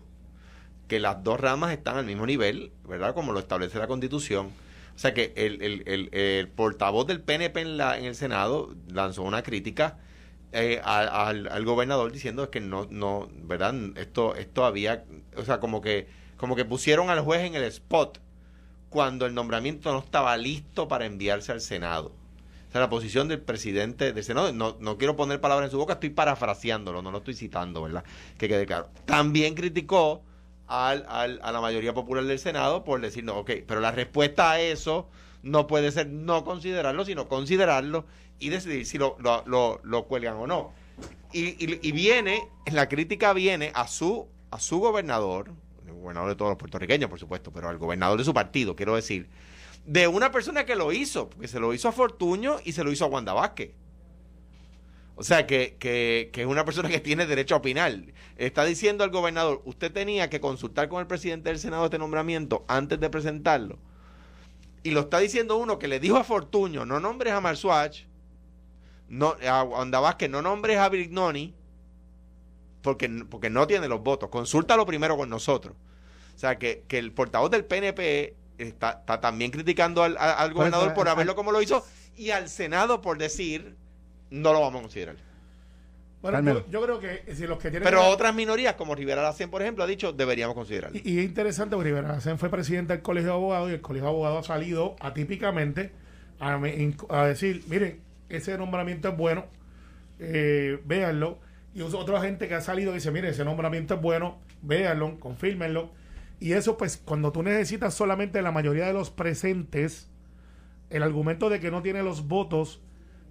Que 0.94 1.00
las 1.00 1.24
dos 1.24 1.40
ramas 1.40 1.72
están 1.72 1.98
al 1.98 2.06
mismo 2.06 2.28
nivel, 2.28 2.72
¿verdad? 2.88 3.16
Como 3.16 3.32
lo 3.34 3.40
establece 3.40 3.80
la 3.80 3.88
Constitución. 3.88 4.52
O 4.96 5.00
sea 5.00 5.12
que 5.16 5.34
el, 5.36 5.60
el- 5.64 6.10
el- 6.14 6.48
portavoz 6.50 7.08
del 7.08 7.20
PNP 7.20 7.62
en, 7.62 7.78
la, 7.78 7.98
en 7.98 8.06
el 8.06 8.14
Senado 8.14 8.76
lanzó 8.88 9.24
una 9.24 9.42
crítica 9.42 9.98
eh, 10.52 10.80
a- 10.84 11.26
al, 11.30 11.48
al 11.48 11.66
gobernador 11.66 12.12
diciendo 12.12 12.52
que 12.52 12.60
no, 12.60 12.86
no, 12.92 13.28
¿verdad? 13.42 13.74
Esto, 13.96 14.36
esto 14.36 14.66
había, 14.66 15.04
o 15.36 15.44
sea, 15.44 15.60
como 15.60 15.82
que, 15.82 16.08
como 16.38 16.56
que 16.56 16.64
pusieron 16.64 17.10
al 17.10 17.22
juez 17.22 17.42
en 17.42 17.56
el 17.56 17.64
spot 17.64 18.20
cuando 18.90 19.26
el 19.26 19.34
nombramiento 19.34 19.92
no 19.94 19.98
estaba 19.98 20.38
listo 20.38 20.88
para 20.88 21.08
enviarse 21.08 21.52
al 21.52 21.62
Senado. 21.62 22.10
O 22.70 22.72
sea, 22.72 22.82
la 22.82 22.90
posición 22.92 23.28
del 23.30 23.42
presidente 23.42 24.14
del 24.14 24.24
Senado, 24.24 24.54
no, 24.54 24.78
no 24.80 25.00
quiero 25.00 25.16
poner 25.16 25.42
palabras 25.42 25.70
en 25.70 25.72
su 25.72 25.80
boca, 25.80 25.94
estoy 25.94 26.12
parafraseándolo, 26.12 27.02
no 27.02 27.10
lo 27.10 27.18
estoy 27.18 27.34
citando, 27.34 27.82
¿verdad? 27.82 28.04
Que 28.38 28.48
quede 28.48 28.68
claro. 28.68 28.90
También 29.06 29.56
criticó 29.56 30.22
al, 30.82 31.40
a 31.44 31.52
la 31.52 31.62
mayoría 31.62 31.94
popular 31.94 32.24
del 32.24 32.40
Senado 32.40 32.84
por 32.84 33.00
decir, 33.02 33.24
no, 33.24 33.38
ok, 33.38 33.52
pero 33.68 33.80
la 33.80 33.92
respuesta 33.92 34.52
a 34.52 34.60
eso 34.60 35.08
no 35.42 35.68
puede 35.68 35.92
ser 35.92 36.08
no 36.08 36.44
considerarlo, 36.44 37.06
sino 37.06 37.28
considerarlo 37.28 38.06
y 38.40 38.50
decidir 38.50 38.86
si 38.86 38.98
lo, 38.98 39.16
lo, 39.20 39.44
lo- 39.46 39.80
lo 39.84 40.06
cuelgan 40.06 40.36
o 40.38 40.48
no. 40.48 40.72
Y, 41.32 41.42
y- 41.64 41.80
y 41.82 41.92
viene, 41.92 42.48
la 42.72 42.88
crítica 42.90 43.34
viene 43.34 43.72
a 43.76 43.88
su, 43.88 44.28
a 44.52 44.60
su 44.60 44.80
gobernador, 44.80 45.52
el 45.86 45.94
gobernador 45.94 46.30
de 46.30 46.36
todos 46.36 46.50
los 46.52 46.58
puertorriqueños, 46.58 47.10
por 47.10 47.20
supuesto, 47.20 47.52
pero 47.52 47.70
al 47.70 47.78
gobernador 47.78 48.18
de 48.18 48.24
su 48.24 48.34
partido, 48.34 48.76
quiero 48.76 48.96
decir, 48.96 49.28
de 49.86 50.08
una 50.08 50.32
persona 50.32 50.66
que 50.66 50.76
lo 50.76 50.92
hizo, 50.94 51.30
porque 51.30 51.48
se 51.48 51.60
lo 51.60 51.74
hizo 51.74 51.88
a 51.90 51.92
Fortuño 51.92 52.58
y 52.64 52.72
se 52.72 52.84
lo 52.84 52.92
hizo 52.92 53.06
a 53.06 53.10
Wanda 53.10 53.34
Vázquez. 53.34 53.72
O 55.16 55.24
sea, 55.24 55.46
que, 55.46 55.78
que, 55.80 56.32
que 56.34 56.42
es 56.42 56.48
una 56.48 56.66
persona 56.66 56.90
que 56.90 57.00
tiene 57.00 57.28
derecho 57.28 57.54
a 57.54 57.60
opinar. 57.60 57.94
Está 58.38 58.66
diciendo 58.66 59.04
al 59.04 59.12
gobernador, 59.12 59.62
usted 59.66 59.92
tenía 59.92 60.30
que 60.30 60.42
consultar 60.42 60.90
con 60.90 61.02
el 61.02 61.08
presidente 61.08 61.50
del 61.50 61.60
Senado 61.60 61.86
este 61.86 62.00
nombramiento 62.00 62.66
antes 62.68 63.00
de 63.00 63.10
presentarlo. 63.10 63.78
Y 64.82 64.92
lo 64.92 65.02
está 65.02 65.20
diciendo 65.20 65.58
uno 65.58 65.78
que 65.78 65.88
le 65.88 66.00
dijo 66.00 66.18
a 66.18 66.24
Fortuño, 66.24 66.86
no 66.86 67.00
nombres 67.00 67.32
a 67.34 67.42
Marsuach, 67.42 68.02
no, 69.08 69.36
a 69.48 69.64
Wanda 69.64 70.00
Vázquez, 70.00 70.30
no 70.30 70.42
nombres 70.42 70.78
a 70.78 70.90
Brignoni, 70.90 71.54
porque, 72.82 73.08
porque 73.30 73.50
no 73.50 73.68
tiene 73.68 73.88
los 73.88 74.02
votos. 74.02 74.30
Consúltalo 74.30 74.86
primero 74.86 75.16
con 75.16 75.30
nosotros. 75.30 75.76
O 76.36 76.40
sea, 76.40 76.58
que, 76.58 76.84
que 76.88 76.98
el 76.98 77.14
portavoz 77.14 77.52
del 77.52 77.66
PNP 77.66 78.36
está, 78.58 78.92
está 79.00 79.22
también 79.22 79.52
criticando 79.52 80.04
al, 80.04 80.18
al 80.18 80.54
gobernador 80.54 80.94
por 80.96 81.08
haberlo 81.08 81.36
como 81.36 81.52
lo 81.52 81.62
hizo 81.62 81.86
y 82.16 82.32
al 82.32 82.50
Senado 82.50 83.02
por 83.02 83.18
decir 83.18 83.78
no 84.34 84.52
lo 84.54 84.62
vamos 84.62 84.80
a 84.80 84.82
considerar. 84.84 85.16
Bueno, 86.22 86.42
yo, 86.54 86.66
yo 86.70 86.82
creo 86.82 87.00
que 87.00 87.36
si 87.36 87.46
los 87.46 87.58
que 87.58 87.70
tienen. 87.70 87.84
Pero 87.84 88.00
que- 88.02 88.08
otras 88.08 88.34
minorías, 88.34 88.76
como 88.76 88.96
Rivera 88.96 89.22
Lacen, 89.22 89.50
por 89.50 89.62
ejemplo, 89.62 89.84
ha 89.84 89.88
dicho 89.88 90.14
deberíamos 90.14 90.56
considerarlo. 90.56 90.98
Y, 91.04 91.20
es 91.20 91.26
interesante 91.26 91.76
porque 91.76 91.90
Rivera 91.90 92.08
Lacen 92.14 92.38
fue 92.40 92.50
presidente 92.50 92.94
del 92.94 93.02
Colegio 93.02 93.32
de 93.32 93.36
Abogados 93.36 93.70
y 93.72 93.74
el 93.74 93.82
Colegio 93.82 94.06
de 94.06 94.12
Abogados 94.12 94.50
ha 94.50 94.54
salido 94.54 94.96
atípicamente 95.02 95.92
a, 96.40 96.58
me- 96.58 96.78
inc- 96.78 97.06
a 97.10 97.26
decir, 97.28 97.64
miren, 97.68 98.00
ese 98.30 98.58
nombramiento 98.58 99.10
es 99.10 99.18
bueno, 99.18 99.46
eh, 100.20 100.80
véanlo. 100.86 101.40
Y 101.76 101.82
otra 101.82 102.22
gente 102.22 102.48
que 102.48 102.56
ha 102.56 102.62
salido 102.62 102.94
dice, 102.94 103.12
miren, 103.12 103.32
ese 103.32 103.44
nombramiento 103.44 103.96
es 103.96 104.02
bueno, 104.02 104.40
véanlo, 104.62 105.20
confírmenlo. 105.20 105.92
Y 106.40 106.54
eso, 106.54 106.78
pues, 106.78 106.98
cuando 107.04 107.32
tú 107.34 107.44
necesitas 107.44 107.94
solamente 107.96 108.42
la 108.42 108.52
mayoría 108.52 108.86
de 108.86 108.94
los 108.94 109.10
presentes, 109.10 110.10
el 110.90 111.04
argumento 111.04 111.50
de 111.50 111.60
que 111.60 111.70
no 111.72 111.82
tiene 111.82 112.02
los 112.04 112.28
votos 112.28 112.82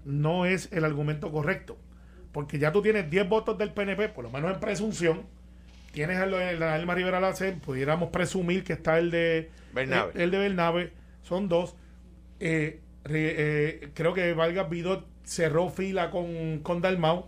no 0.04 0.46
es 0.46 0.70
el 0.72 0.84
argumento 0.84 1.30
correcto. 1.30 1.76
Porque 2.32 2.58
ya 2.58 2.72
tú 2.72 2.82
tienes 2.82 3.10
10 3.10 3.28
votos 3.28 3.58
del 3.58 3.72
PNP, 3.72 4.08
por 4.08 4.24
lo 4.24 4.30
menos 4.30 4.52
en 4.52 4.60
presunción. 4.60 5.22
Tienes 5.92 6.18
el, 6.18 6.32
el 6.32 6.58
de 6.58 6.64
Alma 6.64 6.94
Rivera 6.94 7.34
pudiéramos 7.64 8.08
presumir 8.08 8.64
que 8.64 8.72
está 8.72 8.98
el 8.98 9.10
de 9.10 9.50
Bernabe. 9.74 10.12
El, 10.14 10.20
el 10.22 10.30
de 10.30 10.38
Bernabe, 10.38 10.92
son 11.22 11.48
dos. 11.48 11.76
Eh, 12.40 12.80
eh, 13.10 13.90
creo 13.94 14.14
que 14.14 14.32
Vargas 14.32 14.70
Vidot 14.70 15.06
cerró 15.24 15.68
fila 15.68 16.10
con, 16.10 16.60
con 16.60 16.80
Dalmau. 16.80 17.26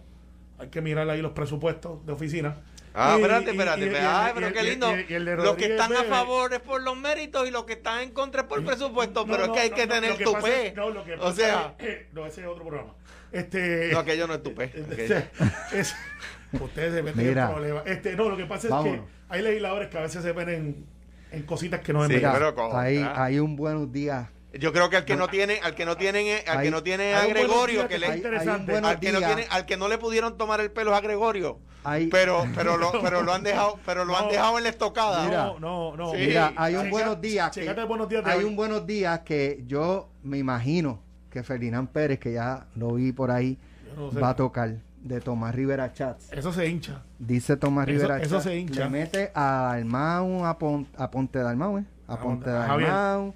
Hay 0.58 0.68
que 0.68 0.80
mirar 0.80 1.10
ahí 1.10 1.20
los 1.20 1.32
presupuestos 1.32 2.04
de 2.06 2.12
oficina. 2.12 2.56
Ah, 2.96 3.14
Y- 3.18 3.20
espérate, 3.22 3.50
espérate. 3.50 3.80
y- 3.80 3.82
y- 3.82 3.86
espérate. 3.88 4.08
Ay, 4.16 4.30
y- 4.30 4.34
pero 4.34 4.52
qué 4.52 4.62
lindo. 4.62 4.96
y- 4.96 5.06
y 5.08 5.14
el 5.14 5.24
de 5.24 5.36
los 5.36 5.56
que 5.56 5.64
están 5.66 5.92
a 5.96 6.04
favor 6.04 6.54
es 6.54 6.60
por 6.60 6.80
los 6.80 6.96
méritos 6.96 7.48
y 7.48 7.50
los 7.50 7.64
que 7.64 7.72
están 7.74 8.00
en 8.02 8.10
contra 8.12 8.42
es 8.42 8.46
por 8.46 8.64
presupuesto. 8.64 9.26
No, 9.26 9.32
pero 9.32 9.46
no, 9.48 9.52
es 9.54 9.58
que 9.58 9.64
hay 9.64 9.70
no, 9.70 9.76
que 9.76 9.86
no, 9.86 9.94
tener 9.94 10.10
lo 10.12 10.16
que 10.18 10.24
tu 10.24 10.32
pasa 10.32 10.46
pe. 10.46 10.66
es- 10.68 10.74
no, 10.76 10.90
lo 10.90 11.04
que 11.04 11.14
O 11.14 11.18
pasa 11.20 11.34
sea, 11.34 11.74
es- 11.78 11.86
eh, 11.88 12.06
no, 12.12 12.24
ese 12.26 12.40
es 12.42 12.46
otro 12.46 12.64
programa. 12.64 12.94
Este, 13.32 13.90
no, 13.92 13.98
aquello 13.98 14.26
no 14.28 14.34
es 14.34 14.42
tu 14.44 14.54
pe. 14.54 14.64
aquello. 14.64 15.16
es- 15.72 15.96
ustedes 16.52 16.94
se 16.94 17.02
meten 17.02 17.26
Mira. 17.26 17.46
en 17.46 17.52
problemas. 17.52 17.82
Este, 17.86 18.14
no, 18.14 18.28
lo 18.28 18.36
que 18.36 18.44
pasa 18.46 18.68
es 18.68 18.84
que 18.84 19.00
hay 19.28 19.42
legisladores 19.42 19.88
que 19.88 19.98
a 19.98 20.02
veces 20.02 20.22
se 20.22 20.30
ven 20.32 20.48
en, 20.48 20.86
en 21.32 21.42
cositas 21.42 21.80
que 21.80 21.92
no 21.92 22.06
deben 22.06 22.20
Sí, 22.20 22.24
hay, 22.72 23.04
hay 23.12 23.38
un 23.40 23.56
buenos 23.56 23.90
días. 23.90 24.28
Yo 24.58 24.72
creo 24.72 24.88
que 24.90 24.96
al 24.96 25.04
que 25.04 25.16
no 25.16 25.28
tiene, 25.28 25.58
al 25.62 25.74
que 25.74 25.84
no 25.84 25.96
tienen, 25.96 26.26
eh, 26.26 26.44
al 26.46 26.62
que 26.62 26.70
no 26.70 26.82
tiene 26.82 27.14
a 27.14 27.26
Gregorio, 27.26 27.88
que 27.88 27.98
le, 27.98 28.06
al 28.06 28.20
que 29.00 29.12
no 29.12 29.18
tiene, 29.20 29.46
al 29.50 29.66
que 29.66 29.76
no 29.76 29.88
le 29.88 29.98
pudieron 29.98 30.36
tomar 30.38 30.60
el 30.60 30.70
pelo 30.70 30.92
es 30.92 30.98
a 30.98 31.00
Gregorio. 31.00 31.58
Pero, 32.10 32.46
pero 32.54 32.76
lo, 32.76 32.92
pero 33.02 33.22
lo 33.22 33.32
han 33.32 33.42
dejado, 33.42 33.78
pero 33.84 34.04
lo 34.04 34.16
han 34.16 34.28
dejado 34.28 34.56
en 34.58 34.64
la 34.64 34.70
estocada. 34.70 35.24
Mira. 35.24 35.44
no, 35.46 35.58
no, 35.58 35.96
no. 35.96 36.10
Sí. 36.12 36.18
Mira, 36.18 36.52
hay 36.56 36.76
un 36.76 36.88
buenos 36.90 37.20
días. 37.20 37.50
que- 37.52 37.60
de 37.62 38.22
hay 38.30 38.38
hoy. 38.38 38.44
un 38.44 38.56
buenos 38.56 38.86
días 38.86 39.20
que 39.20 39.62
yo 39.66 40.08
me 40.22 40.38
imagino 40.38 41.00
que 41.30 41.42
Ferdinand 41.42 41.88
Pérez, 41.88 42.18
que 42.20 42.32
ya 42.32 42.66
lo 42.76 42.92
vi 42.94 43.12
por 43.12 43.30
ahí, 43.30 43.58
Yo 43.96 44.02
no 44.06 44.12
sé. 44.12 44.20
va 44.20 44.30
a 44.30 44.36
tocar 44.36 44.76
de 45.02 45.20
Tomás 45.20 45.54
Rivera 45.54 45.92
Chats. 45.92 46.32
Eso 46.32 46.52
se 46.52 46.66
hincha. 46.68 47.02
Dice 47.18 47.56
Tomás 47.56 47.86
Eso- 47.88 47.92
Rivera 47.98 48.22
eso 48.22 48.36
Chats. 48.36 48.44
se 48.44 48.56
hincha. 48.56 48.84
Le 48.84 48.88
mete 48.90 49.30
a 49.34 49.72
Almau, 49.72 50.46
a, 50.46 50.56
Pon- 50.58 50.86
a 50.96 51.10
Ponte 51.10 51.40
de 51.40 51.48
Almau, 51.48 51.78
¿eh? 51.78 51.84
A 52.06 52.18
Ponte 52.18 52.50
Ponte- 52.50 53.34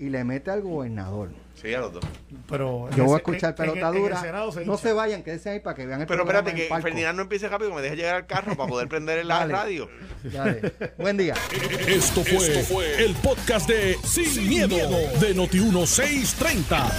Y 0.00 0.08
le 0.08 0.24
mete 0.24 0.50
al 0.50 0.62
gobernador. 0.62 1.28
Sí, 1.60 1.74
a 1.74 1.80
los 1.80 1.92
dos. 1.92 2.02
Pero 2.48 2.88
Yo 2.96 3.04
voy 3.04 3.14
a 3.14 3.16
escuchar 3.18 3.54
pelotadura. 3.54 4.22
No 4.64 4.78
se 4.78 4.94
vayan, 4.94 5.22
quédense 5.22 5.50
ahí 5.50 5.60
para 5.60 5.76
que 5.76 5.84
vean 5.84 6.00
el 6.00 6.06
Pero 6.06 6.22
espérate, 6.22 6.54
que. 6.54 6.70
Ferdinand 6.80 7.16
no 7.16 7.22
empiece 7.22 7.48
rápido, 7.48 7.74
me 7.74 7.82
deje 7.82 7.96
llegar 7.96 8.14
al 8.14 8.26
carro 8.26 8.56
para 8.56 8.66
poder 8.66 8.88
prender 8.88 9.22
la 9.26 9.40
Dale. 9.40 9.52
radio. 9.52 9.90
Dale. 10.24 10.72
Buen 10.96 11.18
día. 11.18 11.34
Esto 11.86 12.24
fue, 12.24 13.04
el 13.04 13.14
podcast 13.16 13.68
de 13.68 13.98
Sin, 14.02 14.48
miedo, 14.48 14.78
de 15.20 15.36
Noti1630. 15.36 16.90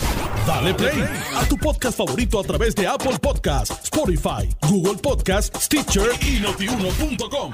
Dale 0.46 0.74
play 0.76 1.04
a 1.36 1.44
tu 1.46 1.58
podcast 1.58 1.98
favorito 1.98 2.40
a 2.40 2.44
través 2.44 2.76
de 2.76 2.86
Apple 2.86 3.18
Podcasts, 3.20 3.80
Spotify, 3.86 4.48
Google 4.70 5.02
Podcasts, 5.02 5.66
Stitcher 5.66 6.12
y 6.22 6.40
notiuno.com. 6.40 7.52